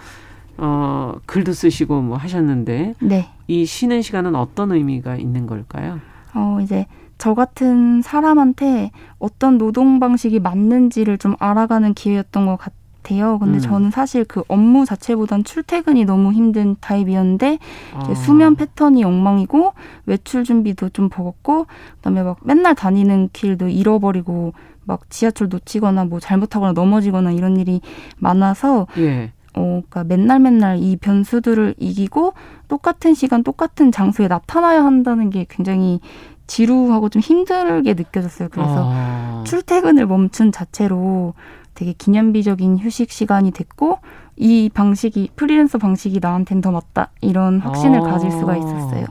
어, 0.58 1.14
글도 1.26 1.54
쓰시고 1.54 2.02
뭐 2.02 2.18
하셨는데 2.18 2.96
네. 3.00 3.30
이 3.48 3.66
쉬는 3.66 4.02
시간은 4.02 4.36
어떤 4.36 4.72
의미가 4.72 5.18
있는 5.18 5.48
걸까요? 5.48 6.00
어, 6.34 6.60
이제 6.62 6.86
저 7.18 7.34
같은 7.34 8.02
사람한테 8.02 8.92
어떤 9.20 9.58
노동 9.58 10.00
방식이 10.00 10.40
맞는지를 10.40 11.18
좀 11.18 11.36
알아가는 11.40 11.94
기회였던 11.94 12.46
것 12.46 12.58
같아요. 12.58 13.40
근데 13.40 13.58
음. 13.58 13.62
저는 13.62 13.92
사실 13.92 14.26
그 14.26 14.44
업무 14.48 14.86
자체보단 14.86 15.44
출퇴근이 15.44 16.06
너무 16.06 16.34
힘든 16.34 16.76
타입이었는데 16.80 17.60
아. 17.94 18.14
수면 18.16 18.56
패턴이 18.56 19.04
엉망이고 19.04 19.74
외출 20.06 20.44
준비도 20.44 20.90
좀 20.90 21.10
버겁고 21.10 21.68
그다음에 21.98 22.24
막 22.24 22.38
맨날 22.44 22.76
다니는 22.76 23.30
길도 23.32 23.70
잃어버리고 23.70 24.54
막 24.84 25.10
지하철 25.10 25.50
놓치거나 25.50 26.06
뭐 26.06 26.20
잘못하거나 26.20 26.74
넘어지거나 26.74 27.32
이런 27.32 27.58
일이 27.58 27.82
많아서 28.18 28.88
예. 28.98 29.32
어, 29.56 29.82
그러니까 29.90 30.04
맨날 30.04 30.40
맨날 30.40 30.78
이 30.80 30.98
변수들을 30.98 31.76
이기고 31.78 32.34
똑같은 32.68 33.14
시간, 33.14 33.42
똑같은 33.44 33.92
장소에 33.92 34.28
나타나야 34.28 34.84
한다는 34.84 35.30
게 35.30 35.46
굉장히 35.50 36.02
지루하고 36.48 37.10
좀 37.10 37.22
힘들게 37.22 37.94
느껴졌어요. 37.94 38.50
그래서 38.52 38.92
아. 38.94 39.44
출퇴근을 39.46 40.06
멈춘 40.06 40.52
자체로 40.52 41.34
되게 41.74 41.94
기념비적인 41.94 42.78
휴식 42.78 43.12
시간이 43.12 43.52
됐고 43.52 44.00
이 44.38 44.70
방식이 44.74 45.32
프리랜서 45.36 45.78
방식이 45.78 46.20
나한텐 46.22 46.62
더 46.62 46.72
맞다 46.72 47.10
이런 47.22 47.60
확신을 47.60 48.00
아. 48.00 48.04
가질 48.04 48.32
수가 48.32 48.56
있었어요. 48.58 49.06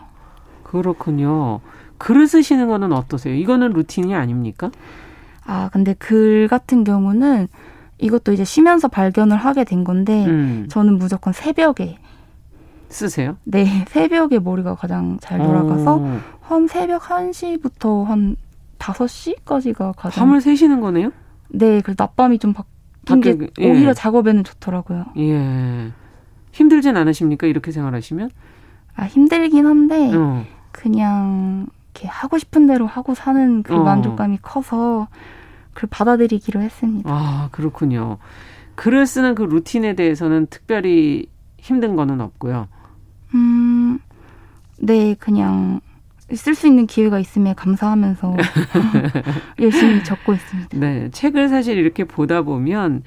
그렇군요. 0.63 1.61
글을 1.99 2.27
쓰시는 2.27 2.69
거는 2.69 2.93
어떠세요? 2.93 3.35
이거는 3.35 3.71
루틴이 3.71 4.15
아닙니까? 4.15 4.71
아 5.47 5.69
근데 5.73 5.95
글 5.95 6.49
같은 6.49 6.85
경우는 6.85 7.49
이것도 7.99 8.33
이제 8.33 8.45
쉬면서 8.45 8.89
발견을 8.89 9.37
하게 9.37 9.65
된 9.65 9.85
건데 9.85 10.25
음. 10.27 10.67
저는 10.69 10.99
무조건 10.99 11.33
새벽에 11.33 11.99
쓰세요? 12.95 13.37
네, 13.45 13.85
새벽에 13.89 14.39
머리가 14.39 14.77
가장 14.77 15.19
잘 15.21 15.39
돌아가서 15.39 15.97
오. 15.97 16.21
한 16.41 16.67
새벽 16.69 17.03
1시부터 17.03 18.05
한 18.05 18.37
5시까지가 18.79 19.95
가장 19.97 20.25
밤을 20.25 20.41
새시는 20.41 20.81
거네요? 20.81 21.11
네, 21.49 21.81
그래서 21.81 21.97
낮밤이 21.99 22.39
좀 22.39 22.53
바뀐 22.53 23.21
게 23.21 23.49
예. 23.59 23.71
오히려 23.71 23.93
작업에는 23.93 24.45
좋더라고요. 24.45 25.07
예. 25.19 25.91
힘들진 26.53 26.97
않으십니까? 26.97 27.47
이렇게 27.47 27.73
생활하시면? 27.73 28.31
아, 28.95 29.05
힘들긴 29.05 29.67
한데 29.67 30.15
어. 30.15 30.45
그냥 30.71 31.67
이렇게 31.95 32.09
하고 32.09 32.39
싶은 32.39 32.67
대로 32.67 32.87
하고 32.87 33.15
사는 33.15 33.63
그 33.65 33.75
어. 33.75 33.83
만족감이 33.83 34.39
커서 34.41 35.09
그 35.73 35.89
받아들이기로 35.89 36.61
했습니다. 36.61 37.11
아, 37.13 37.49
그렇군요. 37.51 38.19
글을 38.77 39.07
쓰는 39.07 39.35
그 39.35 39.43
루틴에 39.43 39.95
대해서는 39.95 40.47
특별히 40.49 41.27
힘든 41.59 41.97
거는 41.97 42.21
없고요. 42.21 42.69
음, 43.35 43.99
네, 44.79 45.15
그냥 45.19 45.81
쓸 46.33 46.55
수 46.55 46.67
있는 46.67 46.87
기회가 46.87 47.19
있으면 47.19 47.55
감사하면서 47.55 48.37
열심히 49.61 50.03
적고 50.03 50.33
있습니다. 50.33 50.79
네, 50.79 51.11
책을 51.11 51.49
사실 51.49 51.77
이렇게 51.77 52.05
보다 52.05 52.43
보면 52.43 53.03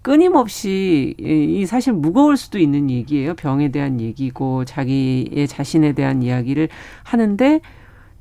끊임없이 0.00 1.14
이 1.18 1.66
사실 1.66 1.92
무거울 1.92 2.36
수도 2.36 2.58
있는 2.58 2.88
얘기예요. 2.90 3.34
병에 3.34 3.70
대한 3.70 4.00
얘기고 4.00 4.64
자기의 4.64 5.46
자신에 5.48 5.92
대한 5.92 6.22
이야기를 6.22 6.68
하는데 7.04 7.60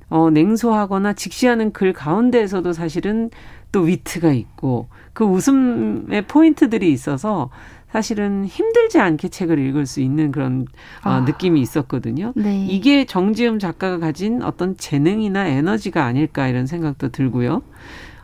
어, 0.10 0.30
냉소하거나 0.30 1.14
직시하는 1.14 1.72
글 1.72 1.94
가운데에서도 1.94 2.74
사실은 2.74 3.30
또 3.72 3.82
위트가 3.82 4.34
있고 4.34 4.90
그 5.14 5.24
웃음의 5.24 6.24
포인트들이 6.28 6.92
있어서 6.92 7.50
사실은 7.92 8.46
힘들지 8.46 9.00
않게 9.00 9.28
책을 9.28 9.60
읽을 9.60 9.86
수 9.86 10.00
있는 10.00 10.32
그런 10.32 10.66
어, 11.04 11.10
아, 11.10 11.18
어, 11.18 11.22
느낌이 11.22 11.60
있었거든요. 11.62 12.34
네. 12.36 12.66
이게 12.66 13.06
정지음 13.06 13.60
작가가 13.60 14.00
가진 14.00 14.42
어떤 14.42 14.78
재능이나 14.78 15.48
에너지가 15.48 16.06
아닐까 16.06 16.48
이런 16.48 16.68
생각도 16.68 17.10
들고요. 17.10 17.62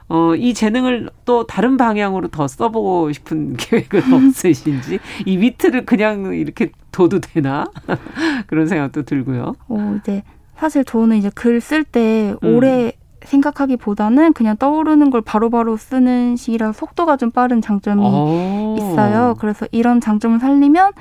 어, 0.10 0.36
이 0.36 0.54
재능을 0.54 1.10
또 1.26 1.46
다른 1.46 1.76
방향으로 1.76 2.30
더 2.30 2.48
써보고 2.48 3.12
싶은 3.12 3.58
계획은 3.60 4.14
없으신지, 4.14 5.00
이 5.26 5.38
위트를 5.38 5.86
그냥 5.86 6.34
이렇게 6.34 6.72
둬도 6.92 7.20
되나? 7.20 7.66
그런 8.48 8.68
생각도 8.68 9.04
들고요. 9.04 9.56
어, 9.68 9.98
이제 10.00 10.24
사실 10.56 10.86
저는 10.86 11.18
이제 11.18 11.30
글 11.36 11.60
쓸때 11.60 12.36
음. 12.42 12.56
오래 12.56 12.94
생각하기보다는 13.28 14.34
그냥 14.34 14.58
떠오르는 14.58 15.10
걸 15.10 15.22
바로 15.22 15.50
바로 15.50 15.78
쓰는 15.78 16.36
식이라 16.36 16.72
속도가 16.72 17.18
좀 17.18 17.32
빠른 17.32 17.62
장점이 17.62 18.04
오. 18.06 18.76
있어요. 18.78 19.36
그래서 19.40 19.68
이런 19.72 20.02
장점을 20.02 20.40
살리면 20.40 20.94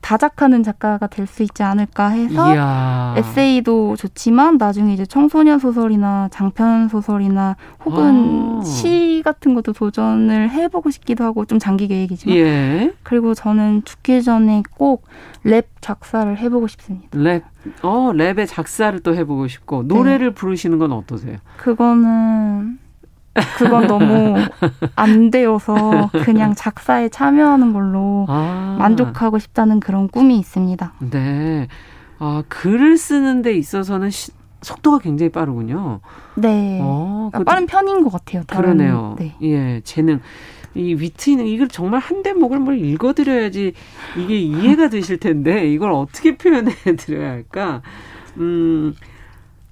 다작하는 0.00 0.62
작가가 0.62 1.06
될 1.06 1.26
수 1.26 1.42
있지 1.42 1.62
않을까 1.62 2.08
해서 2.08 2.54
이야. 2.54 3.14
에세이도 3.18 3.96
좋지만 3.96 4.56
나중에 4.56 4.94
이제 4.94 5.04
청소년 5.04 5.58
소설이나 5.58 6.28
장편 6.32 6.88
소설이나 6.88 7.56
혹은 7.84 8.60
아. 8.60 8.64
시 8.64 9.20
같은 9.24 9.54
것도 9.54 9.72
도전을 9.74 10.50
해보고 10.50 10.90
싶기도 10.90 11.24
하고 11.24 11.44
좀 11.44 11.58
장기 11.58 11.86
계획이지만 11.88 12.36
예. 12.36 12.92
그리고 13.02 13.34
저는 13.34 13.82
죽기 13.84 14.22
전에 14.22 14.62
꼭 14.76 15.04
랩 15.44 15.68
작사를 15.80 16.36
해보고 16.36 16.66
싶습니다. 16.66 17.08
랩, 17.16 17.44
어 17.82 18.10
랩의 18.12 18.48
작사를 18.48 18.98
또 19.00 19.14
해보고 19.14 19.46
싶고 19.46 19.84
노래를 19.84 20.28
네. 20.30 20.34
부르시는 20.34 20.78
건 20.78 20.90
어떠세요? 20.92 21.36
그거는 21.56 22.78
그건 23.56 23.86
너무 23.86 24.34
안 24.96 25.30
되어서 25.30 26.10
그냥 26.24 26.54
작사에 26.54 27.08
참여하는 27.08 27.72
걸로 27.72 28.26
아. 28.28 28.76
만족하고 28.78 29.38
싶다는 29.38 29.80
그런 29.80 30.08
꿈이 30.08 30.38
있습니다. 30.38 30.94
네. 31.10 31.68
아, 32.18 32.42
글을 32.48 32.96
쓰는 32.96 33.42
데 33.42 33.52
있어서는 33.54 34.10
시, 34.10 34.32
속도가 34.62 34.98
굉장히 34.98 35.30
빠르군요. 35.30 36.00
네. 36.34 36.80
어, 36.82 37.30
그러니까 37.30 37.50
빠른 37.50 37.66
편인 37.66 38.02
것 38.02 38.10
같아요. 38.10 38.42
다른, 38.46 38.76
그러네요. 38.76 39.16
네. 39.18 39.36
예, 39.42 39.80
재능. 39.84 40.20
이 40.74 40.94
위트는 40.94 41.46
이걸 41.46 41.68
정말 41.68 42.00
한 42.00 42.22
대목을 42.22 42.58
뭘 42.58 42.78
읽어드려야지 42.78 43.72
이게 44.16 44.38
이해가 44.38 44.88
되실 44.88 45.18
텐데 45.18 45.66
이걸 45.68 45.92
어떻게 45.92 46.36
표현해 46.36 46.72
드려야 46.96 47.30
할까? 47.30 47.82
음, 48.36 48.94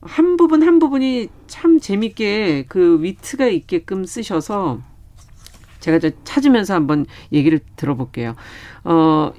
한 0.07 0.37
부분 0.37 0.63
한 0.63 0.79
부분이 0.79 1.29
참 1.47 1.79
재밌게 1.81 2.67
그 2.69 3.03
위트가 3.03 3.47
있게끔 3.47 4.05
쓰셔서 4.05 4.81
제가 5.81 5.99
저 5.99 6.11
찾으면서 6.25 6.75
한번 6.75 7.07
얘기를 7.33 7.61
들어볼게요. 7.77 8.35
어, 8.85 9.33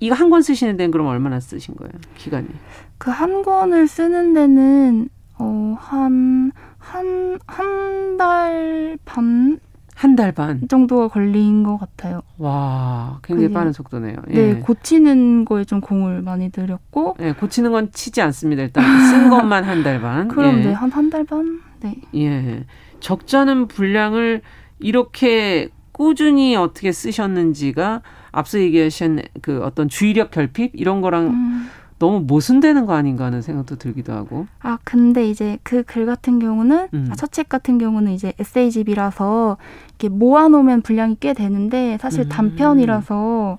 이거 0.00 0.14
한 0.14 0.30
권 0.30 0.42
쓰시는 0.42 0.76
데는 0.76 0.90
그럼 0.90 1.06
얼마나 1.06 1.38
쓰신 1.40 1.74
거예요? 1.76 1.92
기간이? 2.16 2.48
그 2.98 3.10
한 3.10 3.42
권을 3.42 3.86
쓰는 3.88 4.32
데는 4.34 5.08
어, 5.38 5.76
한, 5.78 6.52
한, 6.78 7.38
한 7.46 8.16
달 8.18 8.98
반? 9.04 9.58
한 10.02 10.16
달 10.16 10.32
반 10.32 10.66
정도가 10.68 11.06
걸린 11.08 11.62
것 11.62 11.76
같아요. 11.78 12.22
와, 12.38 13.20
굉장히 13.22 13.52
빠른 13.52 13.72
속도네요. 13.72 14.16
예. 14.30 14.34
네, 14.34 14.60
고치는 14.60 15.44
거에 15.44 15.64
좀 15.64 15.80
공을 15.80 16.22
많이 16.22 16.50
들였고. 16.50 17.16
네, 17.20 17.32
고치는 17.32 17.70
건 17.70 17.90
치지 17.92 18.20
않습니다. 18.20 18.62
일단 18.64 18.82
쓴 19.08 19.30
것만 19.30 19.62
한 19.64 19.82
달 19.84 20.00
반. 20.00 20.26
그럼 20.28 20.58
예. 20.58 20.64
네, 20.64 20.72
한 20.72 20.90
한 20.90 21.08
달 21.08 21.24
반. 21.24 21.60
네. 21.80 21.96
예, 22.16 22.64
적잖은 23.00 23.68
분량을 23.68 24.42
이렇게 24.80 25.68
꾸준히 25.92 26.56
어떻게 26.56 26.90
쓰셨는지가 26.90 28.02
앞서 28.32 28.58
얘기하신 28.58 29.22
그 29.40 29.62
어떤 29.62 29.88
주의력 29.88 30.30
결핍 30.32 30.72
이런 30.74 31.00
거랑 31.00 31.26
음. 31.28 31.68
너무 32.02 32.18
모순되는 32.26 32.84
거 32.86 32.94
아닌가 32.94 33.26
하는 33.26 33.42
생각도 33.42 33.76
들기도 33.76 34.12
하고. 34.12 34.46
아, 34.60 34.76
근데 34.82 35.28
이제 35.28 35.58
그 35.62 35.84
글 35.84 36.04
같은 36.04 36.40
경우는, 36.40 36.88
음. 36.92 37.08
아, 37.12 37.14
첫 37.14 37.30
책 37.30 37.48
같은 37.48 37.78
경우는 37.78 38.10
이제 38.10 38.32
에세이집이라서 38.40 39.56
이렇게 40.00 40.08
모아놓으면 40.08 40.82
분량이 40.82 41.16
꽤 41.20 41.32
되는데 41.32 41.98
사실 42.00 42.22
음. 42.22 42.28
단편이라서 42.28 43.58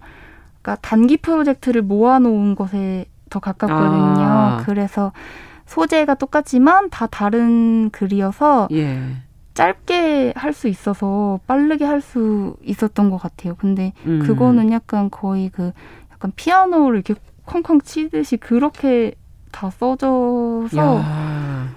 그러니까 0.61 0.75
단기 0.81 1.15
프로젝트를 1.15 1.81
모아놓은 1.83 2.55
것에 2.55 3.05
더 3.29 3.39
가깝거든요. 3.39 4.21
아. 4.27 4.63
그래서 4.65 5.13
소재가 5.65 6.15
똑같지만 6.15 6.89
다 6.89 7.07
다른 7.07 7.89
글이어서 7.91 8.67
예. 8.71 8.99
짧게 9.53 10.33
할 10.35 10.51
수 10.53 10.67
있어서 10.67 11.39
빠르게 11.47 11.85
할 11.85 12.01
수 12.01 12.57
있었던 12.63 13.09
것 13.09 13.17
같아요. 13.17 13.55
근데 13.55 13.93
음. 14.05 14.19
그거는 14.25 14.71
약간 14.73 15.09
거의 15.09 15.49
그 15.49 15.71
약간 16.11 16.31
피아노를 16.35 16.97
이렇게 17.05 17.15
쾅쾅 17.45 17.81
치듯이 17.81 18.37
그렇게 18.37 19.13
다 19.51 19.69
써져서 19.69 20.69
야. 20.77 21.69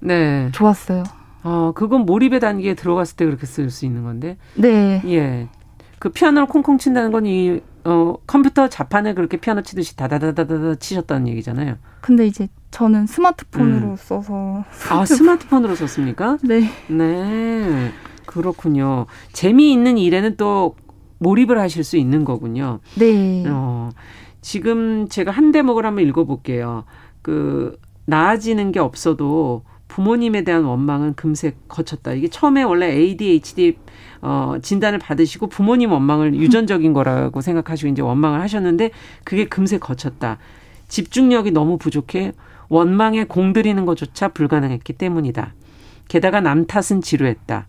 네. 0.00 0.50
좋았어요. 0.52 1.04
어, 1.42 1.72
그건 1.74 2.02
몰입의 2.04 2.40
단계에 2.40 2.74
들어갔을 2.74 3.16
때 3.16 3.24
그렇게 3.24 3.46
쓸 3.46 3.70
수 3.70 3.86
있는 3.86 4.04
건데. 4.04 4.36
네. 4.54 5.02
예. 5.06 5.48
그 5.98 6.10
피아노를 6.10 6.46
콩콩 6.46 6.78
친다는 6.78 7.10
건 7.10 7.26
이, 7.26 7.60
어, 7.84 8.14
컴퓨터 8.26 8.68
자판에 8.68 9.14
그렇게 9.14 9.36
피아노 9.38 9.62
치듯이 9.62 9.96
다다다다다다 9.96 10.76
치셨다는 10.76 11.26
얘기잖아요. 11.28 11.76
근데 12.00 12.26
이제 12.26 12.48
저는 12.70 13.06
스마트폰으로 13.06 13.88
음. 13.88 13.96
써서. 13.96 14.64
아, 14.90 15.04
스마트폰으로 15.06 15.74
썼습니까? 15.74 16.38
네. 16.42 16.70
네. 16.88 17.92
그렇군요. 18.26 19.06
재미있는 19.32 19.98
일에는 19.98 20.36
또 20.36 20.76
몰입을 21.18 21.58
하실 21.58 21.82
수 21.82 21.96
있는 21.96 22.24
거군요. 22.24 22.78
네. 22.96 23.44
어, 23.48 23.90
지금 24.40 25.08
제가 25.08 25.30
한 25.30 25.52
대목을 25.52 25.86
한번 25.86 26.06
읽어볼게요. 26.06 26.84
그, 27.22 27.78
나아지는 28.06 28.72
게 28.72 28.80
없어도 28.80 29.62
부모님에 29.88 30.44
대한 30.44 30.64
원망은 30.64 31.14
금세 31.14 31.54
거쳤다. 31.68 32.12
이게 32.12 32.28
처음에 32.28 32.62
원래 32.62 32.90
ADHD 32.90 33.76
어, 34.20 34.56
진단을 34.62 34.98
받으시고 34.98 35.48
부모님 35.48 35.92
원망을 35.92 36.34
유전적인 36.34 36.92
거라고 36.92 37.40
생각하시고 37.40 37.90
이제 37.90 38.02
원망을 38.02 38.40
하셨는데 38.40 38.90
그게 39.24 39.46
금세 39.46 39.78
거쳤다. 39.78 40.38
집중력이 40.88 41.50
너무 41.52 41.78
부족해 41.78 42.32
원망에 42.68 43.24
공들이는 43.24 43.86
것조차 43.86 44.28
불가능했기 44.28 44.92
때문이다. 44.94 45.54
게다가 46.08 46.40
남 46.40 46.66
탓은 46.66 47.02
지루했다. 47.02 47.66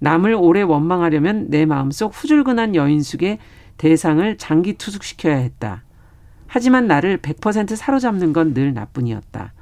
남을 0.00 0.34
오래 0.34 0.62
원망하려면 0.62 1.48
내 1.48 1.66
마음속 1.66 2.12
후줄근한 2.14 2.74
여인숙의 2.74 3.38
대상을 3.78 4.36
장기 4.38 4.74
투숙시켜야 4.74 5.36
했다. 5.36 5.83
하지만 6.54 6.86
나를 6.86 7.18
100% 7.18 7.74
사로잡는 7.74 8.32
건 8.32 8.54
늘 8.54 8.72
나뿐이었다. 8.74 9.52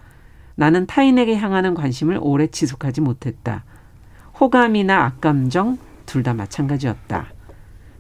나는 0.57 0.87
타인에게 0.87 1.37
향하는 1.37 1.73
관심을 1.73 2.19
오래 2.21 2.47
지속하지 2.49 3.01
못했다. 3.01 3.65
호감이나 4.39 5.05
악감정 5.07 5.79
둘 6.05 6.23
다 6.23 6.35
마찬가지였다. 6.35 7.33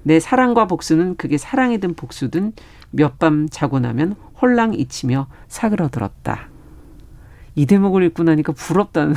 내 0.02 0.20
사랑과 0.20 0.66
복수는 0.66 1.16
그게 1.16 1.38
사랑이든 1.38 1.94
복수든 1.94 2.52
몇 2.90 3.18
밤 3.18 3.48
자고 3.48 3.80
나면 3.80 4.14
홀랑 4.42 4.74
잊히며 4.74 5.26
사그러들었다. 5.48 6.48
이 7.54 7.64
대목을 7.64 8.02
읽고 8.02 8.24
나니까 8.24 8.52
부럽다는 8.52 9.14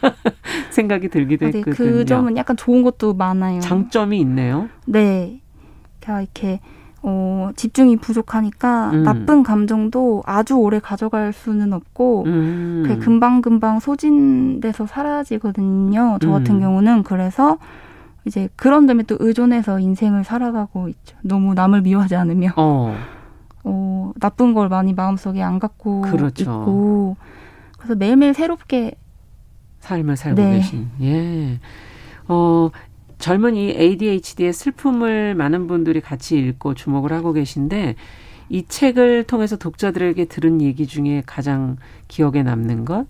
생각이 0.70 1.08
들기도 1.08 1.46
아, 1.46 1.50
네, 1.52 1.60
그 1.60 1.70
했거든요. 1.70 1.92
그 1.92 2.04
점은 2.04 2.36
약간 2.36 2.56
좋은 2.56 2.82
것도 2.82 3.14
많아요. 3.14 3.60
장점이 3.60 4.18
있네요. 4.20 4.68
네. 4.86 5.40
이렇게 6.08 6.60
어, 7.02 7.50
집중이 7.54 7.96
부족하니까 7.96 8.90
음. 8.90 9.02
나쁜 9.04 9.42
감정도 9.42 10.22
아주 10.26 10.54
오래 10.54 10.80
가져갈 10.80 11.32
수는 11.32 11.72
없고 11.72 12.24
음. 12.26 12.84
그 12.86 12.98
금방 12.98 13.40
금방 13.40 13.78
소진돼서 13.78 14.86
사라지거든요. 14.86 16.18
저 16.20 16.30
같은 16.30 16.56
음. 16.56 16.60
경우는 16.60 17.02
그래서 17.04 17.58
이제 18.24 18.48
그런 18.56 18.86
점에 18.86 19.04
또 19.04 19.16
의존해서 19.20 19.78
인생을 19.78 20.24
살아가고 20.24 20.88
있죠. 20.88 21.16
너무 21.22 21.54
남을 21.54 21.82
미워하지 21.82 22.16
않으며 22.16 22.52
어. 22.56 22.94
어 23.64 24.12
나쁜 24.18 24.54
걸 24.54 24.68
많이 24.68 24.92
마음속에 24.92 25.42
안 25.42 25.58
갖고 25.58 26.02
그렇죠. 26.02 26.42
있고 26.42 27.16
그래서 27.78 27.94
매일매일 27.94 28.34
새롭게 28.34 28.92
삶을 29.80 30.16
살고 30.16 30.42
네. 30.42 30.56
계신 30.56 30.90
예. 31.00 31.60
어, 32.28 32.70
젊은 33.18 33.56
이 33.56 33.70
ADHD의 33.70 34.52
슬픔을 34.52 35.34
많은 35.34 35.66
분들이 35.66 36.00
같이 36.00 36.38
읽고 36.38 36.74
주목을 36.74 37.12
하고 37.12 37.32
계신데 37.32 37.96
이 38.48 38.66
책을 38.66 39.24
통해서 39.24 39.56
독자들에게 39.56 40.24
들은 40.26 40.62
얘기 40.62 40.86
중에 40.86 41.22
가장 41.26 41.76
기억에 42.06 42.42
남는 42.42 42.84
것? 42.84 43.06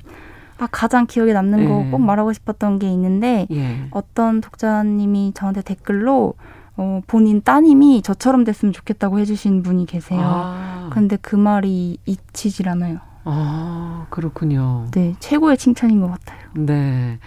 아, 0.58 0.66
가장 0.70 1.06
기억에 1.06 1.32
남는 1.32 1.60
예. 1.60 1.68
거꼭 1.68 2.00
말하고 2.00 2.32
싶었던 2.32 2.80
게 2.80 2.90
있는데 2.90 3.46
예. 3.52 3.86
어떤 3.90 4.40
독자님이 4.40 5.32
저한테 5.34 5.62
댓글로 5.62 6.34
어, 6.76 7.00
본인 7.06 7.42
따님이 7.42 8.02
저처럼 8.02 8.44
됐으면 8.44 8.72
좋겠다고 8.72 9.18
해주신 9.20 9.62
분이 9.62 9.86
계세요. 9.86 10.20
아. 10.22 10.90
근데 10.92 11.16
그 11.20 11.36
말이 11.36 11.98
잊히질 12.06 12.68
않아요. 12.68 12.98
아, 13.24 14.06
그렇군요. 14.10 14.86
네, 14.92 15.14
최고의 15.20 15.58
칭찬인 15.58 16.00
것 16.00 16.08
같아요. 16.08 16.38
네. 16.54 17.18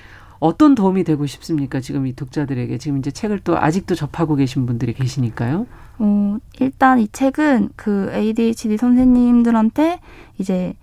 어떤 0.42 0.74
도움이 0.74 1.04
되고 1.04 1.26
싶습니까? 1.28 1.80
지금 1.80 2.08
이 2.08 2.14
독자들에게 2.14 2.80
지금 2.80 2.98
이제 2.98 3.12
책을 3.12 3.40
또 3.44 3.58
아직도 3.58 3.94
접하고 3.94 4.36
계신 4.36 4.66
분들이 4.66 4.92
계시니까요. 4.94 5.68
어, 6.00 6.38
일단 6.60 7.00
이 7.00 7.08
책은 7.08 7.70
그 7.76 8.12
ADHD 8.12 8.76
선생님들한테 8.76 10.00
이제 10.40 10.74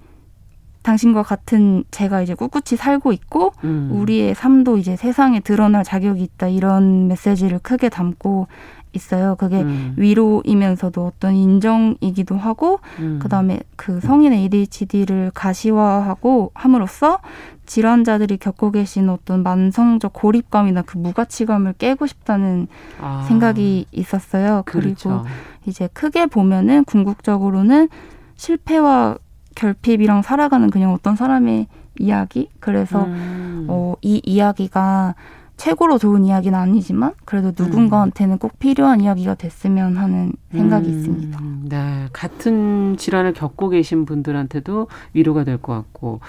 당신과 0.83 1.25
같은 1.25 1.83
제가 1.91 2.23
이제 2.23 2.35
꿋꿋이 2.35 2.79
살고 2.79 3.13
있고 3.13 3.53
음. 3.65 3.91
우리의 3.93 4.37
삶도 4.37 4.79
이제 4.79 4.95
세상에 4.95 5.41
드러날 5.41 5.83
자격이 5.83 6.23
있다 6.23 6.47
이런 6.47 7.09
메시지를 7.09 7.59
크게 7.59 7.89
담고 7.89 8.47
있어요. 8.93 9.37
그게 9.37 9.63
음. 9.63 9.95
위로이면서도 9.97 11.07
어떤 11.07 11.35
인정이기도 11.35 12.37
하고 12.37 12.81
음. 12.99 13.19
그 13.21 13.29
다음에 13.29 13.61
그 13.77 14.01
성인 14.01 14.33
ADHD를 14.33 15.33
가시화하고 15.35 16.53
함으로써 16.55 17.21
질환자들이 17.67 18.39
겪고 18.39 18.71
계신 18.71 19.09
어떤 19.11 19.43
만성적 19.43 20.13
고립감이나 20.15 20.83
그 20.83 20.97
무가치감을 20.97 21.75
깨고 21.75 22.07
싶다는 22.07 22.67
아. 23.01 23.25
생각이 23.29 23.87
있었어요. 23.93 24.63
그렇죠. 24.65 25.09
그리고 25.09 25.27
이제 25.67 25.89
크게 25.93 26.27
보면은 26.27 26.85
궁극적으로는 26.85 27.89
실패와 28.37 29.19
결핍이랑 29.55 30.23
살아가는 30.23 30.71
그냥 30.71 30.93
어떤 30.93 31.17
사람의 31.17 31.67
이야기. 31.99 32.49
그래서 32.61 33.05
음. 33.05 33.67
어, 33.69 33.95
이 34.01 34.23
이야기가 34.25 35.15
최고로 35.59 35.99
좋은 35.99 36.25
이야기는 36.25 36.59
아니지만 36.59 37.13
그래도 37.25 37.53
누군가한테는 37.63 38.39
꼭 38.39 38.59
필요한 38.59 39.01
이야기가 39.01 39.35
됐으면 39.35 39.97
하는 39.97 40.33
생각이 40.53 40.89
음, 40.89 40.99
있습니다. 40.99 41.41
네, 41.65 42.09
같은 42.13 42.97
질환을 42.97 43.35
겪고 43.35 43.69
계신 43.69 44.05
분들한테도 44.07 44.89
위로가 45.13 45.45
될 45.45 45.59
것 45.59 45.75
같고 45.75 46.21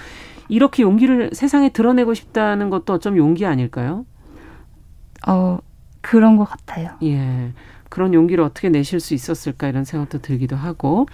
이렇게 0.50 0.82
용기를 0.84 1.30
세상에 1.34 1.70
드러내고 1.70 2.16
싶다는 2.16 2.70
것도 2.72 2.94
어쩜 2.94 3.16
용기 3.18 3.46
아닐까요? 3.46 4.06
어, 5.28 5.60
그런 6.02 6.36
것 6.38 6.46
같아요. 6.46 6.90
예. 7.04 7.54
그런 7.90 8.14
용기를 8.14 8.44
어떻게 8.44 8.70
내실 8.70 9.00
수 9.00 9.14
있었을까 9.14 9.68
이런 9.68 9.84
생각도 9.86 10.20
들기도 10.20 10.56
하고 10.56 11.06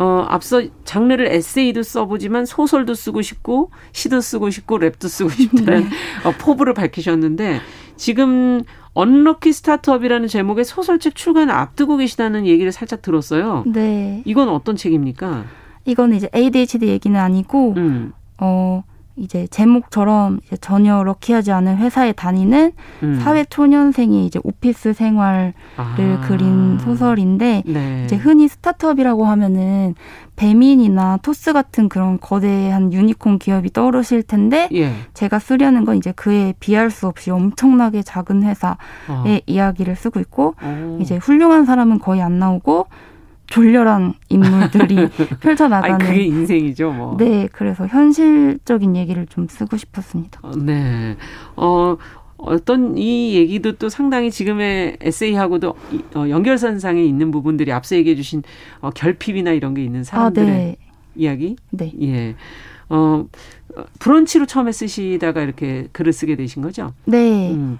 어, 0.00 0.24
앞서 0.30 0.62
장르를 0.86 1.26
에세이도 1.26 1.82
써보지만 1.82 2.46
소설도 2.46 2.94
쓰고 2.94 3.20
싶고 3.20 3.70
시도 3.92 4.22
쓰고 4.22 4.48
싶고 4.48 4.78
랩도 4.78 5.08
쓰고 5.08 5.28
싶다는 5.28 5.82
네. 5.82 5.88
어, 6.24 6.32
포부를 6.38 6.72
밝히셨는데 6.72 7.60
지금 7.96 8.62
언럭키 8.94 9.52
스타트업이라는 9.52 10.26
제목의 10.26 10.64
소설책 10.64 11.14
출간을 11.14 11.52
앞두고 11.52 11.98
계시다는 11.98 12.46
얘기를 12.46 12.72
살짝 12.72 13.02
들었어요. 13.02 13.64
네. 13.66 14.22
이건 14.24 14.48
어떤 14.48 14.74
책입니까? 14.74 15.44
이건 15.84 16.14
이제 16.14 16.30
ADHD 16.34 16.88
얘기는 16.88 17.20
아니고 17.20 17.74
음. 17.76 18.14
어 18.38 18.82
이제 19.20 19.46
제목처럼 19.50 20.40
이제 20.46 20.56
전혀 20.56 21.02
lucky하지 21.02 21.52
않은 21.52 21.76
회사에 21.76 22.12
다니는 22.12 22.72
음. 23.02 23.20
사회 23.22 23.44
초년생이 23.44 24.26
이제 24.26 24.40
오피스 24.42 24.94
생활을 24.94 25.52
아. 25.76 25.94
그린 26.26 26.78
소설인데 26.78 27.62
네. 27.66 28.02
이제 28.06 28.16
흔히 28.16 28.48
스타트업이라고 28.48 29.26
하면은 29.26 29.94
배민이나 30.36 31.18
토스 31.18 31.52
같은 31.52 31.90
그런 31.90 32.18
거대한 32.18 32.94
유니콘 32.94 33.38
기업이 33.38 33.74
떠오르실 33.74 34.22
텐데 34.22 34.70
예. 34.72 34.92
제가 35.12 35.38
쓰려는 35.38 35.84
건 35.84 35.98
이제 35.98 36.12
그에 36.12 36.54
비할 36.58 36.90
수 36.90 37.06
없이 37.06 37.30
엄청나게 37.30 38.02
작은 38.02 38.42
회사의 38.42 38.76
아. 39.08 39.40
이야기를 39.46 39.96
쓰고 39.96 40.18
있고 40.20 40.54
오. 40.62 40.98
이제 41.02 41.16
훌륭한 41.16 41.66
사람은 41.66 41.98
거의 41.98 42.22
안 42.22 42.38
나오고 42.38 42.86
졸렬한 43.50 44.14
인물들이 44.28 45.08
펼쳐나가는. 45.42 45.96
아니, 45.96 46.04
그게 46.04 46.22
인생이죠, 46.22 46.92
뭐. 46.92 47.16
네, 47.18 47.48
그래서 47.52 47.86
현실적인 47.86 48.96
얘기를 48.96 49.26
좀 49.26 49.48
쓰고 49.48 49.76
싶었습니다. 49.76 50.40
어, 50.42 50.52
네. 50.56 51.16
어, 51.56 51.96
어떤 52.38 52.96
이 52.96 53.34
얘기도 53.34 53.72
또 53.72 53.88
상당히 53.88 54.30
지금의 54.30 54.96
에세이하고도 55.00 55.74
어, 56.14 56.28
연결선상에 56.28 57.02
있는 57.02 57.30
부분들이 57.30 57.72
앞서 57.72 57.96
얘기해 57.96 58.14
주신 58.16 58.42
어, 58.80 58.90
결핍이나 58.90 59.50
이런 59.50 59.74
게 59.74 59.82
있는 59.84 60.04
사람들의 60.04 60.48
아, 60.48 60.52
네. 60.52 60.76
이야기? 61.16 61.56
네. 61.70 61.92
예. 62.00 62.36
어, 62.88 63.26
브런치로 63.98 64.46
처음에 64.46 64.72
쓰시다가 64.72 65.42
이렇게 65.42 65.88
글을 65.92 66.12
쓰게 66.12 66.36
되신 66.36 66.62
거죠? 66.62 66.92
네. 67.04 67.52
음. 67.52 67.78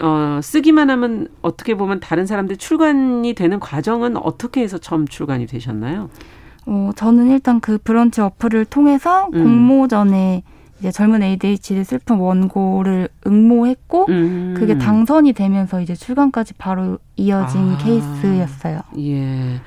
어, 0.00 0.40
쓰기만 0.42 0.90
하면 0.90 1.28
어떻게 1.42 1.74
보면 1.74 2.00
다른 2.00 2.26
사람들 2.26 2.56
출간이 2.56 3.32
되는 3.34 3.60
과정은 3.60 4.16
어떻게 4.16 4.62
해서 4.62 4.78
처음 4.78 5.06
출간이 5.06 5.46
되셨나요? 5.46 6.10
어, 6.66 6.90
저는 6.96 7.30
일단 7.30 7.60
그 7.60 7.78
브런치 7.78 8.20
어플을 8.20 8.64
통해서 8.66 9.28
음. 9.34 9.42
공모전에 9.42 10.42
이제 10.78 10.90
젊은 10.90 11.22
ADHD 11.22 11.84
슬픈 11.84 12.16
원고를 12.16 13.08
응모했고 13.26 14.06
음. 14.08 14.54
그게 14.56 14.76
당선이 14.76 15.32
되면서 15.32 15.80
이제 15.80 15.94
출간까지 15.94 16.54
바로 16.54 16.98
이어진 17.16 17.72
아. 17.72 17.78
케이스였어요. 17.78 18.80
예. 18.98 19.60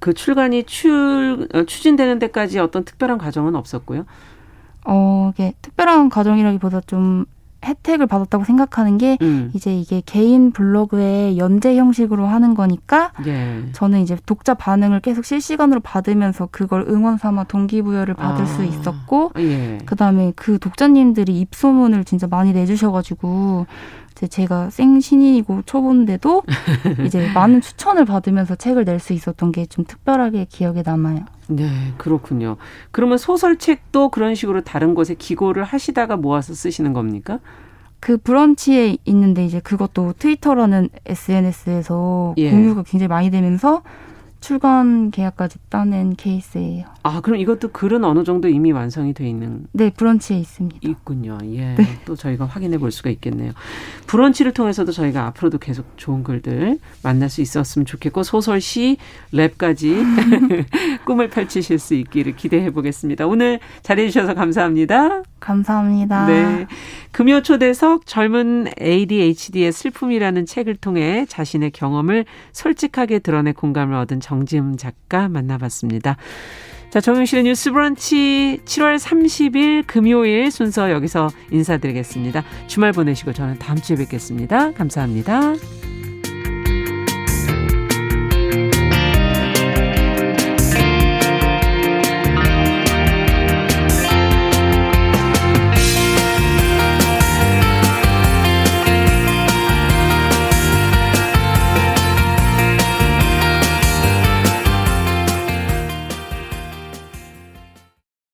그 0.00 0.14
출간이 0.14 0.64
출 0.64 1.48
어, 1.52 1.64
추진되는 1.64 2.20
데까지 2.20 2.60
어떤 2.60 2.84
특별한 2.84 3.18
과정은 3.18 3.56
없었고요. 3.56 4.04
어, 4.86 5.32
이게 5.34 5.54
특별한 5.60 6.08
과정이라기보다 6.08 6.82
좀 6.82 7.24
혜택을 7.64 8.06
받았다고 8.06 8.44
생각하는 8.44 8.98
게 8.98 9.18
음. 9.20 9.50
이제 9.54 9.74
이게 9.74 10.02
개인 10.06 10.52
블로그에 10.52 11.36
연재 11.36 11.76
형식으로 11.76 12.26
하는 12.26 12.54
거니까 12.54 13.12
예. 13.26 13.64
저는 13.72 14.00
이제 14.00 14.16
독자 14.26 14.54
반응을 14.54 15.00
계속 15.00 15.24
실시간으로 15.24 15.80
받으면서 15.80 16.48
그걸 16.50 16.86
응원 16.88 17.18
삼아 17.18 17.44
동기부여를 17.44 18.14
받을 18.14 18.44
아. 18.44 18.46
수 18.46 18.64
있었고 18.64 19.32
예. 19.38 19.78
그다음에 19.86 20.32
그 20.36 20.58
독자님들이 20.58 21.38
입소문을 21.40 22.04
진짜 22.04 22.26
많이 22.26 22.52
내주셔가지고 22.52 23.66
이 23.68 24.07
제 24.18 24.26
제가 24.26 24.70
생신이고 24.70 25.62
초보인데도 25.64 26.42
이제 27.06 27.30
많은 27.32 27.60
추천을 27.60 28.04
받으면서 28.04 28.56
책을 28.56 28.84
낼 28.84 28.98
수 28.98 29.12
있었던 29.12 29.52
게 29.52 29.64
좀 29.66 29.84
특별하게 29.84 30.46
기억에 30.48 30.82
남아요. 30.84 31.20
네, 31.46 31.68
그렇군요. 31.98 32.56
그러면 32.90 33.16
소설책도 33.16 34.08
그런 34.08 34.34
식으로 34.34 34.62
다른 34.62 34.94
곳에 34.96 35.14
기고를 35.14 35.62
하시다가 35.62 36.16
모아서 36.16 36.52
쓰시는 36.52 36.94
겁니까? 36.94 37.38
그 38.00 38.16
브런치에 38.16 38.96
있는데 39.04 39.44
이제 39.44 39.60
그것도 39.60 40.14
트위터라는 40.18 40.88
SNS에서 41.06 42.34
예. 42.38 42.50
공유가 42.50 42.82
굉장히 42.82 43.06
많이 43.08 43.30
되면서 43.30 43.82
출간 44.40 45.10
계약까지 45.10 45.58
따낸 45.68 46.14
케이스예요. 46.14 46.86
아, 47.02 47.20
그럼 47.20 47.40
이것도 47.40 47.68
글은 47.68 48.04
어느 48.04 48.22
정도 48.24 48.48
이미 48.48 48.70
완성이 48.72 49.12
돼 49.12 49.28
있는? 49.28 49.66
네, 49.72 49.90
브런치에 49.90 50.38
있습니다. 50.38 50.78
있군요. 50.88 51.38
예. 51.44 51.74
네. 51.74 51.84
또 52.04 52.14
저희가 52.14 52.44
확인해 52.44 52.78
볼 52.78 52.90
수가 52.92 53.10
있겠네요. 53.10 53.52
브런치를 54.06 54.52
통해서도 54.52 54.92
저희가 54.92 55.26
앞으로도 55.26 55.58
계속 55.58 55.86
좋은 55.96 56.22
글들 56.22 56.78
만날 57.02 57.28
수 57.28 57.40
있었으면 57.40 57.86
좋겠고 57.86 58.22
소설, 58.22 58.60
시, 58.60 58.96
랩까지 59.32 60.04
꿈을 61.04 61.28
펼치실 61.28 61.78
수 61.78 61.94
있기를 61.94 62.36
기대해 62.36 62.70
보겠습니다. 62.70 63.26
오늘 63.26 63.58
자리해 63.82 64.08
주셔서 64.08 64.34
감사합니다. 64.34 65.22
감사합니다. 65.40 66.26
네. 66.26 66.66
금요 67.12 67.42
초대석 67.42 68.06
젊은 68.06 68.68
ADHD의 68.80 69.72
슬픔이라는 69.72 70.46
책을 70.46 70.76
통해 70.76 71.26
자신의 71.28 71.70
경험을 71.70 72.24
솔직하게 72.52 73.20
드러내 73.20 73.52
공감을 73.52 73.94
얻은 73.96 74.20
정지음 74.28 74.76
작가 74.76 75.28
만나봤습니다. 75.28 76.16
자, 76.90 77.00
정용실의 77.00 77.44
뉴스 77.44 77.72
브런치 77.72 78.60
7월 78.64 78.98
30일 78.98 79.84
금요일 79.86 80.50
순서 80.50 80.90
여기서 80.90 81.28
인사드리겠습니다. 81.50 82.42
주말 82.66 82.92
보내시고 82.92 83.32
저는 83.32 83.58
다음 83.58 83.78
주에 83.78 83.96
뵙겠습니다. 83.96 84.72
감사합니다. 84.72 85.54